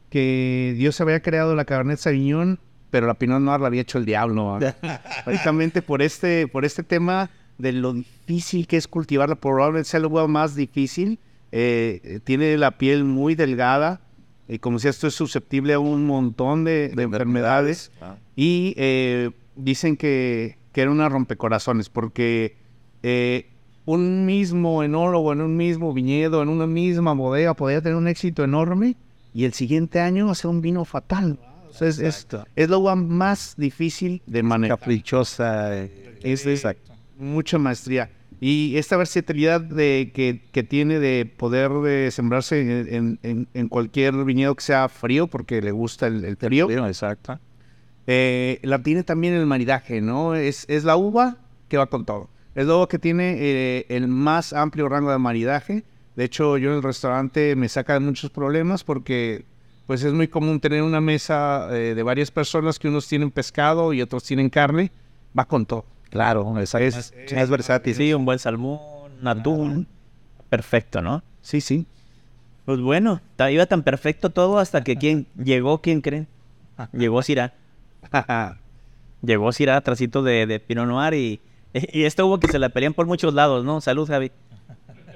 que 0.10 0.76
Dios 0.78 1.00
había 1.00 1.22
creado 1.22 1.56
la 1.56 1.66
Cabernet 1.66 1.98
Sauvignon, 1.98 2.60
pero 2.90 3.08
la 3.08 3.14
Pinot 3.16 3.42
Noir 3.42 3.62
la 3.62 3.68
había 3.68 3.82
hecho 3.82 3.98
el 3.98 4.06
diablo. 4.06 4.60
Básicamente 5.26 5.82
por 5.82 6.02
este, 6.02 6.48
por 6.48 6.66
este 6.66 6.84
tema 6.84 7.30
de 7.58 7.72
lo 7.72 7.94
difícil 7.94 8.68
que 8.68 8.78
es 8.78 8.88
cultivarla, 8.88 9.36
probablemente 9.36 9.90
sea 9.90 10.00
la 10.00 10.08
uva 10.08 10.28
más 10.28 10.56
difícil. 10.56 11.20
Eh, 11.52 12.02
eh, 12.04 12.20
tiene 12.24 12.58
la 12.58 12.78
piel 12.78 13.04
muy 13.04 13.36
delgada, 13.36 14.02
y 14.48 14.60
como 14.60 14.78
decía, 14.78 14.90
esto 14.90 15.08
es 15.08 15.14
susceptible 15.14 15.74
a 15.74 15.80
un 15.80 16.06
montón 16.06 16.64
de, 16.64 16.90
de 16.90 17.04
enfermedades. 17.04 17.92
Ah. 18.02 18.18
Y 18.36 18.74
eh, 18.78 19.32
dicen 19.56 19.96
que, 19.96 20.58
que 20.74 20.82
era 20.82 20.92
una 20.92 21.10
rompecorazones, 21.10 21.90
porque 21.90 22.58
eh, 23.04 23.50
un 23.86 24.26
mismo 24.26 24.84
enólogo 24.84 25.34
en 25.34 25.42
un 25.42 25.58
mismo 25.58 25.94
viñedo, 25.94 26.42
en 26.42 26.50
una 26.50 26.68
misma 26.68 27.14
bodega, 27.14 27.54
podía 27.54 27.82
tener 27.82 27.98
un 27.98 28.08
éxito 28.08 28.44
enorme 28.44 28.96
y 29.34 29.46
el 29.46 29.54
siguiente 29.54 30.00
año 30.00 30.30
hacer 30.30 30.50
un 30.50 30.62
vino 30.62 30.86
fatal. 30.86 31.38
O 31.70 31.74
sea, 31.74 31.88
es, 31.88 32.00
es, 32.00 32.28
es 32.56 32.70
la 32.70 32.78
uva 32.78 32.96
más 32.96 33.56
difícil 33.58 34.22
de 34.28 34.44
manejar. 34.44 34.78
Caprichosa. 34.80 35.76
eh, 35.76 36.20
Es 36.24 36.46
de 36.46 36.54
exacto. 36.54 36.94
mucha 37.18 37.58
maestría. 37.58 38.10
Y 38.40 38.76
esta 38.78 38.98
versatilidad 38.98 39.62
de, 39.62 40.12
que, 40.14 40.42
que 40.52 40.64
tiene 40.64 41.00
de 41.00 41.26
poder 41.26 41.72
de 41.72 42.12
sembrarse 42.12 42.60
en, 42.62 42.94
en- 42.94 43.20
en- 43.24 43.48
en 43.54 43.68
cualquier 43.70 44.14
viñedo 44.26 44.54
que 44.56 44.64
sea 44.64 44.90
frío, 44.90 45.28
porque 45.28 45.62
le 45.62 45.72
gusta 45.72 46.08
el, 46.08 46.26
el 46.26 46.36
frío, 46.38 46.68
Frío, 46.68 46.86
Exacto. 46.86 47.40
eh, 48.06 48.60
la 48.64 48.84
tiene 48.84 49.04
también 49.04 49.34
el 49.34 49.46
maridaje, 49.46 50.02
¿no? 50.02 50.36
Es, 50.36 50.66
es 50.68 50.84
la 50.84 50.98
uva 50.98 51.38
que 51.70 51.78
va 51.78 51.86
con 51.88 52.06
todo. 52.06 52.30
Es 52.56 52.66
uva 52.68 52.88
que 52.88 53.00
tiene 53.00 53.36
eh, 53.40 53.86
el 53.90 54.08
más 54.08 54.54
amplio 54.54 54.88
rango 54.90 55.12
de 55.12 55.18
maridaje. 55.18 55.84
De 56.16 56.24
hecho, 56.26 56.58
yo 56.58 56.70
en 56.72 56.78
el 56.78 56.84
restaurante 56.84 57.56
me 57.56 57.68
saca 57.70 57.94
de 57.94 58.00
muchos 58.00 58.30
problemas 58.30 58.84
porque 58.84 59.46
pues 59.88 60.04
es 60.04 60.14
muy 60.14 60.28
común 60.28 60.60
tener 60.60 60.82
una 60.84 61.02
mesa 61.02 61.68
eh, 61.76 61.96
de 61.96 62.04
varias 62.04 62.32
personas 62.32 62.78
que 62.80 62.88
unos 62.88 63.08
tienen 63.08 63.32
pescado 63.32 63.92
y 63.94 64.02
otros 64.02 64.24
tienen 64.24 64.50
carne. 64.50 64.92
Va 65.38 65.46
con 65.46 65.66
todo. 65.66 65.86
Claro. 66.10 66.58
Es- 66.60 66.74
Es, 66.76 67.14
es 67.16 67.50
versátil. 67.50 67.96
Sí, 67.96 68.14
un 68.14 68.24
buen 68.26 68.38
salmón, 68.40 68.80
un 69.20 69.28
atún. 69.28 69.88
Perfecto, 70.50 71.02
¿no? 71.02 71.24
Sí, 71.42 71.60
sí. 71.60 71.88
Pues 72.66 72.80
bueno, 72.80 73.20
iba 73.52 73.66
tan 73.66 73.82
perfecto 73.84 74.30
todo 74.30 74.60
hasta 74.60 74.84
que 74.84 74.96
quién 74.96 75.26
llegó, 75.44 75.82
¿quién 75.82 76.02
creen? 76.02 76.28
Llegó 76.94 77.22
Syrah. 77.24 77.54
Llegó 79.22 79.52
Syrah 79.52 79.82
trasito 79.82 80.22
de, 80.24 80.46
de 80.46 80.60
Pinot 80.60 80.88
Noir 80.88 81.14
y, 81.14 81.42
y 81.74 82.04
esto 82.04 82.26
hubo 82.28 82.40
que 82.40 82.48
se 82.48 82.60
la 82.60 82.70
pelean 82.70 82.94
por 82.94 83.06
muchos 83.08 83.34
lados, 83.34 83.64
¿no? 83.66 83.82
Salud, 83.82 84.08
Javi. 84.08 84.32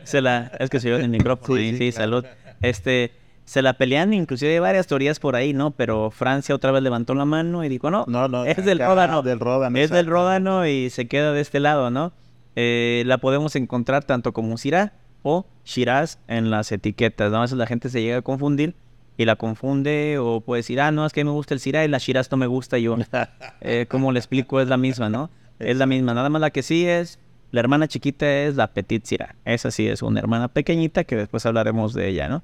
Se 0.03 0.21
la, 0.21 0.51
es 0.59 0.69
que 0.69 0.79
se 0.79 0.87
oyó 0.87 0.97
en 0.97 1.03
el 1.05 1.09
micrófono. 1.09 1.59
Sí, 1.59 1.77
sí, 1.77 1.91
salud. 1.91 2.25
Este, 2.61 3.11
se 3.45 3.61
la 3.61 3.73
pelean, 3.73 4.13
inclusive 4.13 4.53
hay 4.53 4.59
varias 4.59 4.87
teorías 4.87 5.19
por 5.19 5.35
ahí, 5.35 5.53
¿no? 5.53 5.71
Pero 5.71 6.11
Francia 6.11 6.55
otra 6.55 6.71
vez 6.71 6.81
levantó 6.81 7.13
la 7.13 7.25
mano 7.25 7.63
y 7.63 7.69
dijo, 7.69 7.91
no, 7.91 8.05
No, 8.07 8.27
no, 8.27 8.45
es 8.45 8.63
del 8.65 8.79
Ródano. 8.79 9.21
del 9.21 9.39
Ródano, 9.39 9.77
Es 9.77 9.89
del. 9.89 10.05
Ródano 10.07 10.65
y 10.67 10.89
se 10.89 11.07
queda 11.07 11.33
de 11.33 11.41
este 11.41 11.59
lado, 11.59 11.91
¿no? 11.91 12.13
Eh, 12.55 13.03
la 13.05 13.19
podemos 13.19 13.55
encontrar 13.55 14.03
tanto 14.03 14.33
como 14.33 14.57
Syrah 14.57 14.93
o 15.23 15.45
Shiraz 15.65 16.19
en 16.27 16.49
las 16.49 16.71
etiquetas, 16.71 17.31
¿no? 17.31 17.37
A 17.39 17.41
veces 17.41 17.57
la 17.57 17.67
gente 17.67 17.89
se 17.89 18.01
llega 18.01 18.17
a 18.17 18.21
confundir 18.21 18.75
y 19.17 19.25
la 19.25 19.35
confunde 19.35 20.17
o 20.19 20.41
puede 20.41 20.59
decir, 20.59 20.79
ah, 20.79 20.91
no, 20.91 21.05
es 21.05 21.11
que 21.13 21.23
me 21.23 21.31
gusta 21.31 21.53
el 21.53 21.59
Syrah 21.59 21.83
y 21.85 21.87
la 21.87 21.97
Shiraz 21.97 22.31
no 22.31 22.37
me 22.37 22.47
gusta 22.47 22.77
yo. 22.77 22.95
Eh, 23.61 23.85
¿Cómo 23.89 24.11
le 24.11 24.19
explico? 24.19 24.61
Es 24.61 24.67
la 24.67 24.77
misma, 24.77 25.09
¿no? 25.09 25.29
Es 25.59 25.77
la 25.77 25.85
misma. 25.85 26.13
Nada 26.13 26.29
más 26.29 26.41
la 26.41 26.51
que 26.51 26.63
sí 26.63 26.87
es, 26.87 27.19
la 27.51 27.59
hermana 27.59 27.87
chiquita 27.87 28.29
es 28.43 28.55
la 28.55 28.67
Petit 28.73 29.05
Syrah. 29.05 29.35
Esa 29.45 29.71
sí 29.71 29.87
es 29.87 30.01
una 30.01 30.19
hermana 30.19 30.47
pequeñita 30.47 31.03
que 31.03 31.15
después 31.15 31.45
hablaremos 31.45 31.93
de 31.93 32.07
ella, 32.07 32.27
¿no? 32.27 32.43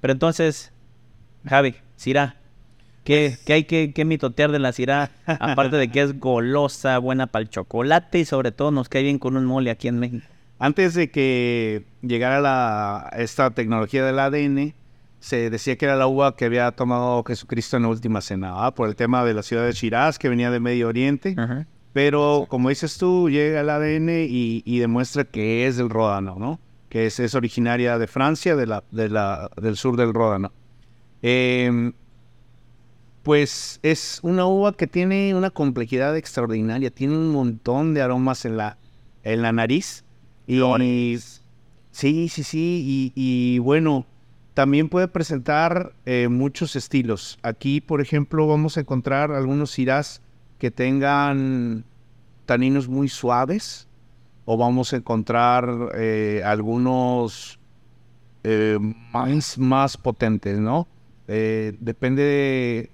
Pero 0.00 0.12
entonces, 0.12 0.72
Javi, 1.46 1.74
Syrah. 1.96 2.36
¿Qué, 3.04 3.36
qué 3.44 3.52
hay 3.52 3.64
que, 3.64 3.92
que 3.92 4.04
mitotear 4.06 4.50
de 4.50 4.58
la 4.58 4.72
Syrah? 4.72 5.10
Aparte 5.26 5.76
de 5.76 5.90
que 5.90 6.00
es 6.00 6.18
golosa, 6.18 6.96
buena 6.98 7.26
para 7.26 7.42
el 7.42 7.50
chocolate 7.50 8.20
y 8.20 8.24
sobre 8.24 8.50
todo 8.50 8.70
nos 8.70 8.88
cae 8.88 9.02
bien 9.02 9.18
con 9.18 9.36
un 9.36 9.44
mole 9.44 9.70
aquí 9.70 9.88
en 9.88 9.98
México. 9.98 10.26
Antes 10.58 10.94
de 10.94 11.10
que 11.10 11.84
llegara 12.00 12.40
la, 12.40 13.10
esta 13.18 13.50
tecnología 13.50 14.04
del 14.06 14.18
ADN, 14.18 14.72
se 15.18 15.50
decía 15.50 15.76
que 15.76 15.84
era 15.84 15.96
la 15.96 16.06
uva 16.06 16.36
que 16.36 16.44
había 16.44 16.70
tomado 16.72 17.22
Jesucristo 17.24 17.76
en 17.76 17.82
la 17.82 17.88
última 17.88 18.20
cena, 18.20 18.64
¿ah? 18.64 18.74
por 18.74 18.88
el 18.88 18.94
tema 18.94 19.24
de 19.24 19.34
la 19.34 19.42
ciudad 19.42 19.64
de 19.64 19.72
Shiraz, 19.72 20.18
que 20.18 20.28
venía 20.28 20.50
de 20.50 20.60
Medio 20.60 20.88
Oriente. 20.88 21.34
Pero 21.94 22.46
como 22.48 22.70
dices 22.70 22.98
tú, 22.98 23.30
llega 23.30 23.60
el 23.60 23.70
ADN 23.70 24.26
y, 24.28 24.64
y 24.66 24.78
demuestra 24.80 25.22
que 25.22 25.68
es 25.68 25.76
del 25.76 25.90
Ródano, 25.90 26.34
¿no? 26.40 26.58
Que 26.88 27.06
es, 27.06 27.20
es 27.20 27.36
originaria 27.36 27.98
de 27.98 28.08
Francia, 28.08 28.56
de 28.56 28.66
la, 28.66 28.82
de 28.90 29.08
la, 29.08 29.48
del 29.56 29.76
sur 29.76 29.96
del 29.96 30.12
Ródano. 30.12 30.52
Em, 31.22 31.92
pues 33.22 33.78
es 33.84 34.18
una 34.24 34.44
uva 34.44 34.76
que 34.76 34.88
tiene 34.88 35.36
una 35.36 35.50
complejidad 35.50 36.16
extraordinaria, 36.16 36.90
tiene 36.90 37.16
un 37.16 37.30
montón 37.30 37.94
de 37.94 38.02
aromas 38.02 38.44
en 38.44 38.56
la, 38.56 38.76
en 39.22 39.42
la 39.42 39.52
nariz. 39.52 40.04
Y, 40.48 40.58
sí, 41.92 42.28
sí, 42.28 42.42
sí, 42.42 42.82
y, 42.84 43.12
y 43.14 43.60
bueno, 43.60 44.04
también 44.54 44.88
puede 44.88 45.06
presentar 45.06 45.92
eh, 46.06 46.26
muchos 46.28 46.74
estilos. 46.74 47.38
Aquí, 47.42 47.80
por 47.80 48.00
ejemplo, 48.00 48.48
vamos 48.48 48.76
a 48.76 48.80
encontrar 48.80 49.30
algunos 49.30 49.72
cirás 49.72 50.23
que 50.64 50.70
tengan 50.70 51.84
taninos 52.46 52.88
muy 52.88 53.10
suaves, 53.10 53.86
o 54.46 54.56
vamos 54.56 54.94
a 54.94 54.96
encontrar 54.96 55.68
eh, 55.94 56.40
algunos 56.42 57.58
eh, 58.44 58.78
más, 59.12 59.58
más 59.58 59.98
potentes, 59.98 60.58
¿no? 60.58 60.88
Eh, 61.28 61.76
depende 61.80 62.22
de- 62.22 62.90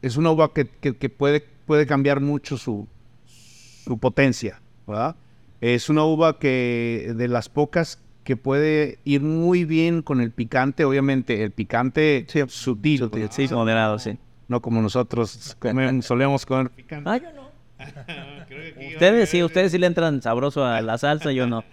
Es 0.00 0.16
una 0.16 0.30
uva 0.30 0.52
que, 0.54 0.64
que- 0.68 0.96
que 0.96 1.08
puede, 1.08 1.40
puede 1.66 1.86
cambiar 1.86 2.20
mucho 2.20 2.56
su, 2.56 2.86
su 3.26 3.98
potencia, 3.98 4.62
¿verdad? 4.86 5.16
Es 5.60 5.88
una 5.88 6.04
uva 6.04 6.38
que 6.38 7.14
de 7.16 7.26
las 7.26 7.48
pocas 7.48 7.98
que 8.22 8.36
puede 8.36 9.00
ir 9.04 9.22
muy 9.22 9.64
bien 9.64 10.02
con 10.02 10.20
el 10.20 10.30
picante, 10.30 10.84
obviamente 10.84 11.42
el 11.42 11.50
picante 11.50 12.26
sutil, 12.46 13.08
¿verdad? 13.08 13.30
Sí, 13.32 13.48
moderado, 13.52 13.98
sí. 13.98 14.18
No 14.48 14.60
como 14.60 14.80
nosotros 14.82 15.56
comen- 15.60 16.02
solemos 16.02 16.44
comer 16.46 16.70
picante. 16.70 17.08
Ah, 17.10 17.16
yo 17.18 17.32
no. 17.32 17.52
Ustedes 18.94 19.28
sí, 19.30 19.42
ustedes 19.42 19.72
sí 19.72 19.78
le 19.78 19.86
entran 19.86 20.22
sabroso 20.22 20.64
a 20.64 20.80
la 20.82 20.98
salsa, 20.98 21.32
yo 21.32 21.46
no. 21.46 21.64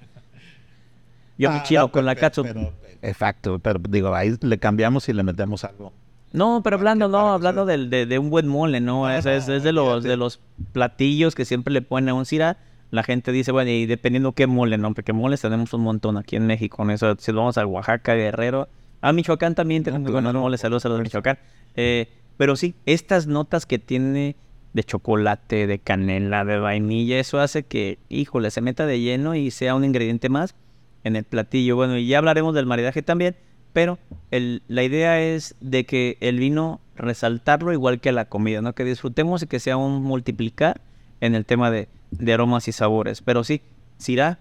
Yo 1.38 1.50
me 1.52 1.58
Ah, 1.58 1.64
no, 1.72 1.92
con 1.92 2.06
la 2.06 2.16
pero- 2.16 2.74
exacto, 3.02 3.60
pero 3.60 3.80
digo, 3.90 4.14
ahí 4.14 4.36
le 4.42 4.58
cambiamos 4.58 5.08
y 5.10 5.14
le 5.14 5.24
metemos 5.24 5.64
algo. 5.64 5.94
No, 6.32 6.62
pero 6.64 6.76
hablando, 6.78 7.08
no, 7.08 7.32
hablando 7.34 7.66
del- 7.66 7.90
de, 7.90 8.06
de 8.06 8.20
un 8.20 8.30
buen 8.30 8.48
mole, 8.48 8.82
¿no? 8.82 9.04
No, 9.04 9.10
es, 9.12 9.26
es- 9.26 9.48
no, 9.48 9.56
es 9.56 9.64
de 9.64 9.72
los 9.72 10.04
de 10.04 10.18
los 10.18 10.40
platillos 10.74 11.36
que 11.36 11.46
siempre 11.46 11.74
le 11.74 11.82
ponen 11.82 12.10
a 12.10 12.14
un 12.14 12.26
Syrah. 12.26 12.58
La 12.92 13.04
gente 13.04 13.32
dice, 13.32 13.52
bueno, 13.52 13.70
y 13.70 13.86
dependiendo 13.86 14.32
qué 14.32 14.48
mole, 14.48 14.78
¿no? 14.80 14.94
Porque 14.96 15.14
moles 15.14 15.42
tenemos 15.42 15.72
un 15.74 15.82
montón 15.82 16.18
aquí 16.18 16.36
en 16.36 16.48
México. 16.48 16.78
Con 16.78 16.90
eso, 16.90 17.16
si 17.20 17.32
vamos 17.32 17.58
a 17.60 17.66
Oaxaca, 17.66 18.16
Guerrero. 18.16 18.68
A 19.02 19.14
Michoacán 19.14 19.54
también 19.56 19.84
tenemos 19.84 20.12
buenos 20.12 20.34
moles. 20.34 20.60
Saludos 20.62 20.86
a 20.86 20.90
los 20.90 20.98
de 20.98 21.04
Michoacán. 21.04 21.38
Eh, 21.76 22.10
pero 22.40 22.56
sí, 22.56 22.74
estas 22.86 23.28
notas 23.28 23.66
que 23.66 23.80
tiene 23.80 24.38
de 24.72 24.84
chocolate, 24.86 25.68
de 25.68 25.80
canela, 25.80 26.46
de 26.46 26.58
vainilla, 26.58 27.20
eso 27.20 27.42
hace 27.42 27.64
que, 27.64 28.00
híjole, 28.08 28.50
se 28.50 28.62
meta 28.62 28.86
de 28.86 29.02
lleno 29.02 29.36
y 29.36 29.52
sea 29.52 29.76
un 29.76 29.84
ingrediente 29.84 30.30
más 30.30 30.56
en 31.04 31.18
el 31.18 31.26
platillo. 31.26 31.76
Bueno, 31.76 31.98
y 31.98 32.08
ya 32.08 32.20
hablaremos 32.20 32.56
del 32.56 32.66
maridaje 32.66 33.02
también, 33.02 33.36
pero 33.74 34.00
el- 34.32 34.64
la 34.70 34.84
idea 34.84 35.20
es 35.22 35.58
de 35.60 35.86
que 35.86 36.16
el 36.22 36.40
vino 36.40 36.80
resaltarlo 36.96 37.74
igual 37.74 38.00
que 38.00 38.14
la 38.14 38.30
comida, 38.30 38.62
¿no? 38.62 38.72
Que 38.74 38.86
disfrutemos 38.86 39.44
y 39.44 39.48
que 39.48 39.60
sea 39.60 39.76
un 39.76 40.02
multiplicar 40.02 40.80
en 41.20 41.36
el 41.36 41.46
tema 41.46 41.70
de, 41.70 41.90
de 42.12 42.34
aromas 42.34 42.70
y 42.70 42.72
sabores. 42.72 43.22
Pero 43.22 43.44
sí, 43.44 43.64
Syrah 43.98 44.40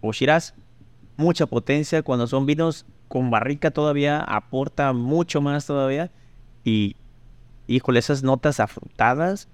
o 0.00 0.10
Shiraz, 0.12 0.54
mucha 1.16 1.46
potencia. 1.46 2.02
Cuando 2.02 2.26
son 2.26 2.44
vinos 2.44 2.86
con 3.06 3.30
barrica 3.30 3.70
todavía 3.70 4.18
aporta 4.18 4.92
mucho 4.92 5.40
más 5.40 5.64
todavía. 5.64 6.10
Y, 6.64 6.96
híjole, 7.66 7.98
esas 7.98 8.22
notas 8.22 8.60
afrutadas 8.60 9.48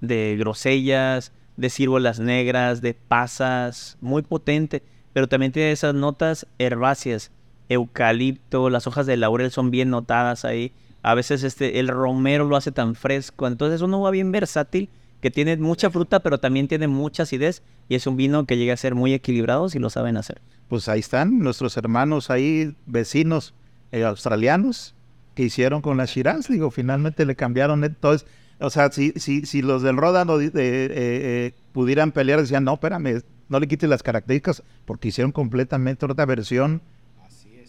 de 0.00 0.36
grosellas, 0.38 1.32
de 1.56 1.70
ciruelas 1.70 2.18
negras, 2.18 2.82
de 2.82 2.94
pasas, 2.94 3.96
muy 4.00 4.22
potente. 4.22 4.82
Pero 5.12 5.28
también 5.28 5.52
tiene 5.52 5.72
esas 5.72 5.94
notas 5.94 6.46
herbáceas, 6.58 7.30
eucalipto, 7.68 8.70
las 8.70 8.86
hojas 8.86 9.06
de 9.06 9.16
laurel 9.16 9.50
son 9.50 9.70
bien 9.70 9.90
notadas 9.90 10.44
ahí. 10.44 10.72
A 11.02 11.14
veces 11.14 11.42
este, 11.42 11.80
el 11.80 11.88
romero 11.88 12.44
lo 12.44 12.56
hace 12.56 12.72
tan 12.72 12.94
fresco. 12.94 13.46
Entonces 13.46 13.76
es 13.76 13.82
una 13.82 13.96
uva 13.96 14.10
bien 14.10 14.32
versátil 14.32 14.88
que 15.20 15.30
tiene 15.30 15.56
mucha 15.56 15.90
fruta, 15.90 16.20
pero 16.20 16.38
también 16.38 16.68
tiene 16.68 16.88
mucha 16.88 17.24
acidez. 17.24 17.62
Y 17.88 17.94
es 17.94 18.06
un 18.06 18.16
vino 18.16 18.46
que 18.46 18.56
llega 18.56 18.74
a 18.74 18.76
ser 18.76 18.94
muy 18.94 19.12
equilibrado 19.12 19.68
si 19.68 19.78
lo 19.78 19.90
saben 19.90 20.16
hacer. 20.16 20.40
Pues 20.68 20.88
ahí 20.88 21.00
están 21.00 21.38
nuestros 21.38 21.76
hermanos 21.76 22.30
ahí, 22.30 22.74
vecinos 22.86 23.54
eh, 23.92 24.04
australianos, 24.04 24.94
que 25.34 25.44
hicieron 25.44 25.82
con 25.82 25.96
la 25.96 26.04
Shiraz. 26.04 26.48
Digo, 26.48 26.70
finalmente 26.70 27.24
le 27.24 27.36
cambiaron. 27.36 27.84
Entonces, 27.84 28.26
o 28.62 28.70
sea, 28.70 28.90
si, 28.92 29.12
si, 29.16 29.44
si 29.44 29.62
los 29.62 29.82
del 29.82 29.96
Ródano 29.96 30.40
eh, 30.40 30.46
eh, 30.46 30.52
eh, 30.54 31.54
pudieran 31.72 32.12
pelear, 32.12 32.40
decían, 32.40 32.64
no, 32.64 32.74
espérame, 32.74 33.22
no 33.48 33.60
le 33.60 33.66
quites 33.66 33.88
las 33.88 34.02
características, 34.02 34.62
porque 34.84 35.08
hicieron 35.08 35.32
completamente 35.32 36.06
otra 36.06 36.24
versión 36.26 36.80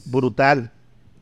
brutal, 0.06 0.72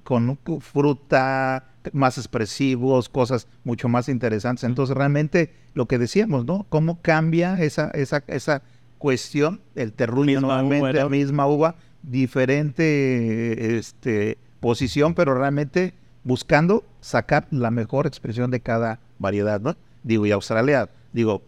con 0.03 0.37
fruta 0.59 1.67
más 1.93 2.17
expresivos, 2.17 3.07
cosas 3.07 3.47
mucho 3.63 3.87
más 3.87 4.09
interesantes. 4.09 4.63
Entonces, 4.65 4.95
realmente 4.95 5.53
lo 5.73 5.87
que 5.87 5.97
decíamos, 5.97 6.45
¿no? 6.45 6.65
¿Cómo 6.69 7.01
cambia 7.01 7.61
esa, 7.61 7.91
esa, 7.91 8.23
esa 8.27 8.63
cuestión? 8.97 9.61
El 9.75 9.93
terruño 9.93 10.41
Misma 10.41 10.61
nuevamente, 10.61 10.89
uva, 10.97 11.03
la 11.03 11.09
misma 11.09 11.47
uva, 11.47 11.75
diferente 12.03 13.77
este, 13.77 14.37
posición, 14.59 15.13
pero 15.13 15.33
realmente 15.33 15.93
buscando 16.23 16.83
sacar 16.99 17.47
la 17.51 17.71
mejor 17.71 18.07
expresión 18.07 18.51
de 18.51 18.59
cada 18.59 18.99
variedad, 19.19 19.61
¿no? 19.61 19.75
Digo, 20.03 20.25
y 20.25 20.31
Australia, 20.31 20.89
digo, 21.13 21.43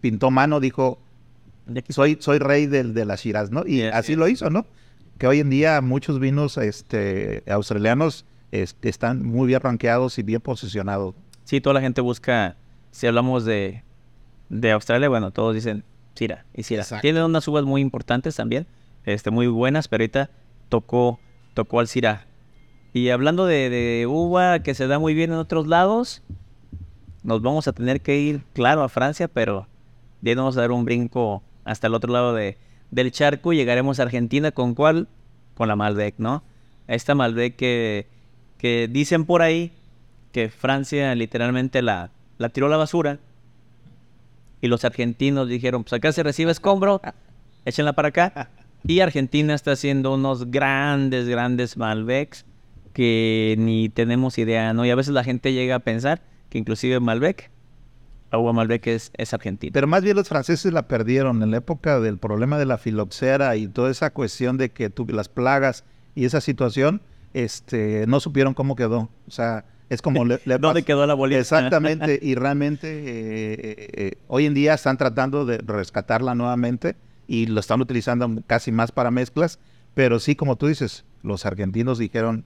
pintó 0.00 0.30
mano, 0.30 0.60
dijo, 0.60 0.98
soy, 1.88 2.18
soy 2.20 2.38
rey 2.38 2.66
del, 2.66 2.94
de 2.94 3.04
las 3.04 3.22
Shiraz, 3.22 3.50
¿no? 3.50 3.66
Y 3.66 3.80
Sí, 3.80 3.82
así 3.82 4.16
lo 4.16 4.28
hizo, 4.28 4.50
¿no? 4.50 4.66
Que 5.18 5.26
hoy 5.26 5.40
en 5.40 5.50
día 5.50 5.80
muchos 5.80 6.18
vinos 6.18 6.58
este, 6.58 7.42
australianos 7.46 8.24
este, 8.50 8.88
están 8.88 9.24
muy 9.24 9.46
bien 9.46 9.60
rankeados 9.60 10.18
y 10.18 10.22
bien 10.22 10.40
posicionados. 10.40 11.14
Sí, 11.44 11.60
toda 11.60 11.74
la 11.74 11.80
gente 11.80 12.00
busca, 12.00 12.56
si 12.90 13.06
hablamos 13.06 13.44
de, 13.44 13.82
de 14.48 14.72
Australia, 14.72 15.08
bueno, 15.08 15.30
todos 15.30 15.54
dicen 15.54 15.84
Syrah 16.14 16.44
y 16.54 16.62
Syrah. 16.64 16.82
Exacto. 16.82 17.02
Tiene 17.02 17.24
unas 17.24 17.46
uvas 17.48 17.64
muy 17.64 17.80
importantes 17.80 18.36
también, 18.36 18.66
este, 19.04 19.30
muy 19.30 19.46
buenas, 19.46 19.88
pero 19.88 20.02
ahorita 20.02 20.30
tocó, 20.68 21.18
tocó 21.54 21.80
al 21.80 21.88
Syrah. 21.88 22.26
Y 22.92 23.08
hablando 23.08 23.46
de, 23.46 23.70
de 23.70 24.06
uva 24.06 24.60
que 24.60 24.74
se 24.74 24.86
da 24.86 24.98
muy 24.98 25.14
bien 25.14 25.32
en 25.32 25.38
otros 25.38 25.66
lados, 25.66 26.22
nos 27.22 27.40
vamos 27.40 27.68
a 27.68 27.72
tener 27.72 28.00
que 28.00 28.18
ir, 28.18 28.42
claro, 28.52 28.82
a 28.82 28.88
Francia, 28.88 29.28
pero 29.28 29.66
ya 30.20 30.34
nos 30.34 30.42
vamos 30.42 30.56
a 30.56 30.60
dar 30.60 30.72
un 30.72 30.84
brinco 30.84 31.42
hasta 31.64 31.86
el 31.86 31.94
otro 31.94 32.12
lado 32.12 32.34
de, 32.34 32.58
del 32.90 33.10
charco 33.12 33.52
y 33.52 33.56
llegaremos 33.56 33.98
a 33.98 34.04
Argentina. 34.04 34.50
¿Con 34.52 34.74
cuál? 34.74 35.08
Con 35.56 35.68
la 35.68 35.76
Malbec, 35.76 36.16
¿no? 36.18 36.42
Esta 36.86 37.14
Malbec 37.14 37.56
que, 37.56 38.06
que 38.58 38.88
dicen 38.90 39.24
por 39.24 39.42
ahí 39.42 39.72
que 40.32 40.50
Francia 40.50 41.14
literalmente 41.14 41.82
la, 41.82 42.10
la 42.38 42.48
tiró 42.48 42.66
a 42.66 42.70
la 42.70 42.76
basura 42.76 43.18
y 44.60 44.68
los 44.68 44.84
argentinos 44.84 45.48
dijeron, 45.48 45.84
pues 45.84 45.92
acá 45.94 46.12
se 46.12 46.22
recibe 46.22 46.52
escombro, 46.52 47.00
échenla 47.64 47.92
para 47.92 48.08
acá. 48.08 48.50
Y 48.84 48.98
Argentina 48.98 49.54
está 49.54 49.70
haciendo 49.70 50.12
unos 50.12 50.50
grandes, 50.50 51.28
grandes 51.28 51.76
Malbecs 51.76 52.44
que 52.92 53.54
ni 53.58 53.88
tenemos 53.88 54.38
idea, 54.38 54.72
¿no? 54.72 54.84
Y 54.84 54.90
a 54.90 54.94
veces 54.94 55.14
la 55.14 55.24
gente 55.24 55.52
llega 55.52 55.76
a 55.76 55.78
pensar 55.80 56.22
que 56.48 56.58
inclusive 56.58 57.00
Malbec, 57.00 57.50
agua 58.30 58.52
Malbec 58.52 58.86
es, 58.86 59.10
es 59.16 59.32
argentina. 59.34 59.72
Pero 59.72 59.86
más 59.86 60.02
bien 60.02 60.16
los 60.16 60.28
franceses 60.28 60.72
la 60.72 60.88
perdieron 60.88 61.42
en 61.42 61.50
la 61.50 61.58
época 61.58 62.00
del 62.00 62.18
problema 62.18 62.58
de 62.58 62.66
la 62.66 62.78
filoxera 62.78 63.56
y 63.56 63.68
toda 63.68 63.90
esa 63.90 64.10
cuestión 64.10 64.56
de 64.58 64.70
que 64.70 64.90
tuve 64.90 65.12
las 65.12 65.28
plagas 65.28 65.84
y 66.14 66.24
esa 66.24 66.40
situación, 66.40 67.00
este, 67.34 68.06
no 68.06 68.20
supieron 68.20 68.54
cómo 68.54 68.76
quedó. 68.76 69.08
O 69.26 69.30
sea, 69.30 69.64
es 69.88 70.02
como... 70.02 70.24
Le, 70.24 70.40
le 70.44 70.58
¿Dónde 70.58 70.80
pas- 70.80 70.84
quedó 70.84 71.06
la 71.06 71.14
bolita? 71.14 71.40
Exactamente, 71.40 72.18
y 72.22 72.34
realmente 72.34 72.88
eh, 72.88 73.56
eh, 73.58 73.88
eh, 73.94 74.12
hoy 74.28 74.46
en 74.46 74.54
día 74.54 74.74
están 74.74 74.96
tratando 74.98 75.44
de 75.46 75.58
rescatarla 75.58 76.34
nuevamente 76.34 76.96
y 77.26 77.46
lo 77.46 77.60
están 77.60 77.80
utilizando 77.80 78.42
casi 78.46 78.72
más 78.72 78.92
para 78.92 79.10
mezclas, 79.10 79.58
pero 79.94 80.18
sí, 80.20 80.36
como 80.36 80.56
tú 80.56 80.66
dices, 80.66 81.04
los 81.22 81.46
argentinos 81.46 81.98
dijeron, 81.98 82.44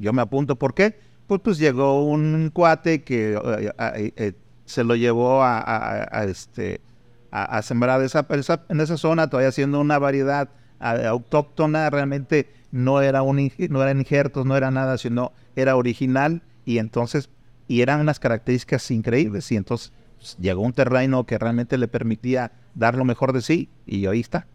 yo 0.00 0.12
me 0.12 0.22
apunto, 0.22 0.56
¿por 0.56 0.74
qué? 0.74 0.98
Pues, 1.26 1.40
pues 1.42 1.58
llegó 1.58 2.04
un 2.04 2.50
cuate 2.52 3.04
que 3.04 3.34
eh, 3.34 3.72
eh, 3.78 4.12
eh, 4.16 4.32
se 4.64 4.82
lo 4.82 4.96
llevó 4.96 5.42
a, 5.44 6.24
este, 6.26 6.80
a, 7.30 7.62
sembrar 7.62 8.02
esa, 8.02 8.26
en 8.68 8.80
esa 8.80 8.96
zona, 8.96 9.28
todavía 9.28 9.52
siendo 9.52 9.78
una 9.80 9.98
variedad 9.98 10.48
autóctona, 10.80 11.90
realmente 11.90 12.50
no 12.72 13.02
era 13.02 13.22
un 13.22 13.52
no 13.68 13.82
eran 13.82 13.98
injertos, 13.98 14.46
no 14.46 14.56
era 14.56 14.70
nada, 14.70 14.96
sino 14.96 15.32
era 15.54 15.76
original 15.76 16.42
y 16.64 16.78
entonces 16.78 17.28
y 17.68 17.82
eran 17.82 18.00
unas 18.00 18.18
características 18.18 18.90
increíbles 18.90 19.52
y 19.52 19.56
entonces 19.56 19.92
pues, 20.16 20.36
llegó 20.38 20.62
un 20.62 20.72
terreno 20.72 21.26
que 21.26 21.36
realmente 21.36 21.76
le 21.76 21.88
permitía 21.88 22.52
dar 22.74 22.94
lo 22.94 23.04
mejor 23.04 23.32
de 23.32 23.42
sí 23.42 23.68
y 23.86 24.06
ahí 24.06 24.20
está, 24.20 24.46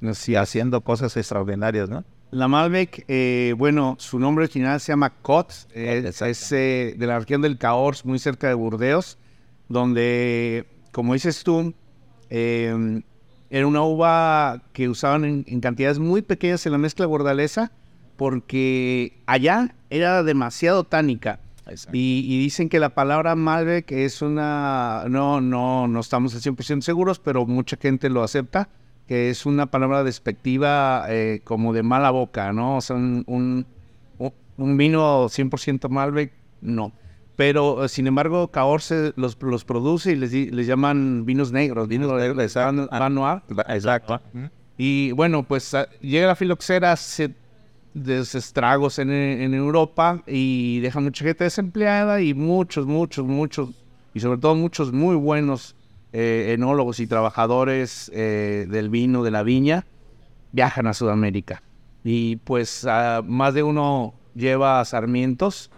y 0.00 0.34
haciendo 0.36 0.80
cosas 0.80 1.16
extraordinarias, 1.16 1.90
¿no? 1.90 2.04
La 2.30 2.46
Malbec, 2.46 3.04
eh, 3.08 3.54
bueno, 3.58 3.96
su 3.98 4.20
nombre 4.20 4.44
original 4.44 4.78
se 4.80 4.92
llama 4.92 5.10
Cot, 5.10 5.52
eh, 5.74 6.04
es 6.06 6.52
eh, 6.52 6.94
de 6.96 7.06
la 7.06 7.18
región 7.18 7.42
del 7.42 7.58
Cahors, 7.58 8.04
muy 8.04 8.20
cerca 8.20 8.46
de 8.46 8.54
Burdeos, 8.54 9.18
donde, 9.68 10.66
como 10.92 11.14
dices 11.14 11.42
tú, 11.42 11.74
eh, 12.28 13.02
era 13.50 13.66
una 13.66 13.82
uva 13.82 14.62
que 14.72 14.88
usaban 14.88 15.24
en, 15.24 15.44
en 15.48 15.60
cantidades 15.60 15.98
muy 15.98 16.22
pequeñas 16.22 16.64
en 16.66 16.72
la 16.72 16.78
mezcla 16.78 17.04
bordalesa, 17.06 17.72
porque 18.16 19.18
allá 19.26 19.74
era 19.88 20.22
demasiado 20.22 20.84
tánica. 20.84 21.40
Y, 21.92 22.24
y 22.26 22.38
dicen 22.38 22.68
que 22.68 22.80
la 22.80 22.94
palabra 22.94 23.34
Malbec 23.36 23.90
es 23.92 24.22
una... 24.22 25.04
No, 25.08 25.40
no, 25.40 25.86
no 25.88 26.00
estamos 26.00 26.34
al 26.34 26.40
100% 26.40 26.80
seguros, 26.80 27.18
pero 27.18 27.46
mucha 27.46 27.76
gente 27.76 28.08
lo 28.08 28.22
acepta, 28.22 28.68
que 29.10 29.28
es 29.28 29.44
una 29.44 29.66
palabra 29.66 30.04
despectiva 30.04 31.04
eh, 31.08 31.40
como 31.42 31.72
de 31.72 31.82
mala 31.82 32.12
boca, 32.12 32.52
¿no? 32.52 32.76
O 32.76 32.80
sea, 32.80 32.94
un, 32.94 33.24
un, 33.26 33.66
un- 34.56 34.76
vino 34.76 35.28
100% 35.28 35.88
Malbec, 35.88 36.30
no. 36.60 36.92
Pero, 37.34 37.84
eh, 37.84 37.88
sin 37.88 38.06
embargo, 38.06 38.52
Cahors 38.52 38.84
se 38.84 39.12
los, 39.16 39.36
los 39.42 39.64
produce 39.64 40.12
y 40.12 40.14
les, 40.14 40.32
les 40.32 40.64
llaman 40.68 41.24
vinos 41.26 41.50
negros, 41.50 41.88
vinos 41.88 42.12
negros, 42.12 42.40
exacto. 42.40 42.88
Noir. 43.08 43.42
Exacto. 43.66 44.20
Y 44.78 45.10
bueno, 45.10 45.42
pues 45.42 45.74
ah, 45.74 45.88
llega 46.00 46.28
la 46.28 46.36
filoxera, 46.36 46.94
se 46.94 47.34
desestragos 47.94 49.00
en, 49.00 49.10
en 49.10 49.54
Europa 49.54 50.22
y 50.24 50.78
deja 50.78 51.00
mucha 51.00 51.24
gente 51.24 51.42
desempleada 51.42 52.22
y 52.22 52.32
muchos, 52.32 52.86
muchos, 52.86 53.26
muchos, 53.26 53.70
y 54.14 54.20
sobre 54.20 54.38
todo 54.38 54.54
muchos 54.54 54.92
muy 54.92 55.16
buenos 55.16 55.74
eh, 56.12 56.52
enólogos 56.54 57.00
y 57.00 57.06
trabajadores 57.06 58.10
eh, 58.14 58.66
del 58.68 58.88
vino, 58.88 59.22
de 59.22 59.30
la 59.30 59.42
viña, 59.42 59.86
viajan 60.52 60.86
a 60.86 60.94
Sudamérica. 60.94 61.62
Y 62.02 62.36
pues 62.36 62.86
más 63.24 63.54
de 63.54 63.62
uno 63.62 64.14
lleva 64.34 64.84
sarmientos 64.84 65.70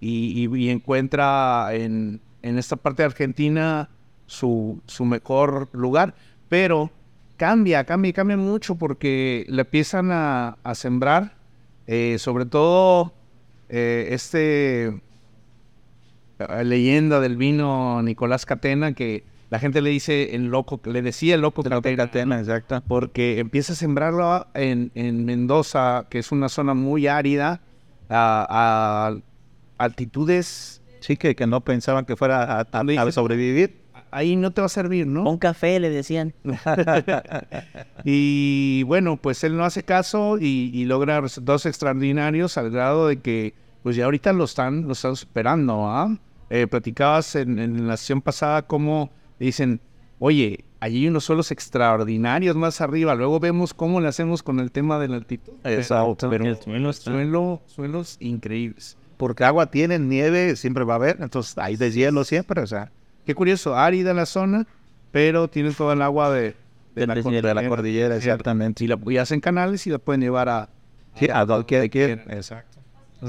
y, 0.00 0.68
encuentra 0.68 1.68
en, 1.72 2.20
esta 2.42 2.76
parte 2.76 3.02
de 3.02 3.06
Argentina 3.06 3.88
su, 4.26 4.80
mejor 5.00 5.68
lugar, 5.72 6.14
pero 6.48 6.90
cambia, 7.36 7.84
cambia, 7.84 8.12
cambia 8.12 8.36
mucho 8.36 8.76
porque 8.76 9.46
le 9.48 9.62
empiezan 9.62 10.10
a, 10.12 10.56
sembrar, 10.74 11.36
eh, 11.86 12.16
sobre 12.18 12.46
todo 12.46 13.12
eh, 13.68 14.08
este 14.10 15.00
leyenda 16.64 17.20
del 17.20 17.36
vino 17.36 18.02
Nicolás 18.02 18.44
Catena, 18.44 18.92
que 18.92 19.24
la 19.54 19.60
gente 19.60 19.80
le 19.80 19.90
dice 19.90 20.34
el 20.34 20.46
loco, 20.46 20.80
le 20.84 21.00
decía 21.00 21.36
el 21.36 21.42
loco 21.42 21.62
Catena, 21.62 22.40
exacto. 22.40 22.82
porque 22.88 23.38
empieza 23.38 23.74
a 23.74 23.76
sembrarlo 23.76 24.48
en, 24.52 24.90
en 24.96 25.24
Mendoza, 25.24 26.06
que 26.10 26.18
es 26.18 26.32
una 26.32 26.48
zona 26.48 26.74
muy 26.74 27.06
árida, 27.06 27.60
a, 28.08 29.14
a 29.78 29.84
altitudes, 29.84 30.82
Sí, 30.98 31.16
que, 31.16 31.36
que 31.36 31.46
no 31.46 31.60
pensaban 31.60 32.04
que 32.04 32.16
fuera 32.16 32.62
a, 32.62 33.12
sobrevivir. 33.12 33.76
ahí 34.10 34.34
no 34.34 34.50
te 34.50 34.60
va 34.60 34.66
a 34.66 34.68
servir, 34.68 35.06
¿no? 35.06 35.30
Un 35.30 35.38
café, 35.38 35.78
le 35.78 35.88
decían. 35.88 36.34
Y 38.04 38.82
bueno, 38.88 39.16
pues 39.16 39.44
él 39.44 39.56
no 39.56 39.64
hace 39.64 39.84
caso 39.84 40.36
y, 40.40 40.72
y 40.74 40.84
logra 40.84 41.20
resultados 41.20 41.64
extraordinarios 41.66 42.58
al 42.58 42.70
grado 42.72 43.06
de 43.06 43.20
que, 43.20 43.54
pues 43.84 43.94
ya 43.94 44.06
ahorita 44.06 44.32
lo 44.32 44.42
están, 44.42 44.88
lo 44.88 44.94
están 44.94 45.14
superando, 45.14 45.86
¿ah? 45.86 46.18
Eh, 46.50 46.66
platicabas 46.66 47.36
en, 47.36 47.60
en 47.60 47.86
la 47.86 47.96
sesión 47.96 48.20
pasada 48.20 48.62
cómo 48.62 49.10
dicen, 49.46 49.80
oye, 50.18 50.64
allí 50.80 50.98
hay 51.02 51.08
unos 51.08 51.24
suelos 51.24 51.50
extraordinarios 51.50 52.56
más 52.56 52.80
arriba, 52.80 53.14
luego 53.14 53.40
vemos 53.40 53.74
cómo 53.74 54.00
le 54.00 54.08
hacemos 54.08 54.42
con 54.42 54.60
el 54.60 54.70
tema 54.70 54.98
de 54.98 55.08
la 55.08 55.16
altitud. 55.16 55.52
Exacto. 55.64 56.30
Pero, 56.30 56.44
El 56.46 56.56
suelo 56.56 56.92
suelo, 56.92 57.62
suelos 57.66 58.16
increíbles. 58.20 58.96
Porque 59.16 59.44
agua 59.44 59.70
tiene, 59.70 59.98
nieve 59.98 60.56
siempre 60.56 60.84
va 60.84 60.94
a 60.94 60.96
haber, 60.96 61.18
entonces 61.20 61.56
hay 61.58 61.76
deshielo 61.76 62.24
siempre, 62.24 62.60
o 62.62 62.66
sea, 62.66 62.90
Qué 63.24 63.34
curioso, 63.34 63.74
árida 63.74 64.12
la 64.12 64.26
zona, 64.26 64.66
pero 65.10 65.48
tiene 65.48 65.70
todo 65.70 65.92
el 65.94 66.02
agua 66.02 66.30
de, 66.30 66.54
Del 66.94 67.08
la, 67.08 67.14
deshielo. 67.14 67.48
de 67.48 67.54
la 67.54 67.66
cordillera, 67.68 68.16
exactamente. 68.16 68.84
Y, 68.84 68.86
la, 68.86 68.98
y 69.06 69.16
hacen 69.16 69.40
canales 69.40 69.86
y 69.86 69.90
la 69.90 69.98
pueden 69.98 70.20
llevar 70.20 70.50
a... 70.50 70.68
Sí, 71.18 71.28
a 71.32 71.46
donde. 71.46 71.84
Exacto. 72.28 72.80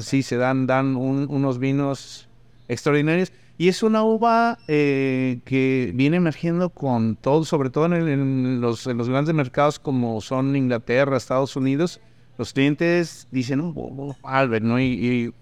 Sí, 0.01 0.21
se 0.21 0.35
dan, 0.35 0.67
dan 0.67 0.97
un- 0.97 1.27
unos 1.29 1.59
vinos 1.59 2.27
extraordinarios. 2.67 3.31
Y 3.57 3.69
es 3.69 3.83
una 3.83 4.03
uva 4.03 4.57
eh, 4.67 5.39
que 5.45 5.91
viene 5.95 6.17
emergiendo 6.17 6.69
con 6.69 7.15
todo, 7.15 7.45
sobre 7.45 7.69
todo 7.69 7.85
en, 7.85 7.93
el- 7.93 8.09
en 8.09 8.61
los, 8.61 8.85
en 8.87 8.97
los 8.97 9.07
grandes 9.09 9.33
mercados 9.33 9.79
como 9.79 10.19
son 10.21 10.55
Inglaterra, 10.55 11.15
Estados 11.15 11.55
Unidos. 11.55 12.01
Los 12.37 12.51
clientes 12.51 13.27
dicen, 13.31 13.61
oh, 13.61 13.73
oh, 13.75 14.15
oh, 14.21 14.27
Albert, 14.27 14.65
¿no? 14.65 14.77
Y, 14.79 14.83
y, 14.85 15.33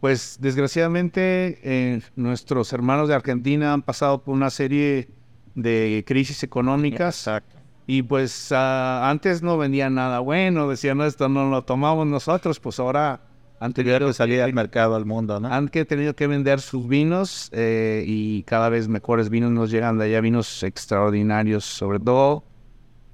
pues 0.00 0.38
desgraciadamente 0.40 1.58
eh, 1.62 2.00
nuestros 2.16 2.72
hermanos 2.72 3.08
de 3.08 3.14
Argentina 3.16 3.72
han 3.72 3.82
pasado 3.82 4.22
por 4.22 4.34
una 4.34 4.50
serie 4.50 5.08
de 5.56 6.04
crisis 6.06 6.42
económicas. 6.44 7.18
Exacto. 7.18 7.56
Y 7.86 8.02
pues 8.02 8.52
ah, 8.52 9.10
antes 9.10 9.42
no 9.42 9.58
vendían 9.58 9.94
nada 9.96 10.20
bueno, 10.20 10.68
decían, 10.68 10.98
"No, 10.98 11.04
esto 11.04 11.28
no 11.28 11.50
lo 11.50 11.64
tomamos 11.64 12.06
nosotros, 12.06 12.60
pues 12.60 12.78
ahora 12.78 13.20
han 13.60 13.74
tenido 13.74 13.98
que 13.98 14.12
salir 14.14 14.40
al 14.40 14.54
mercado, 14.54 14.96
al 14.96 15.04
mundo, 15.04 15.38
¿no? 15.38 15.48
han 15.52 15.68
que 15.68 15.84
tenido 15.84 16.16
que 16.16 16.26
vender 16.26 16.60
sus 16.60 16.88
vinos 16.88 17.50
eh, 17.52 18.02
y 18.06 18.42
cada 18.44 18.70
vez 18.70 18.88
mejores 18.88 19.28
vinos 19.28 19.50
nos 19.50 19.70
llegan 19.70 19.98
de 19.98 20.06
allá, 20.06 20.20
vinos 20.22 20.62
extraordinarios, 20.62 21.64
sobre 21.64 22.00
todo 22.00 22.42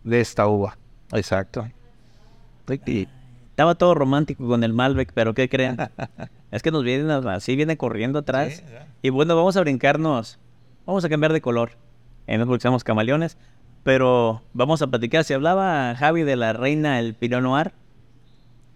de 0.04 0.20
esta 0.20 0.46
uva. 0.46 0.78
Exacto. 1.12 1.68
Y- 2.86 3.08
Estaba 3.50 3.74
todo 3.74 3.94
romántico 3.94 4.46
con 4.46 4.62
el 4.62 4.72
Malbec, 4.72 5.12
pero 5.14 5.34
¿qué 5.34 5.48
creen? 5.48 5.78
es 6.50 6.62
que 6.62 6.70
nos 6.70 6.84
viene 6.84 7.10
así, 7.12 7.56
viene 7.56 7.76
corriendo 7.76 8.20
atrás. 8.20 8.62
Y 9.02 9.10
bueno, 9.10 9.34
vamos 9.34 9.56
a 9.56 9.60
brincarnos. 9.62 10.38
Vamos 10.84 11.04
a 11.04 11.08
cambiar 11.08 11.32
de 11.32 11.40
color. 11.40 11.70
Eh, 12.26 12.38
no 12.38 12.46
porque 12.46 12.62
seamos 12.62 12.84
camaleones. 12.84 13.38
Pero 13.82 14.42
vamos 14.52 14.82
a 14.82 14.88
platicar. 14.88 15.24
Si 15.24 15.32
hablaba 15.32 15.94
Javi 15.96 16.22
de 16.22 16.36
la 16.36 16.52
reina 16.52 17.00
el 17.00 17.14
Pinot 17.14 17.42
Noir, 17.42 17.72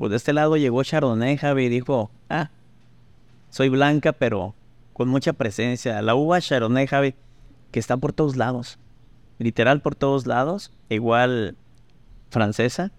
pues 0.01 0.09
de 0.09 0.17
este 0.17 0.33
lado 0.33 0.57
llegó 0.57 0.83
Chardonnay, 0.83 1.37
Javi, 1.37 1.65
y 1.67 1.69
dijo, 1.69 2.11
ah, 2.31 2.49
soy 3.51 3.69
blanca, 3.69 4.13
pero 4.13 4.55
con 4.95 5.11
mucha 5.11 5.35
presencia. 5.35 6.01
La 6.01 6.15
uva 6.15 6.41
Chardonnay, 6.41 6.87
Javi, 6.87 7.15
que 7.71 7.79
está 7.81 7.99
por 7.99 8.15
todos 8.15 8.37
lados. 8.37 8.79
Literal 9.37 9.83
por 9.83 9.95
todos 9.95 10.27
lados. 10.27 10.73
Igual 10.89 11.55
francesa, 12.31 12.93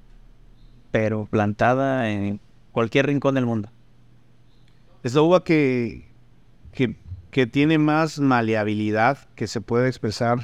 pero 0.91 1.26
plantada 1.26 2.08
en 2.12 2.39
cualquier 2.72 3.08
rincón 3.08 3.34
del 3.34 3.47
mundo. 3.47 3.72
Es 5.02 5.16
la 5.16 5.24
uva 5.24 5.43
que, 5.43 6.08
que, 6.72 6.97
que 7.32 7.47
tiene 7.47 7.80
más 7.80 8.20
maleabilidad, 8.20 9.18
que 9.34 9.47
se 9.47 9.60
puede 9.60 9.88
expresar 9.88 10.41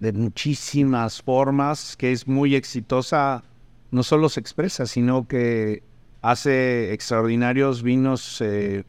de 0.00 0.12
muchísimas 0.12 1.22
formas, 1.22 1.96
que 1.96 2.10
es 2.10 2.26
muy 2.26 2.56
exitosa, 2.56 3.44
no 3.90 4.02
solo 4.02 4.28
se 4.28 4.40
expresa, 4.40 4.86
sino 4.86 5.26
que 5.26 5.82
hace 6.22 6.92
extraordinarios 6.92 7.82
vinos 7.82 8.40
eh, 8.40 8.84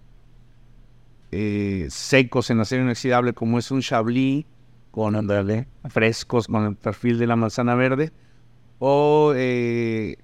eh, 1.32 1.88
secos 1.90 2.50
en 2.50 2.60
acero 2.60 2.84
inoxidable, 2.84 3.34
como 3.34 3.60
es 3.60 3.72
un 3.72 3.82
Chablis, 3.82 4.46
con 4.92 5.16
frescos, 5.90 6.48
con 6.48 6.66
el 6.66 6.76
perfil 6.76 7.20
de 7.20 7.28
la 7.28 7.36
manzana 7.36 7.76
verde. 7.76 8.12
O 8.80 9.34
eh, 9.36 10.18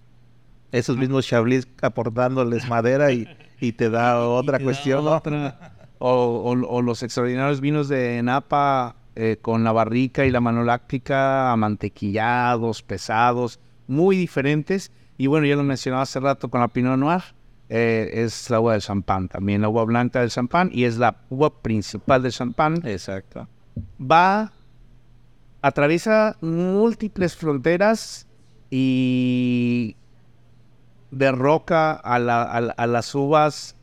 Esos 0.72 0.98
mismos 0.98 1.28
Chablis 1.28 1.68
aportándoles 1.82 2.68
madera 2.68 3.12
y, 3.12 3.28
y 3.60 3.74
te 3.74 3.90
da 3.90 4.20
otra 4.28 4.58
te 4.58 4.64
cuestión, 4.64 5.08
otra. 5.08 5.72
O, 6.00 6.10
o- 6.10 6.68
o 6.68 6.82
los 6.82 7.04
extraordinarios 7.04 7.62
vinos 7.62 7.88
de 7.88 8.22
Napa 8.24 8.96
eh, 9.16 9.38
con 9.42 9.64
la 9.64 9.72
barrica 9.72 10.26
y 10.26 10.32
la 10.32 10.42
mano 10.42 10.64
láctica, 10.64 11.52
amantequillados, 11.52 12.82
pesados, 12.84 13.60
muy 13.88 14.18
diferentes. 14.18 14.92
Y 15.18 15.28
bueno, 15.28 15.46
ya 15.46 15.56
lo 15.56 15.64
mencionaba 15.64 16.04
hace 16.04 16.20
rato 16.20 16.50
con 16.50 16.62
la 16.62 16.68
Pinot 16.68 16.98
Noir, 16.98 17.22
eh, 17.70 18.10
es 18.14 18.50
la 18.50 18.60
uva 18.60 18.74
del 18.74 18.82
champán, 18.82 19.28
también 19.30 19.62
la 19.62 19.70
uva 19.70 19.84
blanca 19.86 20.20
del 20.22 20.30
champán 20.30 20.70
y 20.74 20.84
es 20.84 20.98
la 20.98 21.18
uva 21.30 21.62
principal 21.62 22.22
del 22.22 22.32
champán. 22.32 22.82
Exacto. 22.86 23.48
Va, 24.00 24.52
atraviesa 25.62 26.38
múltiples 26.42 27.36
fronteras 27.36 28.28
y 28.70 29.96
derroca 31.12 31.92
a, 31.94 32.20
la- 32.20 32.44
a 32.44 32.62
la- 32.62 32.74
a 32.74 32.88
las 32.88 33.14
uvas 33.16 33.76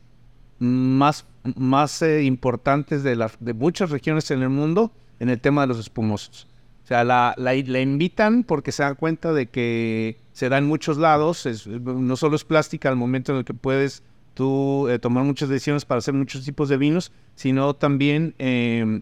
más, 0.59 1.25
más 1.55 2.01
eh, 2.01 2.23
importantes 2.23 3.03
de 3.03 3.53
muchas 3.53 3.89
regiones 3.89 4.29
en 4.31 4.43
el 4.43 4.49
mundo 4.49 4.91
en 5.19 5.29
el 5.29 5.39
tema 5.41 5.61
de 5.61 5.67
los 5.67 5.79
espumosos. 5.79 6.47
O 6.83 6.87
sea, 6.87 7.03
la, 7.03 7.33
la, 7.37 7.53
la 7.53 7.79
invitan 7.81 8.43
porque 8.43 8.71
se 8.71 8.83
dan 8.83 8.95
cuenta 8.95 9.31
de 9.31 9.47
que 9.47 10.17
se 10.33 10.49
da 10.49 10.57
en 10.57 10.65
muchos 10.65 10.97
lados, 10.97 11.45
es- 11.45 11.65
no 11.67 12.15
solo 12.17 12.35
es 12.35 12.43
plástica 12.43 12.89
al 12.89 12.95
momento 12.97 13.31
en 13.31 13.39
el 13.39 13.45
que 13.45 13.53
puedes 13.53 14.03
tú 14.33 14.87
eh, 14.89 14.99
tomar 14.99 15.23
muchas 15.23 15.47
decisiones 15.49 15.85
para 15.85 15.99
hacer 15.99 16.13
muchos 16.13 16.43
tipos 16.43 16.67
de 16.69 16.77
vinos, 16.77 17.11
sino 17.35 17.73
también 17.75 18.35
eh, 18.39 19.01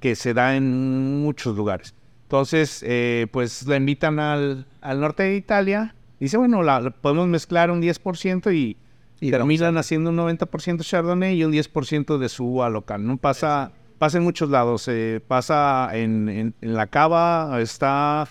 que 0.00 0.14
se 0.14 0.34
da 0.34 0.54
en 0.56 1.20
muchos 1.22 1.56
lugares. 1.56 1.94
Entonces, 2.24 2.84
eh, 2.86 3.26
pues 3.32 3.66
la 3.66 3.76
invitan 3.76 4.18
al, 4.18 4.66
al 4.80 5.00
norte 5.00 5.22
de 5.24 5.36
Italia. 5.36 5.94
Dice, 6.20 6.36
bueno, 6.36 6.62
la, 6.62 6.80
la 6.80 6.90
podemos 6.90 7.26
mezclar 7.28 7.70
un 7.70 7.80
10% 7.82 8.52
y, 8.54 8.76
Y 9.20 9.30
terminan 9.30 9.78
haciendo 9.78 10.10
un 10.10 10.16
90% 10.16 10.82
Chardonnay 10.84 11.36
y 11.36 11.44
un 11.44 11.52
10% 11.52 12.18
de 12.18 12.28
su 12.28 12.44
uva 12.46 12.68
local. 12.68 13.06
No 13.06 13.16
pasa, 13.16 13.72
pasa 13.98 14.18
en 14.18 14.24
muchos 14.24 14.50
lados. 14.50 14.86
eh, 14.88 15.20
pasa 15.26 15.90
en, 15.92 16.28
en- 16.28 16.54
en 16.60 16.74
la 16.74 16.86
cava, 16.86 17.60
está 17.60 18.28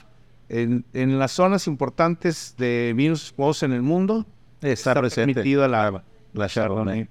en, 0.49 0.85
en 0.93 1.19
las 1.19 1.31
zonas 1.31 1.67
importantes 1.67 2.55
de 2.57 2.93
vinos 2.95 3.25
espumosos 3.25 3.63
en 3.63 3.73
el 3.73 3.81
mundo. 3.81 4.25
Está, 4.61 4.93
presente 4.95 5.33
permitida 5.35 5.67
la, 5.67 6.03
la 6.33 6.47
Chardonnay. 6.47 7.07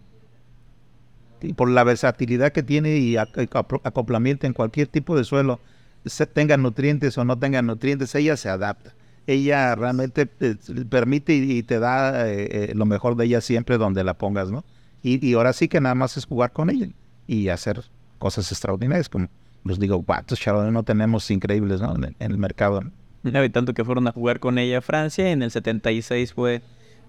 Y 1.43 1.53
por 1.53 1.69
la 1.69 1.85
versatilidad 1.85 2.53
que 2.53 2.63
tiene 2.63 2.97
y 2.97 3.15
ac- 3.15 3.33
ac- 3.49 3.81
acoplamiento 3.85 4.47
en 4.47 4.55
cualquier 4.55 4.87
tipo 4.89 5.17
de 5.17 5.25
suelo, 5.25 5.61
se 6.07 6.27
tenga 6.27 6.57
nutrientes 6.57 7.17
o 7.19 7.25
no 7.25 7.39
tenga 7.39 7.61
nutrientes, 7.63 8.15
ella 8.15 8.37
se 8.37 8.49
adapta. 8.49 8.95
Ella 9.27 9.75
realmente 9.75 10.29
eh, 10.41 10.57
permite 10.89 11.35
y, 11.35 11.59
y 11.59 11.63
te 11.63 11.79
da 11.79 12.29
eh, 12.29 12.71
eh, 12.71 12.73
lo 12.75 12.85
mejor 12.87 13.17
de 13.17 13.25
ella 13.27 13.41
siempre 13.41 13.79
donde 13.79 14.05
la 14.05 14.15
pongas, 14.15 14.51
¿no? 14.51 14.65
Y, 15.03 15.25
y 15.27 15.35
ahora 15.35 15.53
sí 15.53 15.69
que 15.69 15.81
nada 15.81 15.95
más 15.95 16.17
es 16.17 16.27
jugar 16.27 16.53
con 16.53 16.71
ella 16.71 16.89
y 17.27 17.49
hacer 17.49 17.83
cosas 18.19 18.51
extraordinarias, 18.53 19.09
como 19.09 19.29
les 19.65 19.79
digo, 19.79 20.03
cuántos 20.03 20.39
Chardonnay 20.41 20.73
no 20.73 20.83
tenemos 20.83 21.31
increíbles, 21.31 21.81
¿no? 21.81 21.95
En, 21.97 22.05
el- 22.05 22.17
en 22.19 22.31
el 22.33 22.39
mercado. 22.39 22.83
¿no? 23.23 23.45
Y 23.45 23.51
tanto 23.51 23.73
que 23.75 23.85
fueron 23.85 24.07
a 24.09 24.13
jugar 24.13 24.39
con 24.41 24.59
ella 24.59 24.79
a 24.79 24.81
Francia. 24.83 25.29
y 25.29 25.33
En 25.33 25.43
el 25.43 25.51
76 25.51 26.33
fue 26.35 26.61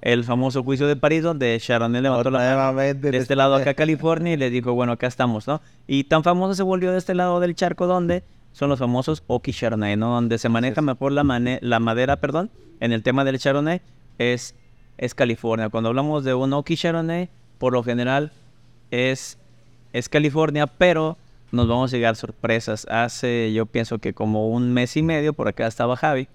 el 0.02 0.24
famoso 0.24 0.64
juicio 0.64 0.88
de 0.88 0.96
París, 0.96 1.24
donde 1.24 1.58
Chardonnay 1.60 2.02
levantó 2.02 2.30
la 2.30 2.40
mano 2.40 2.50
Nuevamente, 2.56 3.12
de 3.12 3.18
este 3.18 3.36
lado 3.36 3.56
acá 3.56 3.72
a 3.72 3.74
California 3.74 4.34
y 4.34 4.38
le 4.38 4.50
dijo, 4.50 4.74
bueno, 4.74 4.94
acá 4.94 5.08
estamos, 5.08 5.48
¿no? 5.48 5.62
Y 5.88 6.06
tan 6.06 6.24
famoso 6.24 6.54
se 6.56 6.64
volvió 6.64 6.92
de 6.92 6.98
este 7.00 7.16
lado 7.16 7.40
del 7.40 7.56
charco 7.56 7.88
donde 7.88 8.24
son 8.54 8.70
los 8.70 8.80
famosos 8.80 9.24
Oki 9.28 9.52
Chardonnay, 9.52 9.98
¿no? 9.98 10.12
Donde 10.14 10.38
se 10.38 10.48
maneja 10.48 10.82
mejor 10.82 11.12
la, 11.12 11.24
mane- 11.24 11.60
la 11.62 11.80
madera, 11.80 12.18
perdón, 12.22 12.52
en 12.80 12.94
el 12.94 13.04
tema 13.04 13.26
del 13.26 13.38
Chardonnay 13.40 13.82
es, 14.18 14.56
es 14.98 15.14
California. 15.16 15.68
Cuando 15.70 15.90
hablamos 15.90 16.24
de 16.24 16.34
un 16.36 16.54
Oki 16.54 16.78
Chardonnay, 16.78 17.30
por 17.58 17.74
lo 17.74 17.84
general 17.84 18.32
es, 18.92 19.38
es 19.98 20.10
California, 20.10 20.68
pero 20.68 21.18
nos 21.52 21.68
vamos 21.68 21.94
a 21.94 21.96
llegar 21.96 22.18
sorpresas. 22.18 22.86
Hace, 22.90 23.54
yo 23.54 23.66
pienso 23.66 24.00
que 24.00 24.14
como 24.14 24.50
un 24.50 24.74
mes 24.74 24.98
y 24.98 25.02
medio, 25.04 25.34
por 25.34 25.48
acá 25.48 25.68
estaba 25.68 25.96
Javi, 25.96 26.28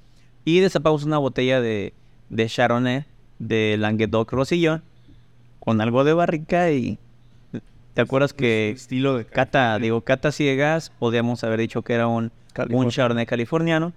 y 0.47 0.61
destapamos 0.61 1.05
una 1.05 1.19
botella 1.19 1.61
de, 1.61 1.93
de 2.31 2.47
Chardonnay 2.47 3.05
de 3.39 3.77
Languedoc 3.79 4.33
Rosillon 4.33 4.83
con 5.59 5.81
algo 5.81 6.05
de 6.05 6.15
barrica 6.15 6.71
y 6.71 6.99
¿te 7.95 8.01
acuerdas 8.01 8.33
que 8.33 8.71
estilo 8.71 9.19
de 9.19 9.27
cata, 9.27 9.79
digo, 9.79 10.01
cata 10.01 10.33
ciegas, 10.33 10.91
podríamos 10.99 11.45
haber 11.45 11.61
dicho 11.61 11.83
que 11.83 11.93
era 11.93 12.07
un, 12.07 12.33
un. 12.71 12.89
Chardonnay 12.89 13.27
californiano 13.27 13.93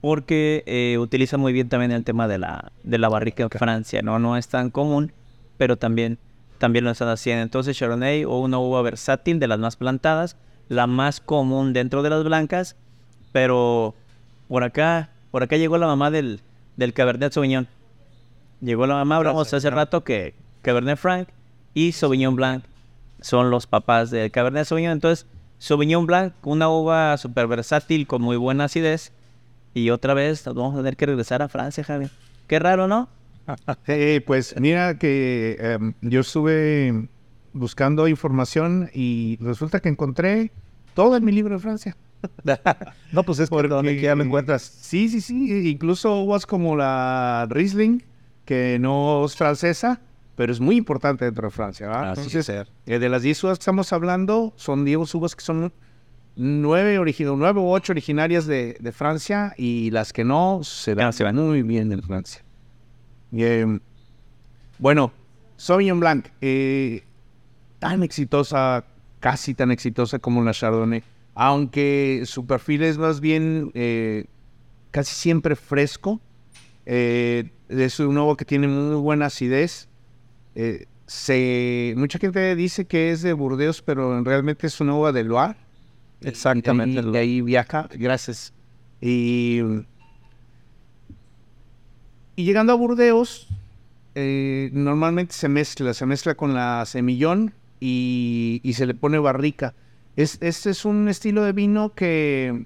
porque 0.00 0.62
eh, 0.66 0.96
utiliza 0.98 1.38
muy 1.38 1.52
bien 1.52 1.68
también 1.68 1.90
el 1.90 2.04
tema 2.04 2.28
de 2.28 2.38
la, 2.38 2.70
de 2.84 2.98
la 2.98 3.08
barrica 3.08 3.42
en 3.42 3.50
Francia, 3.50 4.00
¿no? 4.00 4.20
No 4.20 4.36
es 4.36 4.46
tan 4.46 4.70
común, 4.70 5.12
pero 5.56 5.76
también, 5.76 6.18
también 6.58 6.84
lo 6.84 6.90
están 6.90 7.08
haciendo. 7.08 7.42
Entonces 7.42 7.76
Chardonnay 7.76 8.24
o 8.24 8.38
una 8.38 8.58
uva 8.58 8.82
versátil 8.82 9.38
de 9.38 9.48
las 9.48 9.58
más 9.58 9.76
plantadas, 9.76 10.36
la 10.68 10.86
más 10.86 11.20
común 11.20 11.72
dentro 11.72 12.02
de 12.02 12.10
las 12.10 12.24
blancas, 12.24 12.76
pero 13.32 13.94
por 14.48 14.64
acá, 14.64 15.10
por 15.30 15.42
acá 15.42 15.56
llegó 15.56 15.78
la 15.78 15.86
mamá 15.86 16.10
del, 16.10 16.40
del 16.76 16.92
Cabernet 16.92 17.32
Sauvignon. 17.32 17.68
Llegó 18.60 18.86
la 18.86 18.94
mamá, 18.94 19.16
hablamos 19.16 19.52
hace 19.54 19.70
rato 19.70 20.02
que 20.02 20.34
Cabernet 20.62 20.98
Franc 20.98 21.28
y 21.74 21.92
Sauvignon 21.92 22.34
Blanc 22.34 22.64
son 23.20 23.50
los 23.50 23.66
papás 23.66 24.10
del 24.10 24.30
Cabernet 24.30 24.64
Sauvignon. 24.64 24.92
Entonces, 24.92 25.26
Sauvignon 25.58 26.06
Blanc, 26.06 26.34
una 26.42 26.68
uva 26.68 27.16
súper 27.16 27.46
versátil 27.46 28.06
con 28.06 28.22
muy 28.22 28.36
buena 28.36 28.64
acidez. 28.64 29.12
Y 29.74 29.90
otra 29.90 30.14
vez 30.14 30.44
vamos 30.44 30.74
a 30.74 30.78
tener 30.78 30.96
que 30.96 31.06
regresar 31.06 31.42
a 31.42 31.48
Francia, 31.48 31.84
Javi. 31.84 32.08
Qué 32.46 32.58
raro, 32.58 32.88
¿no? 32.88 33.08
Eh, 33.86 34.22
pues 34.26 34.54
mira 34.60 34.98
que 34.98 35.56
em, 35.60 35.94
yo 36.02 36.20
estuve 36.20 37.08
buscando 37.52 38.06
información 38.08 38.90
y 38.94 39.38
resulta 39.40 39.80
que 39.80 39.88
encontré 39.88 40.52
todo 40.94 41.16
en 41.16 41.24
mi 41.24 41.32
libro 41.32 41.54
de 41.54 41.60
Francia. 41.60 41.96
no, 43.12 43.22
pues 43.22 43.38
es 43.38 43.48
por 43.48 43.68
donde 43.68 43.96
quiera 43.98 44.14
lo 44.16 44.24
encuentras. 44.24 44.62
Sí, 44.62 45.08
sí, 45.08 45.20
sí. 45.20 45.68
Incluso 45.70 46.20
uvas 46.20 46.46
como 46.46 46.76
la 46.76 47.46
Riesling, 47.48 48.02
que 48.44 48.78
no 48.80 49.24
es 49.24 49.36
francesa, 49.36 50.00
pero 50.34 50.52
es 50.52 50.60
muy 50.60 50.76
importante 50.76 51.24
dentro 51.24 51.46
de 51.48 51.50
Francia. 51.52 51.86
¿verdad? 51.86 52.10
Así 52.12 52.20
Entonces, 52.22 52.46
ser. 52.46 52.68
eh, 52.86 52.98
de 52.98 53.08
las 53.08 53.22
10 53.22 53.42
uvas 53.44 53.58
que 53.58 53.62
estamos 53.62 53.92
hablando, 53.92 54.52
son 54.56 54.84
10 54.84 55.14
uvas 55.14 55.36
que 55.36 55.44
son 55.44 55.72
nueve, 56.36 56.98
origi- 57.00 57.24
nueve 57.36 57.60
u 57.60 57.68
ocho 57.70 57.92
originarias 57.92 58.46
de, 58.46 58.76
de 58.80 58.92
Francia 58.92 59.54
y 59.56 59.90
las 59.90 60.12
que 60.12 60.24
no 60.24 60.60
se 60.62 60.94
Ya 60.94 61.10
se 61.12 61.24
van. 61.24 61.36
muy 61.36 61.62
bien 61.62 61.90
en 61.92 62.02
Francia. 62.02 62.42
Y, 63.32 63.44
em, 63.44 63.80
bueno, 64.78 65.12
Sauvignon 65.56 66.00
Blanc, 66.00 66.26
eh, 66.40 67.02
tan 67.78 68.02
exitosa, 68.02 68.84
casi 69.20 69.54
tan 69.54 69.70
exitosa 69.70 70.18
como 70.18 70.42
la 70.42 70.52
Chardonnay, 70.52 71.02
aunque 71.34 72.22
su 72.24 72.46
perfil 72.46 72.82
es 72.84 72.98
más 72.98 73.20
bien 73.20 73.70
eh, 73.74 74.26
casi 74.90 75.14
siempre 75.14 75.56
fresco, 75.56 76.20
eh, 76.86 77.50
es 77.68 78.00
un 78.00 78.16
uva 78.16 78.36
que 78.36 78.44
tiene 78.44 78.68
muy 78.68 78.96
buena 78.96 79.26
acidez. 79.26 79.88
se, 81.06 81.94
mucha 81.96 82.18
gente 82.18 82.54
dice 82.54 82.86
que 82.86 83.10
es 83.10 83.22
de 83.22 83.32
Burdeos, 83.32 83.82
pero 83.82 84.22
realmente 84.22 84.66
es 84.66 84.80
una 84.80 84.94
uva 84.94 85.12
de 85.12 85.24
Loire. 85.24 85.56
Exactamente. 86.22 87.00
Y 87.00 87.12
de 87.12 87.18
ahí 87.18 87.40
viaja, 87.40 87.88
gracias. 87.94 88.52
Y, 89.00 89.60
y 92.38 92.44
llegando 92.44 92.72
a 92.72 92.76
Burdeos, 92.76 93.48
eh, 94.14 94.70
normalmente 94.72 95.34
se 95.34 95.48
mezcla, 95.48 95.92
se 95.92 96.06
mezcla 96.06 96.36
con 96.36 96.54
la 96.54 96.84
semillón 96.86 97.52
y, 97.80 98.60
y 98.62 98.74
se 98.74 98.86
le 98.86 98.94
pone 98.94 99.18
barrica. 99.18 99.74
Es, 100.14 100.38
este 100.40 100.70
es 100.70 100.84
un 100.84 101.08
estilo 101.08 101.42
de 101.42 101.52
vino 101.52 101.94
que, 101.94 102.64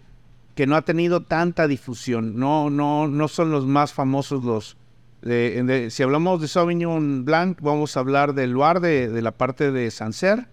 que 0.54 0.66
no 0.66 0.76
ha 0.76 0.82
tenido 0.82 1.22
tanta 1.22 1.66
difusión. 1.68 2.38
No, 2.38 2.68
no, 2.68 3.08
no 3.08 3.28
son 3.28 3.50
los 3.50 3.64
más 3.66 3.94
famosos 3.94 4.44
los. 4.44 4.76
de- 5.22 5.62
de- 5.64 5.90
si 5.90 6.02
hablamos 6.02 6.42
de 6.42 6.48
Sauvignon 6.48 7.24
Blanc, 7.24 7.58
vamos 7.62 7.96
a 7.96 8.00
hablar 8.00 8.34
del 8.34 8.50
Loire, 8.50 8.80
de, 8.80 9.08
de 9.08 9.22
la 9.22 9.32
parte 9.32 9.72
de 9.72 9.90
Sancerre. 9.90 10.48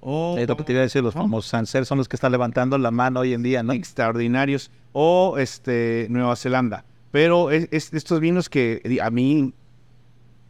O, 0.00 0.36
Es 0.38 0.48
lo 0.48 0.56
que 0.56 0.64
te 0.64 0.72
iba 0.72 0.80
a 0.80 0.84
decir, 0.84 1.02
los 1.02 1.12
famosos 1.12 1.50
Sancer 1.50 1.84
son 1.84 1.98
los 1.98 2.08
que 2.08 2.16
están 2.16 2.32
levantando 2.32 2.78
la 2.78 2.90
mano 2.90 3.20
hoy 3.20 3.34
en 3.34 3.42
día, 3.42 3.62
¿no? 3.62 3.74
extraordinarios 3.74 4.70
o 4.92 5.36
este 5.38 6.06
Nueva 6.08 6.34
Zelanda 6.36 6.84
pero 7.14 7.52
estos 7.52 8.18
vinos 8.18 8.48
que 8.48 8.98
a 9.00 9.08
mí 9.08 9.54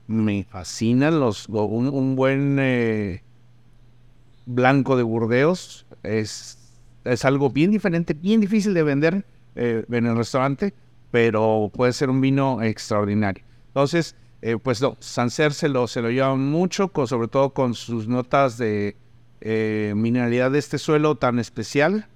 me 0.06 0.46
fascinan 0.48 1.20
los 1.20 1.46
lo- 1.50 1.66
un, 1.66 2.16
buen 2.16 2.56
eh, 2.58 3.22
blanco 4.46 4.96
de 4.96 5.02
Burdeos 5.02 5.84
es 6.02 6.56
es 7.04 7.26
algo 7.26 7.50
bien 7.50 7.70
diferente 7.70 8.14
bien 8.14 8.40
difícil 8.40 8.72
de 8.72 8.82
vender 8.82 9.26
eh, 9.56 9.84
en 9.90 10.06
el 10.06 10.16
restaurante 10.16 10.72
pero 11.10 11.70
puede 11.74 11.92
ser 11.92 12.08
un 12.08 12.22
vino 12.22 12.62
extraordinario. 12.62 13.44
Entonces 13.66 14.16
eh, 14.40 14.56
pues 14.56 14.80
no, 14.80 14.96
Sancerre 15.00 15.52
se 15.52 15.68
lo 15.68 15.86
se 15.86 16.00
lo 16.00 16.08
lleva 16.10 16.34
mucho 16.34 16.88
con- 16.88 17.06
sobre 17.06 17.28
todo 17.28 17.50
con 17.50 17.74
sus 17.74 18.08
notas 18.08 18.56
de 18.56 18.96
mineralidad 19.94 20.50
de 20.50 20.60
este 20.60 20.78
suelo 20.78 21.16
tan 21.16 21.38
especial 21.38 22.08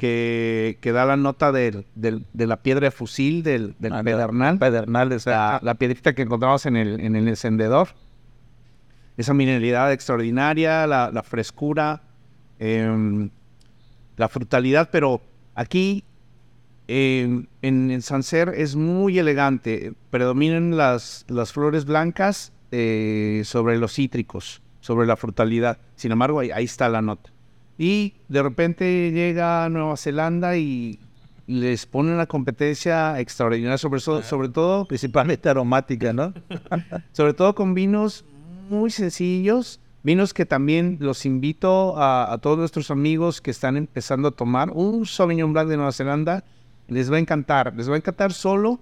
que, 0.00 0.78
que 0.80 0.92
da 0.92 1.04
la 1.04 1.18
nota 1.18 1.52
del- 1.52 1.84
del- 1.94 2.24
de 2.32 2.46
la 2.46 2.62
piedra 2.62 2.86
de 2.86 2.90
fusil, 2.90 3.42
del, 3.42 3.74
del 3.78 3.92
Ah, 3.92 4.02
pedernal. 4.02 4.58
Pedernal, 4.58 5.10
la 5.26 5.74
piedrita 5.74 6.14
que 6.14 6.22
encontramos 6.22 6.64
en 6.64 6.76
el, 6.76 7.00
en 7.00 7.16
el 7.16 7.28
encendedor. 7.28 7.88
Esa 9.18 9.34
mineralidad 9.34 9.92
extraordinaria, 9.92 10.86
la, 10.86 11.10
la 11.12 11.22
frescura, 11.22 12.00
em, 12.58 13.28
la 14.16 14.28
frutalidad, 14.30 14.88
pero 14.90 15.20
aquí 15.54 16.02
em, 16.88 17.46
en, 17.60 17.90
en 17.90 18.00
Sancer 18.00 18.54
es 18.56 18.76
muy 18.76 19.18
elegante. 19.18 19.92
Predominan 20.08 20.78
las, 20.78 21.26
las 21.28 21.52
flores 21.52 21.84
blancas 21.84 22.54
eh, 22.72 23.42
sobre 23.44 23.76
los 23.76 23.92
cítricos, 23.92 24.62
sobre 24.80 25.06
la 25.06 25.16
frutalidad. 25.16 25.76
Sin 25.94 26.10
embargo, 26.12 26.40
ahí, 26.40 26.50
ahí 26.52 26.64
está 26.64 26.88
la 26.88 27.02
nota. 27.02 27.28
Y 27.82 28.12
de 28.28 28.42
repente 28.42 29.10
llega 29.10 29.64
a 29.64 29.70
Nueva 29.70 29.96
Zelanda 29.96 30.54
y 30.58 30.98
les 31.46 31.86
pone 31.86 32.12
una 32.12 32.26
competencia 32.26 33.18
extraordinaria, 33.18 33.78
sobre, 33.78 34.00
so- 34.00 34.22
sobre 34.22 34.50
todo 34.50 34.84
Principalmente 34.84 35.48
aromática, 35.48 36.12
¿no? 36.12 36.34
sobre 37.12 37.32
todo 37.32 37.54
con 37.54 37.72
vinos 37.72 38.26
muy 38.68 38.90
sencillos, 38.90 39.80
vinos 40.02 40.34
que 40.34 40.44
también 40.44 40.98
los 41.00 41.24
invito 41.24 41.96
a, 41.96 42.30
a 42.30 42.36
todos 42.36 42.58
nuestros 42.58 42.90
amigos 42.90 43.40
que 43.40 43.50
están 43.50 43.78
empezando 43.78 44.28
a 44.28 44.32
tomar. 44.32 44.70
Un 44.74 45.06
Sauvignon 45.06 45.54
Blanc 45.54 45.70
de 45.70 45.76
Nueva 45.78 45.92
Zelanda 45.92 46.44
les 46.86 47.10
va 47.10 47.16
a 47.16 47.20
encantar, 47.20 47.74
les 47.74 47.88
va 47.88 47.94
a 47.94 47.96
encantar 47.96 48.34
solo, 48.34 48.78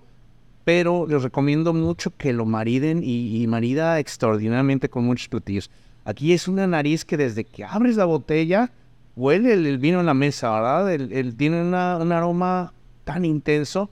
pero 0.64 1.06
les 1.06 1.22
recomiendo 1.22 1.72
mucho 1.72 2.10
que 2.16 2.32
lo 2.32 2.46
mariden 2.46 3.02
y, 3.04 3.40
y 3.40 3.46
marida 3.46 4.00
extraordinariamente 4.00 4.88
con 4.88 5.04
muchos 5.04 5.28
platillos. 5.28 5.70
Aquí 6.04 6.32
es 6.32 6.48
una 6.48 6.66
nariz 6.66 7.04
que 7.04 7.16
desde 7.16 7.44
que 7.44 7.62
abres 7.64 7.94
la 7.94 8.04
botella 8.04 8.72
huele 9.18 9.52
el, 9.54 9.66
el 9.66 9.78
vino 9.78 9.98
en 10.00 10.06
la 10.06 10.14
mesa, 10.14 10.50
¿verdad? 10.52 10.92
El, 10.92 11.12
el- 11.12 11.34
tiene 11.36 11.60
una- 11.60 11.96
un 11.98 12.12
aroma 12.12 12.72
tan 13.04 13.24
intenso, 13.24 13.90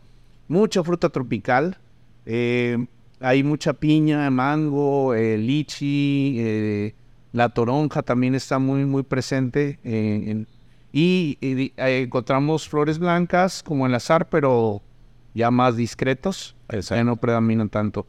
mucha 0.49 0.83
fruta 0.85 1.09
tropical. 1.11 1.79
eh, 2.29 2.77
hay 3.21 3.43
mucha 3.43 3.73
piña, 3.73 4.29
mango, 4.31 5.15
eh, 5.15 5.39
lichi, 5.39 6.37
eh, 6.39 6.95
la 7.33 7.49
toronja 7.51 8.03
también 8.03 8.35
está 8.35 8.59
muy, 8.59 8.85
muy 8.85 9.03
presente. 9.03 9.79
eh, 9.85 10.25
en- 10.31 10.47
y, 10.93 11.39
encontramos 11.77 12.69
flores 12.69 12.99
blancas 12.99 13.63
como 13.63 13.87
el 13.87 13.95
azar, 13.95 14.29
pero 14.29 14.81
ya 15.35 15.51
más 15.51 15.77
discretos, 15.77 16.57
ya 16.91 17.05
no 17.05 17.17
predominan 17.17 17.69
tanto. 17.69 18.07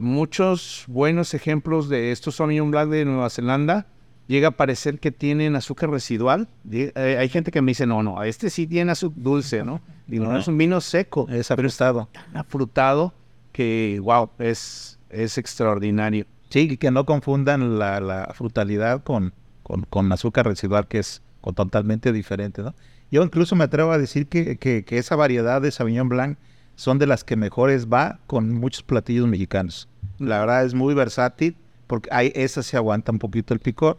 Muchos 0.00 0.84
buenos 0.88 1.34
ejemplos 1.34 1.88
de 1.88 2.10
estos 2.12 2.36
Sauvignon 2.36 2.70
Blanc 2.72 2.90
de 2.90 3.04
Nueva 3.04 3.30
Zelanda. 3.30 3.86
Llega 4.28 4.48
a 4.48 4.50
parecer 4.52 4.98
que 4.98 5.12
tienen 5.12 5.54
azúcar 5.56 5.90
residual. 5.90 6.48
Eh, 6.70 7.16
hay 7.18 7.28
gente 7.28 7.50
que 7.52 7.62
me 7.62 7.70
dice, 7.70 7.86
no, 7.86 8.02
no, 8.02 8.22
este 8.24 8.50
sí 8.50 8.66
tiene 8.66 8.90
azúcar 8.92 9.22
dulce, 9.22 9.62
¿no? 9.64 9.80
Digo, 10.06 10.24
no, 10.24 10.32
No. 10.32 10.38
es 10.38 10.48
un 10.48 10.58
vino 10.58 10.80
seco, 10.80 11.28
Es 11.30 11.48
pero 11.48 11.68
afrutado. 11.68 12.08
tan 12.12 12.36
afrutado 12.36 13.14
que, 13.52 14.00
wow, 14.02 14.30
es, 14.38 14.98
es 15.10 15.38
extraordinario. 15.38 16.26
Sí, 16.50 16.68
y 16.72 16.76
que 16.76 16.90
no 16.90 17.06
confundan 17.06 17.78
la, 17.78 18.00
la 18.00 18.32
frutalidad 18.34 19.02
con, 19.02 19.32
con, 19.62 19.82
con 19.82 20.10
azúcar 20.12 20.46
residual, 20.46 20.86
que 20.88 20.98
es 20.98 21.22
totalmente 21.54 22.12
diferente, 22.12 22.62
¿no? 22.62 22.74
Yo 23.10 23.22
incluso 23.22 23.54
me 23.54 23.64
atrevo 23.64 23.92
a 23.92 23.98
decir 23.98 24.26
que, 24.26 24.56
que- 24.56 24.84
que 24.84 24.98
esa 24.98 25.14
variedad 25.14 25.62
de 25.62 25.70
Sauvignon 25.70 26.08
Blanc 26.08 26.38
son 26.74 26.98
de 26.98 27.06
las 27.06 27.22
que 27.22 27.36
mejores 27.36 27.86
va 27.86 28.18
con 28.26 28.52
muchos 28.52 28.82
platillos 28.82 29.28
mexicanos. 29.28 29.88
La 30.18 30.40
verdad 30.40 30.64
es 30.64 30.74
muy 30.74 30.92
versátil, 30.94 31.56
porque 31.86 32.08
hay, 32.12 32.32
esa 32.34 32.62
se 32.64 32.76
aguanta 32.76 33.12
un 33.12 33.18
poquito 33.20 33.54
el 33.54 33.60
picor. 33.60 33.98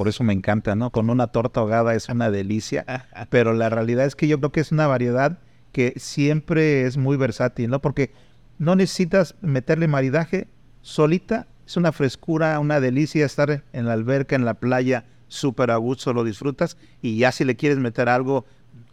Por 0.00 0.08
eso 0.08 0.24
me 0.24 0.32
encanta, 0.32 0.74
¿no? 0.76 0.88
Con 0.88 1.10
una 1.10 1.26
torta 1.26 1.60
ahogada 1.60 1.94
es 1.94 2.08
una 2.08 2.30
delicia. 2.30 2.86
Pero 3.28 3.52
la 3.52 3.68
realidad 3.68 4.06
es 4.06 4.16
que 4.16 4.28
yo 4.28 4.38
creo 4.38 4.50
que 4.50 4.60
es 4.60 4.72
una 4.72 4.86
variedad 4.86 5.40
que 5.72 5.92
siempre 5.98 6.86
es 6.86 6.96
muy 6.96 7.18
versátil, 7.18 7.68
¿no? 7.68 7.82
Porque 7.82 8.10
no 8.56 8.76
necesitas 8.76 9.34
meterle 9.42 9.88
maridaje 9.88 10.48
solita. 10.80 11.48
Es 11.66 11.76
una 11.76 11.92
frescura, 11.92 12.58
una 12.60 12.80
delicia 12.80 13.26
estar 13.26 13.62
en 13.74 13.84
la 13.84 13.92
alberca, 13.92 14.36
en 14.36 14.46
la 14.46 14.54
playa, 14.54 15.04
súper 15.28 15.70
a 15.70 15.76
gusto, 15.76 16.14
lo 16.14 16.24
disfrutas. 16.24 16.78
Y 17.02 17.18
ya 17.18 17.30
si 17.30 17.44
le 17.44 17.56
quieres 17.56 17.76
meter 17.76 18.08
algo, 18.08 18.46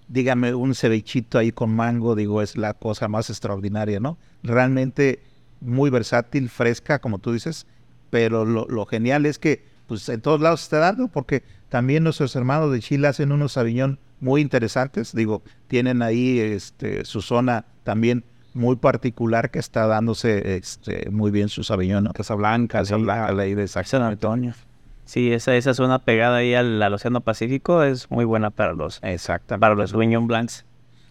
dígame, 0.09 0.55
un 0.55 0.75
cevichito 0.75 1.37
ahí 1.37 1.53
con 1.53 1.73
mango, 1.73 2.15
digo, 2.15 2.41
es 2.41 2.57
la 2.57 2.73
cosa 2.73 3.07
más 3.07 3.29
extraordinaria, 3.29 4.01
¿no? 4.01 4.17
Realmente 4.43 5.21
muy 5.61 5.89
versátil, 5.89 6.49
fresca, 6.49 6.99
como 6.99 7.19
tú 7.19 7.31
dices. 7.31 7.65
Pero 8.09 8.43
lo, 8.43 8.67
lo 8.67 8.85
genial 8.85 9.25
es 9.25 9.39
que, 9.39 9.76
pues, 9.87 10.07
en 10.09 10.21
todos 10.21 10.41
lados 10.41 10.61
se 10.61 10.65
está 10.65 10.79
dando, 10.79 11.07
porque 11.07 11.43
también 11.69 12.03
nuestros 12.03 12.35
hermanos 12.35 12.71
de 12.71 12.79
Chile 12.79 13.07
hacen 13.07 13.31
unos 13.31 13.53
Sauvignon 13.53 13.99
muy 14.19 14.41
interesantes. 14.41 15.13
Digo, 15.13 15.41
tienen 15.67 16.01
ahí 16.01 16.39
este, 16.39 17.05
su 17.05 17.21
zona 17.21 17.65
también 17.83 18.23
muy 18.53 18.75
particular 18.75 19.51
que 19.51 19.59
está 19.59 19.87
dándose 19.87 20.55
este, 20.55 21.09
muy 21.11 21.31
bien 21.31 21.47
su 21.49 21.63
Sauvignon, 21.63 22.03
¿no? 22.03 22.13
Casablanca, 22.13 22.81
la 22.83 23.43
de 23.43 23.67
San 23.67 24.01
Antonio. 24.01 24.53
Sí, 25.05 25.31
esa, 25.31 25.55
esa 25.55 25.73
zona 25.73 25.99
pegada 25.99 26.37
ahí 26.37 26.53
al, 26.53 26.81
al 26.81 26.93
Océano 26.93 27.21
Pacífico 27.21 27.83
es 27.83 28.11
muy 28.11 28.25
buena 28.25 28.49
para 28.49 28.73
los, 28.73 28.99
Exactamente. 29.03 29.61
para 29.61 29.75
los 29.75 29.91
Sauvignon 29.91 30.27
Blancs. 30.27 30.65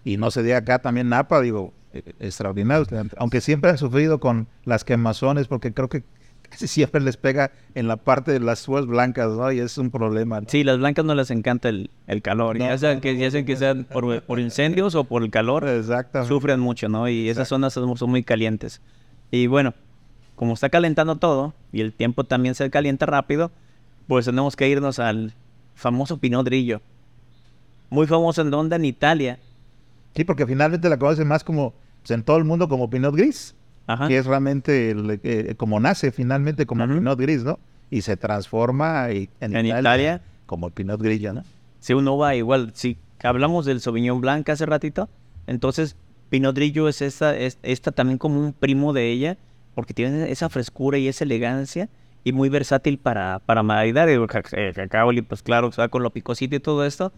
Y 0.04 0.18
no 0.18 0.30
se 0.30 0.42
diga 0.42 0.58
acá 0.58 0.80
también 0.80 1.08
Napa, 1.08 1.40
digo, 1.40 1.72
eh, 1.92 2.02
extraordinario. 2.20 2.86
Aunque 3.16 3.40
siempre 3.40 3.70
ha 3.70 3.76
sufrido 3.76 4.20
con 4.20 4.48
las 4.64 4.84
quemazones, 4.84 5.48
porque 5.48 5.72
creo 5.72 5.88
que 5.88 6.04
casi 6.48 6.66
siempre 6.68 7.00
les 7.00 7.16
pega 7.16 7.50
en 7.74 7.88
la 7.88 7.96
parte 7.96 8.32
de 8.32 8.40
las 8.40 8.66
uvas 8.68 8.86
blancas, 8.86 9.30
¿no? 9.32 9.50
Y 9.52 9.58
es 9.60 9.78
un 9.78 9.90
problema. 9.90 10.40
¿no? 10.40 10.48
Sí, 10.48 10.64
las 10.64 10.78
blancas 10.78 11.04
no 11.04 11.14
les 11.14 11.30
encanta 11.30 11.68
el, 11.68 11.90
el 12.06 12.22
calor. 12.22 12.58
No, 12.58 12.64
ya 12.64 12.78
sean 12.78 13.00
que, 13.00 13.16
ya 13.16 13.30
sean 13.30 13.44
que 13.44 13.56
sean 13.56 13.84
por, 13.84 14.22
por 14.22 14.40
incendios 14.40 14.94
o 14.94 15.04
por 15.04 15.22
el 15.22 15.30
calor, 15.30 15.68
Exactamente. 15.68 16.28
sufren 16.28 16.60
mucho, 16.60 16.88
¿no? 16.88 17.08
Y 17.08 17.28
esas 17.28 17.48
zonas 17.48 17.72
son, 17.72 17.96
son 17.96 18.10
muy 18.10 18.22
calientes. 18.22 18.80
Y 19.30 19.46
bueno, 19.46 19.74
como 20.34 20.54
está 20.54 20.68
calentando 20.68 21.16
todo 21.16 21.54
y 21.72 21.80
el 21.80 21.92
tiempo 21.92 22.24
también 22.24 22.54
se 22.54 22.70
calienta 22.70 23.06
rápido, 23.06 23.50
pues 24.06 24.26
tenemos 24.26 24.54
que 24.56 24.68
irnos 24.68 24.98
al 24.98 25.34
famoso 25.74 26.18
Pinot 26.18 26.44
Grillo. 26.46 26.80
Muy 27.90 28.06
famoso 28.06 28.42
en 28.42 28.50
donde 28.50 28.76
en 28.76 28.84
Italia. 28.84 29.38
Sí, 30.14 30.24
porque 30.24 30.46
finalmente 30.46 30.88
la 30.88 30.98
conocen 30.98 31.28
más 31.28 31.44
como, 31.44 31.74
pues, 32.00 32.10
en 32.10 32.22
todo 32.22 32.36
el 32.36 32.44
mundo 32.44 32.68
como 32.68 32.88
Pinot 32.90 33.14
Gris, 33.14 33.54
Ajá. 33.86 34.08
que 34.08 34.18
es 34.18 34.26
realmente 34.26 34.90
el, 34.90 35.20
eh, 35.22 35.54
como 35.56 35.78
nace 35.80 36.10
finalmente 36.12 36.66
como 36.66 36.84
Ujú. 36.84 36.94
Pinot 36.94 37.18
Gris, 37.20 37.44
¿no? 37.44 37.58
Y 37.90 38.02
se 38.02 38.16
transforma 38.16 39.10
y- 39.12 39.28
en, 39.40 39.54
En 39.56 39.66
Italia, 39.66 39.80
Italia. 39.80 40.20
como 40.46 40.66
el 40.66 40.72
Pinot 40.72 41.00
Grillo, 41.00 41.32
¿no? 41.32 41.44
Si 41.80 41.94
uno 41.94 42.16
va 42.18 42.34
igual, 42.34 42.72
si 42.74 42.96
hablamos 43.22 43.64
del 43.64 43.80
Sauvignon 43.80 44.20
Blanc 44.20 44.48
hace 44.48 44.66
ratito, 44.66 45.08
entonces 45.46 45.94
Pinot 46.30 46.56
Grillo 46.56 46.88
es 46.88 47.00
esta, 47.02 47.36
es 47.36 47.58
esta 47.62 47.92
también 47.92 48.18
como 48.18 48.40
un 48.40 48.52
primo 48.52 48.92
de 48.92 49.10
ella, 49.12 49.36
porque 49.76 49.94
tiene 49.94 50.30
esa 50.32 50.48
frescura 50.48 50.98
y 50.98 51.06
esa 51.06 51.22
elegancia 51.24 51.88
y 52.24 52.32
muy 52.32 52.48
versátil 52.48 52.98
para, 52.98 53.38
para 53.46 53.62
maridar. 53.62 54.08
El 54.08 54.26
ca- 54.26 54.42
el 54.52 54.74
cacao, 54.74 55.10
pues 55.28 55.42
claro, 55.44 55.70
se 55.70 55.80
va 55.80 55.88
con 55.88 56.02
lo 56.02 56.10
picosito 56.10 56.56
y 56.56 56.60
todo 56.60 56.84
esto, 56.84 57.12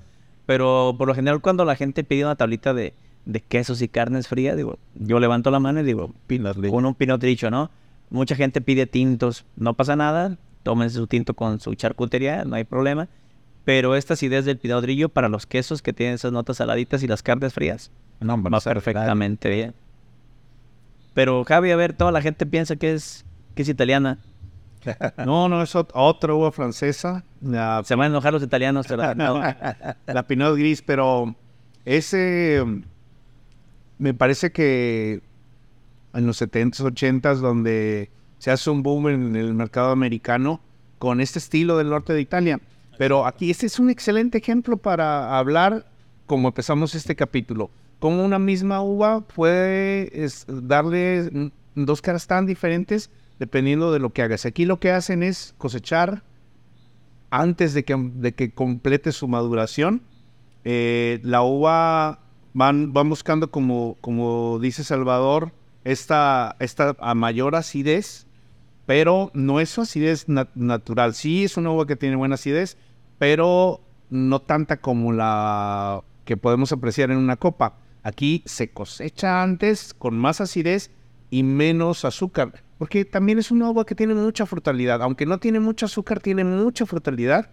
pero 0.44 0.94
por 0.98 1.08
lo 1.08 1.14
general 1.14 1.40
cuando 1.40 1.64
la 1.64 1.76
gente 1.76 2.04
pide 2.04 2.24
una 2.24 2.36
tablita 2.36 2.74
de, 2.74 2.92
de 3.28 3.40
quesos 3.42 3.82
y 3.82 3.88
carnes 3.88 4.26
frías, 4.26 4.56
digo, 4.56 4.78
yo 4.94 5.20
levanto 5.20 5.50
la 5.50 5.60
mano 5.60 5.80
y 5.80 5.84
digo, 5.84 6.14
Pinot 6.26 6.56
con 6.70 6.86
un 6.86 6.94
Pinot 6.94 7.22
¿no? 7.50 7.70
Mucha 8.08 8.34
gente 8.34 8.62
pide 8.62 8.86
tintos, 8.86 9.44
no 9.54 9.74
pasa 9.74 9.96
nada, 9.96 10.38
tómense 10.62 10.96
su 10.96 11.06
tinto 11.06 11.34
con 11.34 11.60
su 11.60 11.74
charcutería, 11.74 12.46
no 12.46 12.56
hay 12.56 12.64
problema. 12.64 13.06
Pero 13.66 13.96
estas 13.96 14.22
ideas 14.22 14.46
del 14.46 14.56
Pinot 14.56 15.12
para 15.12 15.28
los 15.28 15.44
quesos 15.44 15.82
que 15.82 15.92
tienen 15.92 16.14
esas 16.14 16.32
notas 16.32 16.56
saladitas 16.56 17.02
y 17.02 17.06
las 17.06 17.22
carnes 17.22 17.52
frías, 17.52 17.90
No, 18.18 18.32
hombre, 18.32 18.50
va 18.50 18.60
perfectamente 18.60 19.50
bien. 19.50 19.74
Pero 21.12 21.44
Javi, 21.44 21.70
a 21.70 21.76
ver, 21.76 21.92
toda 21.92 22.10
la 22.12 22.22
gente 22.22 22.46
piensa 22.46 22.76
que 22.76 22.94
es, 22.94 23.26
que 23.54 23.62
es 23.62 23.68
italiana. 23.68 24.18
No, 25.26 25.50
no, 25.50 25.62
es 25.62 25.74
ot- 25.74 25.90
otra 25.92 26.32
uva 26.32 26.50
francesa, 26.50 27.24
la, 27.42 27.82
Se 27.84 27.94
van 27.94 28.04
a 28.04 28.06
enojar 28.06 28.32
los 28.32 28.42
italianos, 28.42 28.86
pero 28.88 29.14
no. 29.14 29.42
la 30.06 30.22
Pinot 30.26 30.56
Gris, 30.56 30.80
pero 30.80 31.34
ese 31.84 32.64
me 33.98 34.14
parece 34.14 34.52
que 34.52 35.22
en 36.14 36.26
los 36.26 36.40
70s, 36.40 36.80
80s, 36.80 37.36
donde 37.36 38.10
se 38.38 38.50
hace 38.50 38.70
un 38.70 38.82
boom 38.82 39.08
en 39.08 39.36
el 39.36 39.54
mercado 39.54 39.90
americano 39.90 40.60
con 40.98 41.20
este 41.20 41.38
estilo 41.38 41.76
del 41.76 41.90
norte 41.90 42.12
de 42.12 42.20
Italia. 42.20 42.60
Pero 42.98 43.26
aquí 43.26 43.50
este 43.50 43.66
es 43.66 43.78
un 43.78 43.90
excelente 43.90 44.38
ejemplo 44.38 44.76
para 44.76 45.38
hablar 45.38 45.86
como 46.26 46.48
empezamos 46.48 46.94
este 46.94 47.14
capítulo. 47.14 47.70
Cómo 48.00 48.24
una 48.24 48.38
misma 48.38 48.82
uva 48.82 49.20
puede 49.20 50.10
darle 50.46 51.50
dos 51.74 52.02
caras 52.02 52.26
tan 52.26 52.46
diferentes 52.46 53.10
dependiendo 53.38 53.92
de 53.92 54.00
lo 54.00 54.10
que 54.10 54.22
hagas. 54.22 54.46
Aquí 54.46 54.64
lo 54.64 54.80
que 54.80 54.90
hacen 54.90 55.22
es 55.22 55.54
cosechar 55.58 56.22
antes 57.30 57.74
de 57.74 57.84
que, 57.84 57.96
de 57.96 58.32
que 58.32 58.52
complete 58.52 59.12
su 59.12 59.28
maduración. 59.28 60.02
Eh, 60.64 61.20
la 61.22 61.42
uva 61.42 62.20
van, 62.58 62.92
van 62.92 63.08
buscando, 63.08 63.50
como, 63.52 63.96
como 64.00 64.58
dice 64.58 64.82
Salvador, 64.82 65.52
esta, 65.84 66.56
esta 66.58 66.96
a 66.98 67.14
mayor 67.14 67.54
acidez, 67.54 68.26
pero 68.84 69.30
no 69.32 69.60
es 69.60 69.78
acidez 69.78 70.28
nat- 70.28 70.50
natural. 70.56 71.14
Sí 71.14 71.44
es 71.44 71.56
una 71.56 71.70
uva 71.70 71.86
que 71.86 71.94
tiene 71.94 72.16
buena 72.16 72.34
acidez, 72.34 72.76
pero 73.18 73.80
no 74.10 74.40
tanta 74.40 74.78
como 74.78 75.12
la 75.12 76.02
que 76.24 76.36
podemos 76.36 76.72
apreciar 76.72 77.12
en 77.12 77.18
una 77.18 77.36
copa. 77.36 77.76
Aquí 78.02 78.42
se 78.44 78.70
cosecha 78.70 79.40
antes 79.42 79.94
con 79.94 80.18
más 80.18 80.40
acidez 80.40 80.90
y 81.30 81.44
menos 81.44 82.04
azúcar, 82.04 82.64
porque 82.78 83.04
también 83.04 83.38
es 83.38 83.50
una 83.50 83.68
uva 83.70 83.84
que 83.84 83.94
tiene 83.94 84.14
mucha 84.14 84.46
frutalidad, 84.46 85.02
aunque 85.02 85.26
no 85.26 85.38
tiene 85.38 85.60
mucho 85.60 85.86
azúcar, 85.86 86.20
tiene 86.20 86.44
mucha 86.44 86.86
frutalidad 86.86 87.50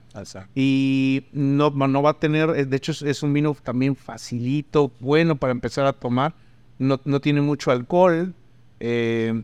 y 0.53 1.25
no, 1.33 1.71
no 1.71 2.01
va 2.01 2.11
a 2.11 2.19
tener, 2.19 2.49
eh, 2.51 2.65
de 2.65 2.77
hecho 2.77 2.91
es, 2.91 3.01
es 3.01 3.23
un 3.23 3.33
vino 3.33 3.55
también 3.63 3.95
facilito, 3.95 4.91
bueno 4.99 5.35
para 5.35 5.51
empezar 5.51 5.85
a 5.85 5.93
tomar, 5.93 6.35
no, 6.77 7.01
no 7.05 7.19
tiene 7.19 7.41
mucho 7.41 7.71
alcohol, 7.71 8.33
eh, 8.79 9.43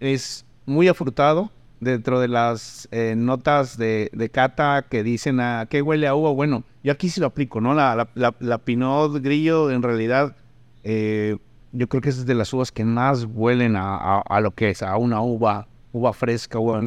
es 0.00 0.44
muy 0.66 0.88
afrutado. 0.88 1.50
Dentro 1.80 2.18
de 2.18 2.28
las 2.28 2.88
eh, 2.92 3.14
notas 3.14 3.76
de, 3.76 4.08
de 4.14 4.30
cata 4.30 4.86
que 4.88 5.02
dicen 5.02 5.38
a 5.38 5.66
qué 5.68 5.82
huele 5.82 6.06
a 6.06 6.14
uva, 6.14 6.30
bueno, 6.30 6.64
yo 6.82 6.92
aquí 6.92 7.10
sí 7.10 7.20
lo 7.20 7.26
aplico, 7.26 7.60
¿no? 7.60 7.74
La, 7.74 7.94
la, 7.94 8.08
la, 8.14 8.34
la 8.38 8.56
Pinot 8.58 9.20
Grillo 9.20 9.70
en 9.70 9.82
realidad 9.82 10.34
eh, 10.82 11.36
yo 11.74 11.88
creo 11.88 12.00
que 12.00 12.08
es 12.08 12.24
de 12.24 12.34
las 12.34 12.52
uvas 12.52 12.72
que 12.72 12.84
más 12.84 13.26
huelen 13.28 13.76
a, 13.76 13.96
a- 13.96 14.20
a 14.26 14.40
lo 14.40 14.52
que 14.52 14.70
es, 14.70 14.82
a 14.82 14.96
una 14.96 15.20
uva, 15.20 15.66
uva 15.92 16.12
fresca, 16.12 16.58
uva 16.58 16.80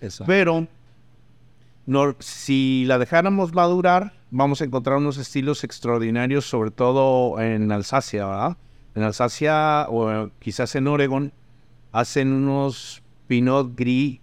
Eso. 0.00 0.24
Pero 0.26 0.66
no, 1.86 2.14
si 2.18 2.84
la 2.86 2.98
dejáramos 2.98 3.52
madurar, 3.54 4.12
vamos 4.30 4.60
a 4.60 4.64
encontrar 4.64 4.96
unos 4.98 5.18
estilos 5.18 5.62
extraordinarios, 5.64 6.44
sobre 6.46 6.70
todo 6.70 7.40
en 7.40 7.70
Alsacia, 7.70 8.26
¿verdad? 8.26 8.56
En 8.94 9.02
Alsacia 9.02 9.86
o 9.88 10.10
eh, 10.10 10.30
quizás 10.40 10.74
en 10.74 10.88
Oregon, 10.88 11.32
hacen 11.92 12.32
unos 12.32 13.02
Pinot 13.28 13.76
Gris 13.76 14.20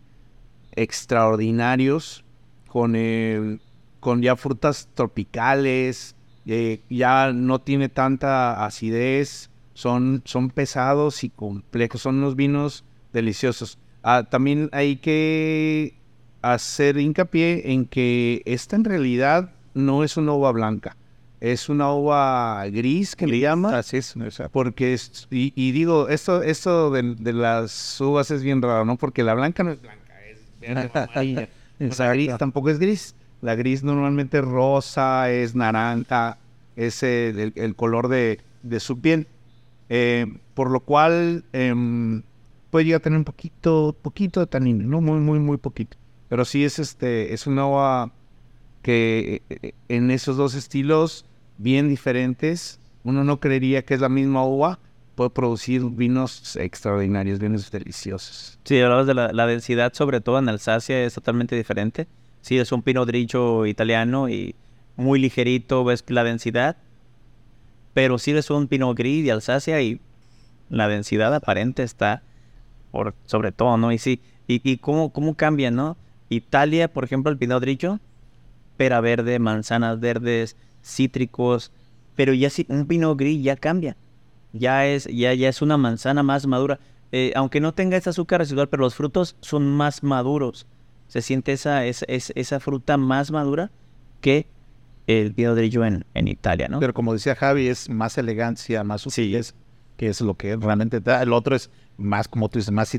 extraordinarios 0.76 2.24
con, 2.68 2.96
con 4.00 4.22
ya 4.22 4.36
frutas 4.36 4.90
tropicales, 4.94 6.16
eh, 6.46 6.82
ya 6.90 7.32
no 7.34 7.60
tiene 7.60 7.90
tanta 7.90 8.66
acidez, 8.66 9.50
son, 9.82 10.24
son 10.26 10.50
pesados 10.50 11.24
y 11.24 11.30
complejos, 11.30 12.02
son 12.02 12.16
unos 12.18 12.36
vinos 12.36 12.84
deliciosos. 13.14 13.78
Ah, 14.02 14.26
también 14.28 14.70
hay 14.72 14.96
que 14.96 15.94
hacer 16.42 16.98
hincapié 16.98 17.72
en 17.74 17.86
que 17.86 18.42
esta 18.46 18.76
en 18.76 18.84
realidad 18.86 19.52
no 19.76 20.04
es 20.04 20.18
una 20.18 20.34
uva 20.34 20.52
blanca, 20.52 20.98
es 21.42 21.70
una 21.70 21.94
uva 21.94 22.66
gris 22.72 23.16
que 23.16 23.28
le 23.28 23.38
llama, 23.40 23.78
Así 23.78 23.98
es. 23.98 24.16
porque 24.52 24.96
es, 24.96 25.28
y, 25.30 25.54
y 25.56 25.72
digo, 25.74 26.10
esto, 26.10 26.42
esto 26.42 26.90
de, 26.90 27.14
de 27.16 27.34
las 27.34 28.02
uvas 28.02 28.32
es 28.32 28.42
bien 28.42 28.64
raro, 28.64 28.84
¿no? 28.84 28.96
Porque 28.98 29.22
la 29.22 29.36
blanca 29.36 29.64
no 29.64 29.72
es 29.74 29.80
blanca, 29.82 30.14
es 30.28 30.40
verde 30.60 30.90
amarilla. 30.96 31.50
La 31.80 32.12
gris 32.14 32.36
tampoco 32.40 32.72
es 32.72 32.80
gris. 32.80 33.14
La 33.44 33.54
gris 33.54 33.84
normalmente 33.84 34.40
es 34.40 34.44
rosa, 34.44 35.30
es 35.30 35.54
naranja, 35.54 36.40
es 36.76 37.04
el, 37.04 37.38
el- 37.40 37.54
el 37.56 37.76
color 37.76 38.08
de, 38.08 38.40
de 38.64 38.80
su 38.80 39.00
piel. 39.00 39.28
Eh, 39.90 40.26
por 40.54 40.70
lo 40.70 40.82
cual 40.82 41.46
em, 41.54 42.24
puede 42.70 42.86
llegar 42.86 43.02
a 43.02 43.04
tener 43.04 43.18
un 43.18 43.26
poquito, 43.26 43.96
poquito 44.02 44.40
de 44.40 44.48
tanino, 44.48 44.84
no 44.86 45.02
muy, 45.02 45.20
muy, 45.20 45.40
muy 45.40 45.58
poquito. 45.58 45.98
Pero 46.30 46.46
sí 46.46 46.66
es 46.66 46.80
este, 46.80 47.34
es 47.34 47.48
una 47.48 47.68
uva 47.68 48.12
que 48.82 49.42
eh, 49.50 49.58
eh, 49.62 49.74
en 49.88 50.12
esos 50.12 50.38
dos 50.38 50.56
estilos 50.56 51.26
bien 51.58 51.90
diferentes, 51.90 52.80
uno 53.04 53.24
no 53.24 53.40
creería 53.40 53.84
que 53.86 53.94
es 53.94 54.02
la 54.02 54.10
misma 54.10 54.46
uva, 54.46 54.80
puede 55.16 55.32
producir 55.32 55.84
vinos 55.84 56.56
extraordinarios, 56.58 57.40
vinos 57.40 57.72
deliciosos. 57.72 58.60
Sí, 58.64 58.80
hablabas 58.80 59.08
de 59.08 59.14
la, 59.16 59.48
densidad, 59.48 59.94
sobre 59.94 60.22
todo 60.22 60.38
en 60.38 60.48
Alsacia, 60.48 61.04
es 61.04 61.16
totalmente 61.16 61.56
diferente. 61.56 62.08
Sí, 62.42 62.58
es 62.60 62.72
un 62.72 62.84
Pinot 62.84 63.08
Grigio 63.08 63.66
italiano 63.66 64.30
y 64.30 64.56
muy 64.96 65.20
ligerito, 65.20 65.84
ves 65.84 66.04
la 66.08 66.24
densidad. 66.24 66.78
Pero 67.98 68.20
sí 68.20 68.30
es 68.30 68.52
un 68.52 68.68
Pinot 68.68 68.96
Gris 68.96 69.26
de 69.26 69.32
Alsacia 69.32 69.82
y 69.82 70.00
la 70.70 70.88
densidad 70.88 71.34
aparente 71.34 71.82
está 71.82 72.22
por 72.92 73.16
sobre 73.26 73.52
todo, 73.52 73.76
¿no? 73.78 73.92
Y 73.92 73.98
sí, 73.98 74.22
y, 74.46 74.78
cómo, 74.78 75.12
cómo 75.12 75.34
cambia, 75.34 75.72
¿no? 75.72 75.98
Italia, 76.30 76.94
por 76.94 77.06
ejemplo, 77.06 77.32
el 77.32 77.40
Pinot 77.40 77.60
Grigio, 77.60 78.00
pera 78.78 79.02
verde, 79.02 79.40
manzanas 79.40 80.00
verdes, 80.00 80.56
cítricos, 80.84 81.72
pero 82.16 82.36
ya 82.36 82.52
sí, 82.52 82.68
un 82.70 82.86
Pinot 82.86 83.18
Gris 83.18 83.44
ya 83.44 83.56
cambia. 83.56 83.98
Ya 84.54 84.86
es, 84.86 85.06
ya, 85.06 85.34
ya 85.34 85.50
es 85.50 85.64
una 85.64 85.78
manzana 85.78 86.22
más 86.22 86.46
madura. 86.46 86.80
Eh, 87.12 87.34
aunque 87.36 87.60
no 87.60 87.74
tenga 87.74 87.98
ese 87.98 88.12
azúcar 88.12 88.42
residual, 88.42 88.70
pero 88.70 88.82
los 88.82 88.94
frutos 88.94 89.36
son 89.40 89.76
más 89.76 90.04
maduros. 90.04 90.68
Se 91.08 91.24
siente 91.24 91.52
esa, 91.52 91.84
esa, 91.84 92.06
esa 92.08 92.60
fruta 92.60 92.98
más 92.98 93.32
madura 93.32 93.72
que 94.22 94.46
el 95.08 95.34
Pinot 95.34 95.56
Grigio 95.58 95.86
en, 95.86 96.06
en 96.14 96.28
Italia, 96.28 96.68
¿no? 96.68 96.80
Pero 96.80 96.94
como 96.94 97.14
decía 97.14 97.36
Javi, 97.36 97.68
es 97.68 97.90
más 97.90 98.18
elegancia, 98.18 98.84
más 98.84 99.02
sutilez, 99.02 99.56
que 99.96 100.08
es 100.10 100.22
lo 100.22 100.36
que 100.36 100.56
realmente 100.56 101.00
da. 101.00 101.24
El 101.24 101.34
otro 101.34 101.56
es 101.56 101.72
más, 101.98 102.28
como 102.28 102.48
tú 102.50 102.60
dices, 102.60 102.72
más, 102.72 102.90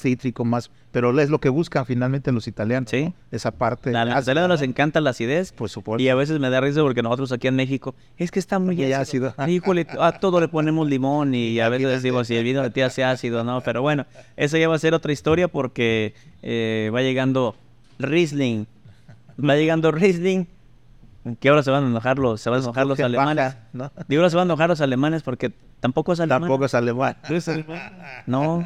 cítrico, 0.00 0.44
más... 0.44 0.70
Pero 0.90 1.18
es 1.20 1.30
lo 1.30 1.38
que 1.38 1.48
buscan 1.48 1.86
finalmente 1.86 2.32
los 2.32 2.48
italianos. 2.48 2.90
Sí. 2.90 3.04
¿no? 3.04 3.14
Esa 3.30 3.52
parte... 3.52 3.96
A 3.96 4.04
los 4.04 4.22
italianos 4.24 4.60
les 4.60 4.68
encanta 4.68 5.00
la 5.00 5.10
acidez. 5.10 5.52
Por 5.52 5.68
supuesto. 5.68 6.02
Y 6.02 6.08
a 6.08 6.16
veces 6.16 6.40
me 6.40 6.50
da 6.50 6.60
risa 6.60 6.80
porque 6.80 7.02
nosotros 7.02 7.30
aquí 7.30 7.46
en 7.46 7.54
México, 7.54 7.94
es 8.16 8.32
que 8.32 8.40
está 8.40 8.58
muy 8.58 8.74
Muy 8.74 8.92
ácido. 8.92 9.28
ácido. 9.28 9.48
Híjole, 9.48 9.86
a 10.00 10.18
todo 10.18 10.40
le 10.40 10.48
ponemos 10.48 10.88
limón 10.88 11.34
y 11.34 11.60
a 11.60 11.68
veces 11.68 11.88
decimos 12.02 12.26
si 12.26 12.34
el 12.34 12.42
vino 12.42 12.62
de 12.62 12.70
ti 12.70 12.80
hace 12.80 13.04
ácido, 13.04 13.44
¿no? 13.44 13.60
Pero 13.60 13.82
bueno, 13.82 14.06
eso 14.36 14.56
ya 14.56 14.68
va 14.68 14.74
a 14.74 14.78
ser 14.80 14.94
otra 14.94 15.12
historia 15.12 15.46
porque 15.46 16.14
eh, 16.42 16.90
va 16.92 17.02
llegando 17.02 17.54
Riesling. 18.00 18.66
Va 19.38 19.54
llegando 19.54 19.92
Riesling. 19.92 20.48
Que 21.38 21.48
ahora 21.50 21.62
se 21.62 21.70
van 21.70 21.84
a 21.84 21.86
enojar 21.86 22.18
los, 22.18 22.40
se 22.40 22.48
van 22.48 22.60
a 22.60 22.62
enojar 22.62 22.86
los 22.86 22.98
alemanes. 22.98 23.44
baja, 23.44 23.58
¿no? 23.72 23.92
Digo, 24.08 24.20
ahora 24.20 24.30
se 24.30 24.36
van 24.36 24.48
a 24.48 24.52
enojar 24.52 24.70
los 24.70 24.80
alemanes 24.80 25.22
porque 25.22 25.52
tampoco 25.80 26.12
es 26.14 26.20
alemán. 26.20 26.42
Tampoco 26.42 26.64
es 26.64 26.74
alemán. 26.74 27.16
No. 28.26 28.64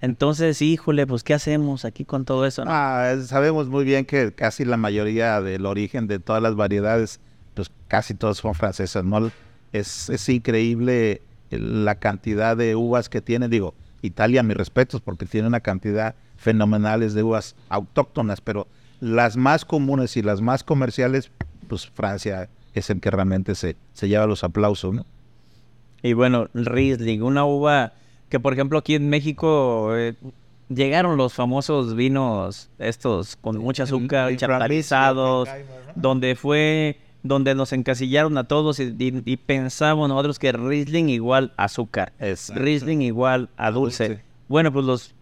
Entonces, 0.00 0.62
híjole, 0.62 1.06
pues 1.06 1.24
¿qué 1.24 1.34
hacemos 1.34 1.84
aquí 1.84 2.04
con 2.04 2.24
todo 2.24 2.46
eso? 2.46 2.64
no? 2.64 2.70
Ah, 2.72 3.14
sabemos 3.24 3.68
muy 3.68 3.84
bien 3.84 4.04
que 4.04 4.32
casi 4.32 4.64
la 4.64 4.76
mayoría 4.76 5.40
del 5.40 5.66
origen 5.66 6.06
de 6.06 6.20
todas 6.20 6.40
las 6.40 6.54
variedades, 6.54 7.20
pues 7.54 7.70
casi 7.88 8.14
todos 8.14 8.38
son 8.38 8.54
francesas, 8.54 9.04
¿no? 9.04 9.30
Es, 9.72 10.08
es 10.08 10.28
increíble 10.28 11.22
la 11.50 11.96
cantidad 11.96 12.56
de 12.56 12.76
uvas 12.76 13.08
que 13.08 13.20
tiene. 13.20 13.48
Digo, 13.48 13.74
Italia, 14.02 14.42
mis 14.42 14.56
respetos, 14.56 15.00
porque 15.00 15.26
tiene 15.26 15.48
una 15.48 15.60
cantidad 15.60 16.14
fenomenales 16.36 17.14
de 17.14 17.24
uvas 17.24 17.56
autóctonas, 17.68 18.40
pero 18.40 18.68
las 19.00 19.36
más 19.36 19.64
comunes 19.64 20.16
y 20.16 20.22
las 20.22 20.40
más 20.40 20.62
comerciales, 20.62 21.30
pues 21.68 21.86
Francia 21.86 22.48
es 22.74 22.90
el 22.90 23.00
que 23.00 23.10
realmente 23.10 23.54
se, 23.54 23.76
se 23.92 24.08
lleva 24.08 24.26
los 24.26 24.42
aplausos, 24.44 24.94
¿no? 24.94 25.06
Y 26.02 26.12
bueno, 26.12 26.48
Riesling, 26.54 27.22
una 27.22 27.44
uva 27.44 27.92
que 28.28 28.38
por 28.40 28.52
ejemplo 28.52 28.78
aquí 28.78 28.94
en 28.94 29.08
México 29.08 29.96
eh, 29.96 30.14
llegaron 30.68 31.16
los 31.16 31.32
famosos 31.34 31.94
vinos 31.94 32.68
estos 32.78 33.36
con 33.36 33.58
mucha 33.58 33.82
azúcar, 33.84 34.34
chaptarizados, 34.36 35.48
donde 35.94 36.36
fue 36.36 36.98
donde 37.24 37.54
nos 37.56 37.72
encasillaron 37.72 38.38
a 38.38 38.44
todos 38.44 38.78
y, 38.78 38.94
y- 38.98 39.22
y 39.24 39.36
pensamos 39.38 40.08
nosotros 40.08 40.38
que 40.38 40.52
Riesling 40.52 41.08
igual 41.08 41.52
azúcar, 41.56 42.12
Exacto. 42.20 42.62
Riesling 42.62 43.02
igual 43.02 43.48
a 43.56 43.70
dulce. 43.72 44.08
dulce. 44.08 44.24
Bueno, 44.48 44.72
pues 44.72 44.84
los 44.86 45.14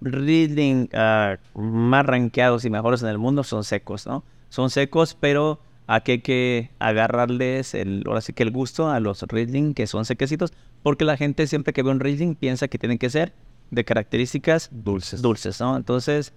Riesling 0.00 0.88
ah, 0.94 1.36
más 1.54 2.06
rankeados 2.06 2.64
y 2.64 2.70
mejores 2.70 3.02
en 3.02 3.08
el 3.08 3.18
mundo 3.18 3.44
son 3.44 3.62
secos, 3.64 4.06
¿no? 4.06 4.24
Son 4.48 4.70
secos, 4.70 5.16
pero 5.18 5.58
aquí 5.86 6.12
hay 6.12 6.20
que 6.20 6.70
agarrarles 6.78 7.74
el, 7.74 8.04
ahora 8.06 8.20
sí 8.20 8.32
que 8.32 8.42
el 8.42 8.50
gusto 8.50 8.90
a 8.90 9.00
los 9.00 9.22
Riesling 9.22 9.74
que 9.74 9.86
son 9.86 10.04
sequecitos, 10.04 10.52
porque 10.82 11.04
la 11.04 11.16
gente 11.16 11.46
siempre 11.46 11.72
que 11.72 11.82
ve 11.82 11.90
un 11.90 12.00
Riesling 12.00 12.34
piensa 12.34 12.68
que 12.68 12.78
tienen 12.78 12.98
que 12.98 13.10
ser 13.10 13.32
de 13.70 13.84
características 13.84 14.70
Dulces. 14.72 15.22
dulces, 15.22 15.60
¿no? 15.60 15.76
Entonces, 15.76 16.32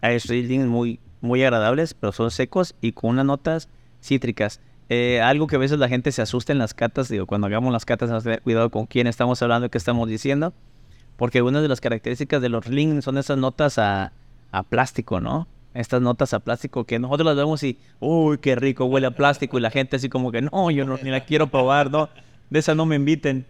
hay 0.00 0.18
Riesling 0.18 0.66
muy, 0.66 1.00
muy 1.20 1.42
agradables, 1.42 1.94
pero 1.94 2.12
son 2.12 2.30
secos 2.30 2.74
y 2.80 2.92
con 2.92 3.10
unas 3.10 3.24
notas 3.24 3.68
cítricas. 4.02 4.60
Eh, 4.88 5.20
algo 5.20 5.46
que 5.46 5.56
a 5.56 5.58
veces 5.58 5.78
la 5.78 5.88
gente 5.88 6.12
se 6.12 6.20
asusta 6.20 6.52
en 6.52 6.58
las 6.58 6.74
catas, 6.74 7.08
digo, 7.08 7.26
cuando 7.26 7.46
hagamos 7.46 7.72
las 7.72 7.84
catas, 7.84 8.10
vamos 8.10 8.24
a 8.24 8.24
tener 8.24 8.42
cuidado 8.42 8.70
con 8.70 8.86
quién 8.86 9.06
estamos 9.06 9.40
hablando 9.40 9.66
y 9.66 9.70
qué 9.70 9.78
estamos 9.78 10.08
diciendo, 10.08 10.52
porque 11.16 11.40
una 11.40 11.62
de 11.62 11.68
las 11.68 11.80
características 11.80 12.42
de 12.42 12.48
los 12.48 12.66
Riesling 12.66 13.00
son 13.00 13.16
esas 13.16 13.38
notas 13.38 13.78
a, 13.78 14.12
a 14.50 14.62
plástico, 14.64 15.20
¿no? 15.20 15.48
Estas 15.74 16.02
notas 16.02 16.34
a 16.34 16.40
plástico 16.40 16.84
que 16.84 16.98
nosotros 16.98 17.26
las 17.26 17.36
vemos 17.36 17.62
y, 17.62 17.78
uy, 18.00 18.38
qué 18.38 18.54
rico, 18.54 18.84
huele 18.84 19.06
a 19.06 19.12
plástico, 19.12 19.58
y 19.58 19.62
la 19.62 19.70
gente 19.70 19.96
así 19.96 20.08
como 20.08 20.30
que, 20.30 20.42
no, 20.42 20.70
yo 20.70 20.84
no, 20.84 20.98
ni 21.02 21.10
la 21.10 21.24
quiero 21.24 21.46
probar, 21.48 21.90
¿no? 21.90 22.10
De 22.50 22.58
esa 22.58 22.74
no 22.74 22.84
me 22.84 22.96
inviten. 22.96 23.46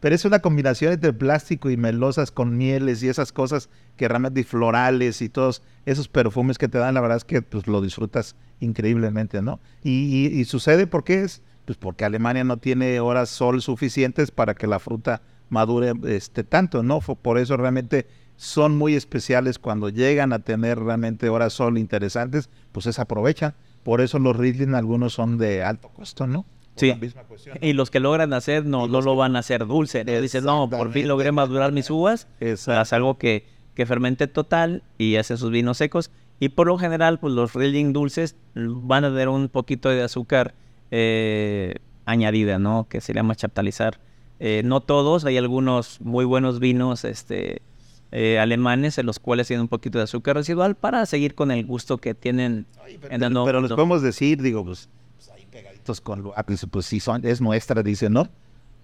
Pero 0.00 0.14
es 0.14 0.24
una 0.26 0.40
combinación 0.40 0.92
entre 0.92 1.12
plástico 1.14 1.70
y 1.70 1.78
melosas 1.78 2.30
con 2.30 2.58
mieles 2.58 3.02
y 3.02 3.08
esas 3.08 3.32
cosas 3.32 3.70
que 3.96 4.06
realmente 4.06 4.44
florales 4.44 5.22
y 5.22 5.30
todos 5.30 5.62
esos 5.86 6.08
perfumes 6.08 6.58
que 6.58 6.68
te 6.68 6.76
dan, 6.78 6.94
la 6.94 7.00
verdad 7.00 7.16
es 7.16 7.24
que 7.24 7.40
pues 7.40 7.66
lo 7.66 7.80
disfrutas 7.80 8.36
increíblemente, 8.60 9.40
¿no? 9.40 9.60
Y, 9.82 10.28
y- 10.38 10.44
sucede 10.44 10.86
porque 10.86 11.22
es, 11.22 11.42
pues 11.64 11.78
porque 11.78 12.04
Alemania 12.04 12.44
no 12.44 12.58
tiene 12.58 13.00
horas 13.00 13.30
sol 13.30 13.62
suficientes 13.62 14.30
para 14.30 14.54
que 14.54 14.66
la 14.66 14.78
fruta 14.78 15.22
madure 15.48 15.92
este 16.06 16.44
tanto, 16.44 16.82
¿no? 16.82 17.00
Por 17.00 17.38
eso 17.38 17.56
realmente 17.56 18.06
son 18.36 18.76
muy 18.76 18.94
especiales 18.94 19.58
cuando 19.58 19.88
llegan 19.88 20.32
a 20.32 20.40
tener 20.40 20.78
realmente 20.78 21.28
horas 21.28 21.52
sol 21.52 21.78
interesantes, 21.78 22.50
pues 22.72 22.84
se 22.84 23.00
aprovechan. 23.00 23.54
Por 23.82 24.00
eso 24.00 24.18
los 24.18 24.36
Riesling 24.36 24.74
algunos 24.74 25.12
son 25.12 25.38
de 25.38 25.62
alto 25.62 25.88
costo, 25.88 26.26
¿no? 26.26 26.44
Sí. 26.76 26.88
la 26.88 26.96
misma 26.96 27.22
cuestión. 27.22 27.58
Y 27.60 27.72
los 27.72 27.90
que 27.90 28.00
logran 28.00 28.32
hacer 28.32 28.66
no, 28.66 28.88
no 28.88 29.00
lo 29.00 29.14
van 29.14 29.36
a 29.36 29.40
hacer 29.40 29.66
dulce. 29.66 30.04
¿no? 30.04 30.20
Dicen, 30.20 30.44
no, 30.44 30.68
por 30.68 30.92
fin 30.92 31.06
logré 31.06 31.30
madurar 31.30 31.70
mis 31.70 31.88
uvas. 31.90 32.26
Exacto. 32.40 32.80
Haz 32.80 32.92
algo 32.92 33.16
que, 33.18 33.46
que 33.74 33.86
fermente 33.86 34.26
total 34.26 34.82
y 34.98 35.16
hace 35.16 35.36
sus 35.36 35.50
vinos 35.50 35.78
secos. 35.78 36.10
Y 36.40 36.48
por 36.48 36.66
lo 36.66 36.78
general, 36.78 37.20
pues 37.20 37.32
los 37.32 37.54
Riesling 37.54 37.92
dulces 37.92 38.36
van 38.54 39.04
a 39.04 39.10
tener 39.10 39.28
un 39.28 39.48
poquito 39.48 39.88
de 39.88 40.02
azúcar 40.02 40.54
eh, 40.90 41.76
añadida, 42.06 42.58
¿no? 42.58 42.86
Que 42.88 43.00
se 43.00 43.14
llama 43.14 43.36
chaptalizar. 43.36 44.00
Eh, 44.40 44.62
no 44.64 44.80
todos, 44.80 45.24
hay 45.24 45.38
algunos 45.38 46.00
muy 46.00 46.24
buenos 46.24 46.58
vinos 46.58 47.04
este, 47.04 47.62
eh, 48.16 48.38
alemanes 48.38 48.96
en 48.98 49.06
los 49.06 49.18
cuales 49.18 49.48
tienen 49.48 49.62
un 49.62 49.68
poquito 49.68 49.98
de 49.98 50.04
azúcar 50.04 50.36
residual 50.36 50.76
para 50.76 51.04
seguir 51.04 51.34
con 51.34 51.50
el 51.50 51.66
gusto 51.66 51.98
que 51.98 52.14
tienen 52.14 52.64
en 53.10 53.22
el 53.24 53.32
Pero 53.32 53.60
les 53.60 53.62
mundo. 53.62 53.74
podemos 53.74 54.02
decir, 54.02 54.40
digo, 54.40 54.64
pues, 54.64 54.88
pues 55.16 55.30
ahí 55.30 55.44
pegaditos 55.50 56.00
con 56.00 56.22
lo 56.22 56.32
ah, 56.36 56.44
pues, 56.44 56.64
pues 56.70 56.86
sí, 56.86 57.00
son, 57.00 57.26
es 57.26 57.40
nuestra, 57.40 57.82
dicen, 57.82 58.12
¿no? 58.12 58.28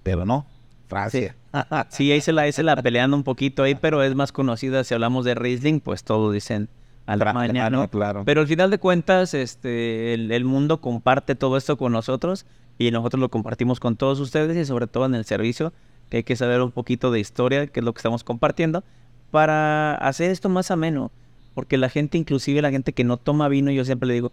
Pero 0.03 0.27
no, 0.27 0.47
Francia. 0.89 1.37
Sí, 1.91 2.11
ahí 2.11 2.21
se 2.21 2.33
la, 2.33 2.43
ahí 2.43 2.53
se 2.53 2.65
la 2.65 2.75
pelean 2.83 3.15
un 3.15 3.23
poquito 3.23 3.63
ahí, 3.63 3.77
pero 3.77 4.03
es 4.03 4.17
más 4.17 4.33
conocida. 4.33 4.83
Si 4.83 4.95
hablamos 4.95 5.25
de 5.25 5.37
Riesling, 5.37 5.79
pues 5.79 6.03
todos 6.03 6.35
dicen 6.35 6.69
Alemania, 7.07 7.71
¿no? 7.71 7.89
claro. 7.89 8.25
Pero 8.25 8.41
al 8.41 8.49
final 8.49 8.69
de 8.73 8.79
cuentas, 8.79 9.33
este, 9.35 10.13
el, 10.13 10.33
el 10.33 10.45
mundo 10.45 10.81
comparte 10.81 11.37
todo 11.37 11.57
esto 11.57 11.77
con 11.77 11.93
nosotros 11.93 12.47
y 12.79 12.91
nosotros 12.91 13.21
lo 13.21 13.29
compartimos 13.29 13.79
con 13.79 13.95
todos 13.97 14.19
ustedes 14.19 14.57
y 14.57 14.65
sobre 14.65 14.89
todo 14.89 15.07
en 15.07 15.15
el 15.15 15.25
servicio, 15.25 15.73
que 16.09 16.17
hay 16.19 16.23
que 16.25 16.35
saber 16.35 16.63
un 16.63 16.73
poquito 16.73 17.13
de 17.13 17.21
historia, 17.21 17.69
que 17.69 17.79
es 17.79 17.85
lo 17.85 17.93
que 17.93 17.99
estamos 17.99 18.25
compartiendo, 18.25 18.83
para 19.31 19.95
hacer 19.95 20.31
esto 20.31 20.49
más 20.49 20.71
ameno. 20.71 21.11
Porque 21.55 21.77
la 21.77 21.89
gente, 21.89 22.17
inclusive 22.19 22.63
la 22.63 22.71
gente 22.71 22.93
que 22.93 23.05
no 23.05 23.17
toma 23.17 23.49
vino, 23.49 23.71
yo 23.71 23.85
siempre 23.85 24.07
le 24.07 24.15
digo, 24.15 24.33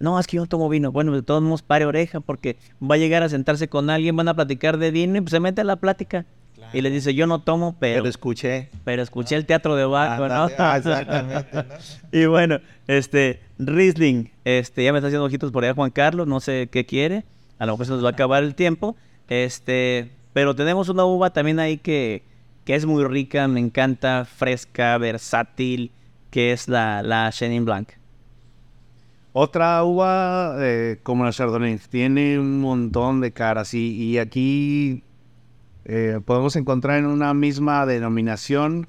no, 0.00 0.18
es 0.18 0.26
que 0.26 0.36
yo 0.36 0.42
no 0.42 0.48
tomo 0.48 0.68
vino. 0.68 0.92
Bueno, 0.92 1.12
de 1.12 1.22
todos 1.22 1.42
modos, 1.42 1.62
pare 1.62 1.84
oreja, 1.84 2.20
porque 2.20 2.56
va 2.82 2.94
a 2.96 2.98
llegar 2.98 3.22
a 3.22 3.28
sentarse 3.28 3.68
con 3.68 3.90
alguien, 3.90 4.16
van 4.16 4.28
a 4.28 4.34
platicar 4.34 4.78
de 4.78 4.90
vino 4.90 5.16
y 5.16 5.20
pues 5.20 5.30
se 5.30 5.40
mete 5.40 5.60
a 5.60 5.64
la 5.64 5.76
plática. 5.76 6.26
Y 6.72 6.82
les 6.82 6.92
dice, 6.92 7.14
yo 7.14 7.26
no 7.26 7.40
tomo, 7.40 7.76
pero, 7.78 8.02
Pero 8.02 8.08
escuché. 8.10 8.68
pero 8.84 9.00
escuché 9.02 9.36
el 9.36 9.46
teatro 9.46 9.74
de 9.76 9.86
Baco, 9.86 10.28
¿no? 10.28 10.34
Ándale, 10.34 10.54
ah, 10.58 10.76
exactamente, 10.76 11.48
¿no? 11.54 11.64
y 12.12 12.26
bueno, 12.26 12.58
este, 12.86 13.40
Riesling, 13.58 14.30
este, 14.44 14.84
ya 14.84 14.92
me 14.92 14.98
está 14.98 15.06
haciendo 15.06 15.24
ojitos 15.24 15.50
por 15.50 15.64
allá 15.64 15.74
Juan 15.74 15.90
Carlos, 15.90 16.26
no 16.26 16.40
sé 16.40 16.68
qué 16.70 16.84
quiere, 16.84 17.24
a 17.58 17.64
lo 17.64 17.72
mejor 17.72 17.86
se 17.86 17.92
nos 17.92 18.04
va 18.04 18.08
a 18.08 18.12
acabar 18.12 18.42
el 18.42 18.54
tiempo, 18.54 18.96
este, 19.28 20.10
pero 20.32 20.54
tenemos 20.54 20.88
una 20.88 21.04
uva 21.04 21.32
también 21.32 21.58
ahí 21.58 21.78
que, 21.78 22.22
que 22.68 22.74
es 22.74 22.84
muy 22.84 23.02
rica, 23.02 23.48
me 23.48 23.60
encanta, 23.60 24.26
fresca, 24.26 24.98
versátil, 24.98 25.90
que 26.30 26.52
es 26.52 26.68
la, 26.68 27.02
la 27.02 27.32
Chenin 27.32 27.64
Blanc. 27.64 27.88
Otra 29.32 29.82
uva 29.84 30.54
eh, 30.58 31.00
como 31.02 31.24
la 31.24 31.32
Chardonnay 31.32 31.78
tiene 31.88 32.38
un 32.38 32.60
montón 32.60 33.22
de 33.22 33.32
caras 33.32 33.72
y, 33.72 33.92
y 33.94 34.18
aquí 34.18 35.02
eh, 35.86 36.20
podemos 36.22 36.56
encontrar 36.56 36.98
en 36.98 37.06
una 37.06 37.32
misma 37.32 37.86
denominación 37.86 38.86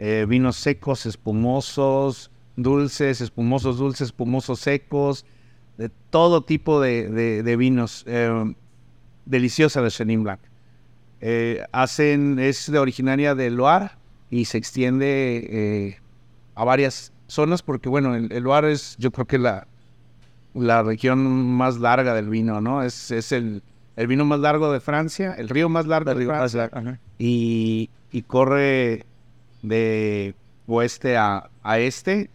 eh, 0.00 0.26
vinos 0.28 0.56
secos, 0.56 1.06
espumosos, 1.06 2.32
dulces, 2.56 3.20
espumosos 3.20 3.78
dulces, 3.78 4.06
espumosos 4.08 4.58
secos, 4.58 5.26
de 5.78 5.90
todo 6.10 6.42
tipo 6.42 6.80
de, 6.80 7.08
de- 7.44 7.56
vinos. 7.56 8.04
Deliciosa 9.26 9.80
la 9.80 9.90
Chenin 9.90 10.24
Blanc. 10.24 10.40
Eh, 11.24 11.64
hacen, 11.70 12.38
es 12.40 12.70
de 12.70 12.78
originaria 12.80 13.34
de 13.36 13.48
Loire 13.50 13.90
y 14.28 14.44
se 14.46 14.58
extiende 14.58 15.46
eh, 15.50 15.96
a 16.56 16.64
varias 16.64 17.12
zonas 17.28 17.62
porque, 17.62 17.88
bueno, 17.88 18.14
el, 18.16 18.32
el 18.32 18.42
Loire 18.42 18.72
es, 18.72 18.96
yo 18.98 19.12
creo 19.12 19.26
que 19.26 19.38
la, 19.38 19.68
la 20.52 20.82
región 20.82 21.24
más 21.56 21.78
larga 21.78 22.12
del 22.14 22.28
vino, 22.28 22.60
¿no? 22.60 22.82
Es, 22.82 23.12
es 23.12 23.30
el, 23.30 23.62
el 23.94 24.06
vino 24.08 24.24
más 24.24 24.40
largo 24.40 24.72
de 24.72 24.80
Francia, 24.80 25.32
el 25.38 25.48
río 25.48 25.68
más 25.68 25.86
largo 25.86 26.10
de 26.10 26.16
Francia 26.38 26.64
y, 27.18 27.88
y 28.10 28.22
corre 28.22 29.06
de 29.62 30.34
oeste 30.66 31.16
a, 31.16 31.48
a 31.62 31.78
este 31.78 32.30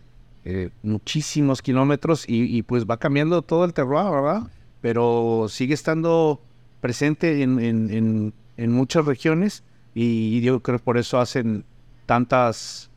eh, 0.45 0.69
muchísimos 0.81 1.61
kilómetros 1.61 2.23
y, 2.27 2.43
y, 2.57 2.61
pues 2.63 2.85
va 2.85 2.95
cambiando 2.95 3.41
todo 3.41 3.65
el 3.65 3.73
terroir, 3.73 4.09
¿verdad? 4.09 4.43
Pero 4.79 5.47
sigue 5.49 5.73
estando 5.73 6.39
presente 6.79 7.41
en, 7.43 7.59
en- 7.59 7.89
en- 7.91 8.33
en 8.57 8.71
muchas 8.71 9.05
regiones 9.05 9.63
y 9.93 10.41
yo 10.41 10.61
creo 10.61 10.77
que 10.77 10.83
por 10.83 10.97
eso 10.97 11.19
hacen 11.19 11.65
tantas, 12.05 12.91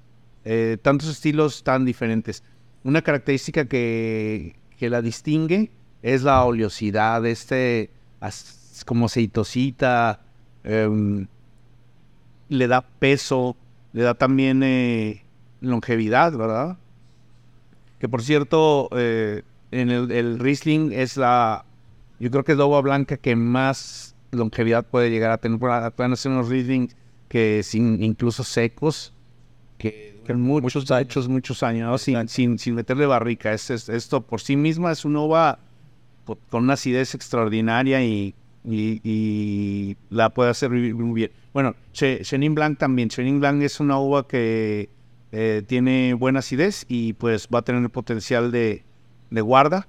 eh, 0.44 0.76
tantos 0.82 1.08
estilos 1.08 1.62
tan 1.62 1.84
diferentes. 1.84 2.42
Una 2.84 3.02
característica 3.02 3.66
que, 3.66 4.56
que 4.76 4.90
la 4.90 5.00
distingue 5.00 5.70
es 6.02 6.22
la 6.22 6.44
oleosidad, 6.44 7.24
este 7.26 7.90
como 8.86 9.06
aceitosita, 9.06 10.20
em, 10.64 11.26
le 12.48 12.68
da 12.68 12.82
peso, 12.82 13.56
le 13.92 14.02
da 14.02 14.14
también 14.14 14.62
eh, 14.62 15.24
longevidad, 15.60 16.36
¿verdad? 16.36 16.78
Que 17.98 18.08
por 18.08 18.22
cierto, 18.22 18.88
eh, 18.92 19.42
en 19.70 19.90
el, 19.90 20.10
el 20.10 20.38
Riesling 20.38 20.92
es 20.92 21.16
la, 21.16 21.64
yo 22.18 22.30
creo 22.30 22.44
que 22.44 22.52
es 22.52 22.58
la 22.58 22.66
uva 22.66 22.80
blanca 22.80 23.16
que 23.16 23.36
más 23.36 24.14
longevidad 24.32 24.86
puede 24.86 25.10
llegar 25.10 25.30
a 25.30 25.38
tener. 25.38 25.58
Pueden 25.58 26.12
hacer 26.12 26.32
unos 26.32 26.48
Riesling 26.48 26.88
que 27.28 27.62
sin, 27.62 28.02
incluso 28.02 28.42
secos, 28.44 29.12
que 29.78 30.16
duran 30.22 30.40
muchos, 30.40 30.90
muchos, 30.90 31.28
muchos 31.28 31.62
años, 31.62 31.88
¿no? 31.88 31.98
sin, 31.98 32.28
sin, 32.28 32.58
sin 32.58 32.74
meterle 32.74 33.06
barrica. 33.06 33.52
Es, 33.52 33.70
es- 33.70 33.88
esto 33.88 34.20
por 34.20 34.40
sí 34.40 34.56
misma 34.56 34.92
es 34.92 35.04
una 35.04 35.20
uva 35.20 35.58
con 36.48 36.64
una 36.64 36.74
acidez 36.74 37.14
extraordinaria 37.14 38.04
y, 38.04 38.34
y- 38.64 39.00
y 39.02 39.96
la 40.10 40.30
puede 40.30 40.50
hacer 40.50 40.70
vivir 40.70 40.94
muy 40.94 41.14
bien. 41.14 41.30
Bueno, 41.52 41.74
Che- 41.92 42.20
Chenin 42.22 42.54
Blanc 42.54 42.78
también. 42.78 43.08
Chenin 43.08 43.40
Blanc 43.40 43.62
es 43.62 43.80
una 43.80 43.98
uva 43.98 44.28
que 44.28 44.88
eh, 45.32 45.62
tiene 45.66 46.14
buena 46.14 46.40
acidez 46.40 46.84
y 46.88 47.12
pues 47.14 47.48
va 47.52 47.60
a 47.60 47.62
tener 47.62 47.82
el 47.82 47.90
potencial 47.90 48.50
de, 48.52 48.84
de 49.30 49.40
guarda. 49.40 49.88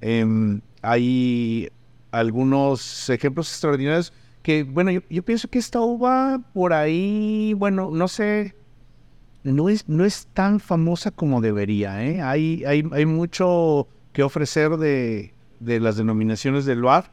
Em, 0.00 0.60
hay 0.82 1.68
algunos 2.18 3.08
ejemplos 3.10 3.50
extraordinarios 3.50 4.12
que, 4.42 4.62
bueno, 4.62 4.90
yo, 4.90 5.00
yo 5.10 5.22
pienso 5.24 5.48
que 5.48 5.58
esta 5.58 5.80
uva 5.80 6.40
por 6.54 6.72
ahí, 6.72 7.52
bueno, 7.54 7.90
no 7.92 8.08
sé, 8.08 8.54
no 9.42 9.68
es, 9.68 9.88
no 9.88 10.04
es 10.04 10.28
tan 10.32 10.60
famosa 10.60 11.10
como 11.10 11.40
debería, 11.40 12.04
¿eh? 12.04 12.20
Hay, 12.20 12.64
hay, 12.64 12.84
hay 12.92 13.06
mucho 13.06 13.88
que 14.12 14.22
ofrecer 14.22 14.76
de, 14.76 15.34
de 15.60 15.80
las 15.80 15.96
denominaciones 15.96 16.64
del 16.64 16.80
Loire 16.80 17.08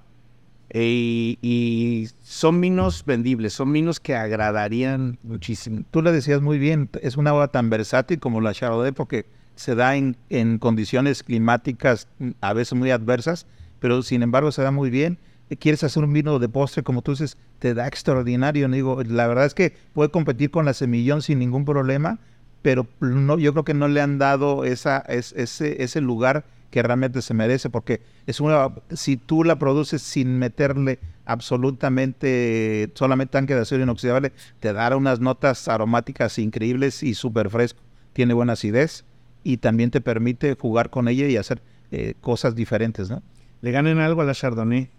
eh, 0.70 1.38
y 1.42 2.08
son 2.24 2.60
vinos 2.60 3.04
vendibles, 3.06 3.54
son 3.54 3.72
vinos 3.72 4.00
que 4.00 4.16
agradarían 4.16 5.20
muchísimo. 5.24 5.84
Tú 5.92 6.02
le 6.02 6.12
decías 6.12 6.42
muy 6.42 6.58
bien, 6.58 6.90
es 7.02 7.16
una 7.18 7.34
uva 7.34 7.50
tan 7.50 7.70
versátil 7.70 8.20
como 8.20 8.42
la 8.42 8.54
Chardonnay 8.54 8.92
porque 8.92 9.26
se 9.56 9.76
da 9.76 9.96
en, 9.96 10.18
en 10.30 10.58
condiciones 10.58 11.22
climáticas 11.22 12.08
mm, 12.18 12.32
a 12.42 12.54
veces 12.54 12.74
muy 12.74 12.90
adversas, 12.90 13.46
pero 13.84 14.02
sin 14.02 14.24
embargo 14.24 14.50
se 14.54 14.62
da 14.62 14.72
muy 14.72 14.90
bien. 14.90 15.18
Quieres 15.60 15.84
hacer 15.84 16.06
un 16.06 16.14
vino 16.14 16.40
de 16.40 16.48
postre, 16.48 16.84
como 16.84 17.02
tú 17.02 17.12
dices, 17.12 17.38
te 17.60 17.74
da 17.74 17.86
extraordinario. 17.86 18.70
Digo, 18.70 19.04
la 19.04 19.28
verdad 19.28 19.46
es 19.46 19.54
que 19.54 19.74
puede 19.92 20.10
competir 20.10 20.52
con 20.52 20.64
la 20.64 20.74
semillón 20.74 21.22
sin 21.22 21.38
ningún 21.40 21.66
problema, 21.66 22.18
pero 22.62 22.88
no, 23.02 23.38
yo 23.38 23.52
creo 23.52 23.66
que 23.66 23.74
no 23.74 23.90
le 23.90 24.00
han 24.00 24.20
dado 24.20 24.64
esa, 24.64 25.00
es- 25.00 25.34
ese, 25.34 25.84
ese 25.84 26.00
lugar 26.00 26.46
que 26.72 26.82
realmente 26.82 27.22
se 27.22 27.34
merece, 27.34 27.70
porque 27.70 28.00
es 28.26 28.40
una, 28.40 28.70
si 28.94 29.18
tú 29.18 29.44
la 29.44 29.60
produces 29.60 30.02
sin 30.02 30.40
meterle 30.40 31.00
absolutamente 31.26 32.90
solamente 32.96 33.34
tanque 33.34 33.54
de 33.54 33.62
acero 33.64 33.84
inoxidable, 33.84 34.32
te 34.62 34.72
dará 34.72 34.96
unas 34.96 35.20
notas 35.20 35.68
aromáticas 35.68 36.40
increíbles 36.40 37.04
y 37.04 37.16
súper 37.16 37.50
fresco. 37.50 37.82
Tiene 38.14 38.34
buena 38.34 38.54
acidez 38.54 39.04
y 39.44 39.58
también 39.58 39.92
te 39.92 40.00
permite 40.00 40.56
jugar 40.56 40.90
con 40.90 41.10
ella 41.10 41.28
y 41.28 41.36
hacer 41.36 41.62
eh, 41.92 42.14
cosas 42.22 42.56
diferentes, 42.56 43.10
¿no? 43.10 43.22
Le 43.64 43.72
ganen 43.72 44.00
algo 44.00 44.22
a 44.22 44.26
la 44.26 44.34
Chardonnay. 44.34 44.90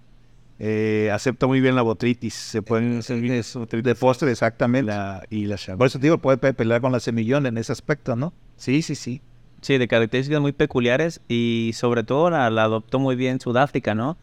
Eh, 0.59 1.11
acepta 1.12 1.47
muy 1.47 1.61
bien 1.61 1.75
la 1.77 1.83
botritis. 1.83 2.33
Se 2.33 2.62
pueden 2.62 2.99
hacer 2.99 3.21
vinos 3.21 3.55
botritis 3.55 3.85
De 3.85 3.95
postre, 3.95 4.31
exactamente. 4.31 4.91
la- 4.91 5.23
y 5.29 5.45
la 5.45 5.57
Por 5.57 5.59
Chardonnay. 5.61 5.87
eso 5.89 5.99
te 5.99 6.07
digo, 6.07 6.19
puede 6.19 6.39
pe- 6.39 6.55
pelear 6.55 6.81
con 6.81 6.91
la 6.91 6.99
semillón 7.01 7.45
en 7.47 7.59
ese 7.59 7.73
aspecto, 7.73 8.17
¿no? 8.17 8.33
Sí, 8.57 8.81
sí, 8.81 8.95
sí. 8.95 9.21
Sí, 9.61 9.77
de 9.79 9.87
características 9.87 10.41
muy 10.41 10.53
peculiares 10.53 11.21
y 11.29 11.73
sobre 11.75 12.05
todo 12.05 12.31
la, 12.31 12.49
la 12.49 12.65
adoptó 12.65 12.99
muy 12.99 13.17
bien 13.17 13.39
Sudáfrica, 13.39 13.95
¿no? 13.95 14.17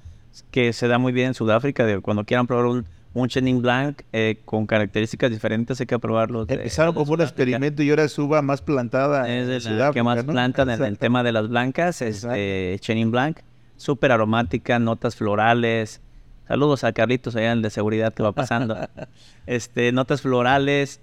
Que 0.49 0.73
se 0.73 0.87
da 0.87 0.97
muy 0.97 1.11
bien 1.13 1.27
en 1.27 1.33
Sudáfrica, 1.35 1.85
de 1.85 1.99
cuando 1.99 2.23
quieran 2.25 2.47
probar 2.47 2.65
un, 2.65 2.85
un 3.13 3.27
Chenin 3.27 3.61
Blanc 3.61 4.01
eh, 4.11 4.39
con 4.45 4.65
características 4.65 5.29
diferentes 5.29 5.79
hay 5.81 5.85
que 5.85 5.99
probarlo. 5.99 6.45
Empezaron 6.47 6.95
como 6.95 7.13
un 7.13 7.21
experimento 7.21 7.83
y 7.83 7.89
ahora 7.91 8.05
es 8.05 8.17
uva 8.17 8.41
más 8.41 8.61
plantada 8.63 9.27
Es 9.27 9.43
en 9.43 9.47
de 9.49 9.53
la 9.55 9.59
Sudáfrica, 9.59 9.91
que 9.93 10.03
más 10.03 10.25
¿no? 10.25 10.31
plantan 10.31 10.69
en 10.71 10.83
el 10.83 10.97
tema 10.97 11.21
de 11.21 11.31
las 11.31 11.47
blancas, 11.49 12.01
este, 12.01 12.77
Chenin 12.79 13.11
Blanc, 13.11 13.39
súper 13.81 14.11
aromática, 14.11 14.79
notas 14.79 15.15
florales. 15.15 16.01
Saludos 16.47 16.83
a 16.83 16.93
Carlitos 16.93 17.35
allá 17.35 17.51
en 17.51 17.57
el 17.57 17.61
de 17.63 17.69
seguridad 17.71 18.13
que 18.13 18.23
va 18.23 18.31
pasando. 18.31 18.77
este, 19.47 19.91
notas 19.91 20.21
florales, 20.21 21.01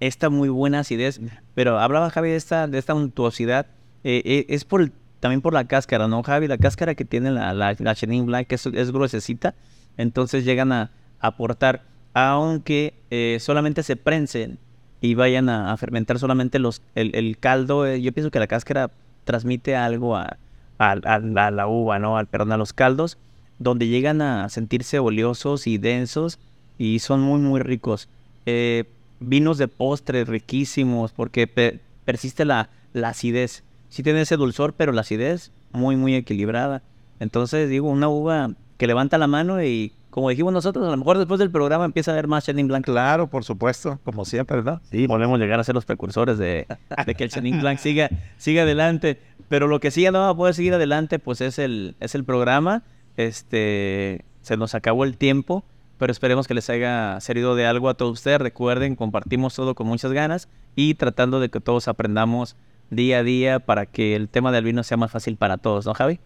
esta 0.00 0.28
muy 0.28 0.48
buena 0.48 0.80
acidez, 0.80 1.20
pero 1.54 1.78
hablaba 1.78 2.10
Javi 2.10 2.30
de 2.30 2.36
esta, 2.36 2.66
de 2.66 2.78
esta 2.78 2.94
untuosidad, 2.94 3.66
eh, 4.02 4.22
eh, 4.24 4.46
es 4.48 4.64
por 4.64 4.90
también 5.20 5.40
por 5.40 5.54
la 5.54 5.66
cáscara, 5.66 6.06
¿no, 6.06 6.22
Javi? 6.22 6.48
La 6.48 6.58
cáscara 6.58 6.94
que 6.94 7.06
tiene 7.06 7.30
la, 7.30 7.54
la, 7.54 7.74
la 7.78 7.94
Chenin 7.94 8.26
Blanc 8.26 8.52
es, 8.52 8.66
es 8.66 8.92
gruesecita, 8.92 9.54
entonces 9.96 10.44
llegan 10.44 10.70
a 10.72 10.90
aportar, 11.20 11.84
aunque 12.12 12.94
eh, 13.10 13.38
solamente 13.40 13.82
se 13.82 13.96
prensen 13.96 14.58
y 15.00 15.14
vayan 15.14 15.48
a, 15.48 15.72
a 15.72 15.76
fermentar 15.78 16.18
solamente 16.18 16.58
los, 16.58 16.82
el, 16.94 17.14
el 17.14 17.38
caldo, 17.38 17.86
eh, 17.86 18.02
yo 18.02 18.12
pienso 18.12 18.30
que 18.30 18.38
la 18.38 18.46
cáscara 18.46 18.90
transmite 19.24 19.76
algo 19.76 20.14
a, 20.14 20.36
a, 20.78 20.92
a 20.92 21.18
la, 21.18 21.46
a 21.46 21.50
la 21.50 21.66
uva, 21.66 21.98
¿no? 21.98 22.16
Al, 22.16 22.26
perdón, 22.26 22.52
a 22.52 22.56
los 22.56 22.72
caldos, 22.72 23.18
donde 23.58 23.88
llegan 23.88 24.20
a 24.22 24.48
sentirse 24.48 24.98
oleosos 24.98 25.66
y 25.66 25.78
densos 25.78 26.38
y 26.78 26.98
son 26.98 27.20
muy, 27.20 27.40
muy 27.40 27.60
ricos. 27.60 28.08
Eh, 28.46 28.84
vinos 29.20 29.58
de 29.58 29.68
postre 29.68 30.24
riquísimos 30.24 31.12
porque 31.12 31.46
pe- 31.46 31.80
persiste 32.04 32.44
la, 32.44 32.68
la 32.92 33.10
acidez. 33.10 33.62
Sí 33.88 34.02
tiene 34.02 34.22
ese 34.22 34.36
dulzor, 34.36 34.74
pero 34.74 34.92
la 34.92 35.02
acidez 35.02 35.52
muy, 35.72 35.96
muy 35.96 36.14
equilibrada. 36.14 36.82
Entonces, 37.20 37.68
digo, 37.70 37.88
una 37.88 38.08
uva 38.08 38.50
que 38.76 38.88
levanta 38.88 39.18
la 39.18 39.28
mano 39.28 39.62
y, 39.62 39.92
como 40.10 40.28
dijimos 40.30 40.52
nosotros, 40.52 40.86
a 40.86 40.90
lo 40.90 40.96
mejor 40.96 41.16
después 41.16 41.38
del 41.38 41.50
programa 41.50 41.84
empieza 41.84 42.10
a 42.10 42.14
haber 42.14 42.26
más 42.26 42.44
Chenin 42.44 42.66
Blanc. 42.66 42.84
Claro, 42.84 43.28
por 43.28 43.44
supuesto, 43.44 44.00
como 44.04 44.24
siempre, 44.24 44.56
¿verdad? 44.56 44.82
Sí, 44.90 45.06
podemos 45.06 45.38
llegar 45.38 45.60
a 45.60 45.64
ser 45.64 45.76
los 45.76 45.84
precursores 45.84 46.38
de, 46.38 46.66
de 47.06 47.14
que 47.14 47.24
el 47.24 47.30
Chenin 47.30 47.60
Blanc 47.60 47.78
siga, 47.78 48.10
siga 48.36 48.62
adelante. 48.62 49.20
Pero 49.48 49.68
lo 49.68 49.80
que 49.80 49.90
sí 49.90 50.02
ya 50.02 50.10
no 50.10 50.20
va 50.20 50.30
a 50.30 50.36
poder 50.36 50.54
seguir 50.54 50.74
adelante, 50.74 51.18
pues 51.18 51.40
es 51.40 51.58
el, 51.58 51.96
es 52.00 52.14
el 52.14 52.24
programa. 52.24 52.82
Este, 53.16 54.24
se 54.42 54.56
nos 54.56 54.74
acabó 54.74 55.04
el 55.04 55.16
tiempo, 55.16 55.64
pero 55.98 56.10
esperemos 56.10 56.46
que 56.46 56.54
les 56.54 56.68
haya 56.70 57.20
servido 57.20 57.54
de 57.54 57.66
algo 57.66 57.88
a 57.88 57.94
todos 57.94 58.12
ustedes. 58.12 58.40
Recuerden, 58.40 58.96
compartimos 58.96 59.54
todo 59.54 59.74
con 59.74 59.86
muchas 59.86 60.12
ganas 60.12 60.48
y 60.76 60.94
tratando 60.94 61.40
de 61.40 61.50
que 61.50 61.60
todos 61.60 61.88
aprendamos 61.88 62.56
día 62.90 63.18
a 63.18 63.22
día 63.22 63.60
para 63.60 63.86
que 63.86 64.16
el 64.16 64.28
tema 64.28 64.52
del 64.52 64.64
vino 64.64 64.82
sea 64.82 64.96
más 64.96 65.10
fácil 65.10 65.36
para 65.36 65.58
todos, 65.58 65.86
¿no, 65.86 65.94
Javi? 65.94 66.20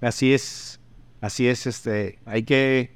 Así 0.00 0.32
es, 0.32 0.80
así 1.20 1.48
es, 1.48 1.66
este, 1.66 2.18
hay 2.24 2.44
que, 2.44 2.92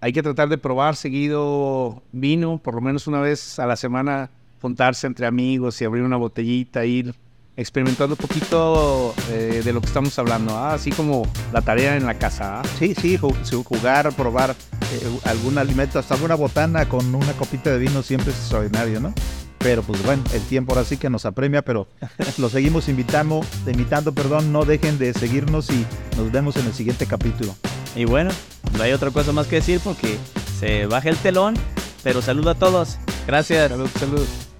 hay 0.00 0.12
que 0.12 0.22
tratar 0.22 0.48
de 0.48 0.58
probar 0.58 0.96
seguido 0.96 2.02
vino, 2.12 2.58
por 2.58 2.74
lo 2.74 2.80
menos 2.80 3.06
una 3.06 3.20
vez 3.20 3.58
a 3.58 3.66
la 3.66 3.76
semana, 3.76 4.30
juntarse 4.60 5.06
entre 5.06 5.26
amigos 5.26 5.80
y 5.80 5.84
abrir 5.84 6.04
una 6.04 6.16
botellita, 6.16 6.84
ir 6.84 7.14
experimentando 7.56 8.14
un 8.14 8.26
poquito 8.26 9.14
eh, 9.30 9.62
de 9.64 9.72
lo 9.72 9.80
que 9.80 9.86
estamos 9.86 10.18
hablando, 10.18 10.56
¿ah? 10.56 10.74
así 10.74 10.90
como 10.90 11.26
la 11.52 11.62
tarea 11.62 11.96
en 11.96 12.06
la 12.06 12.14
casa. 12.14 12.60
¿ah? 12.60 12.62
Sí, 12.78 12.94
sí, 12.94 13.16
jugar, 13.16 14.12
probar 14.14 14.50
eh, 14.50 15.18
algún 15.24 15.58
alimento, 15.58 15.98
hasta 15.98 16.14
alguna 16.14 16.34
botana 16.34 16.88
con 16.88 17.14
una 17.14 17.32
copita 17.32 17.70
de 17.70 17.78
vino 17.78 18.02
siempre 18.02 18.32
es 18.32 18.38
extraordinario, 18.38 19.00
¿no? 19.00 19.14
Pero 19.58 19.82
pues 19.82 20.04
bueno, 20.04 20.22
el 20.34 20.42
tiempo 20.42 20.72
ahora 20.74 20.84
sí 20.84 20.98
que 20.98 21.08
nos 21.08 21.24
apremia, 21.24 21.62
pero 21.62 21.88
los 22.38 22.52
seguimos 22.52 22.88
invitando, 22.88 23.40
invitando, 23.66 24.12
perdón, 24.12 24.52
no 24.52 24.64
dejen 24.64 24.98
de 24.98 25.14
seguirnos 25.14 25.70
y 25.70 25.86
nos 26.16 26.30
vemos 26.30 26.56
en 26.56 26.66
el 26.66 26.74
siguiente 26.74 27.06
capítulo. 27.06 27.54
Y 27.96 28.04
bueno, 28.04 28.30
no 28.76 28.82
hay 28.82 28.92
otra 28.92 29.10
cosa 29.10 29.32
más 29.32 29.46
que 29.46 29.56
decir 29.56 29.80
porque 29.82 30.18
se 30.58 30.86
baja 30.86 31.08
el 31.08 31.16
telón, 31.16 31.54
pero 32.02 32.20
saludo 32.20 32.50
a 32.50 32.54
todos. 32.54 32.98
Gracias. 33.26 33.70
Salud, 33.70 33.88
salud. 33.98 34.53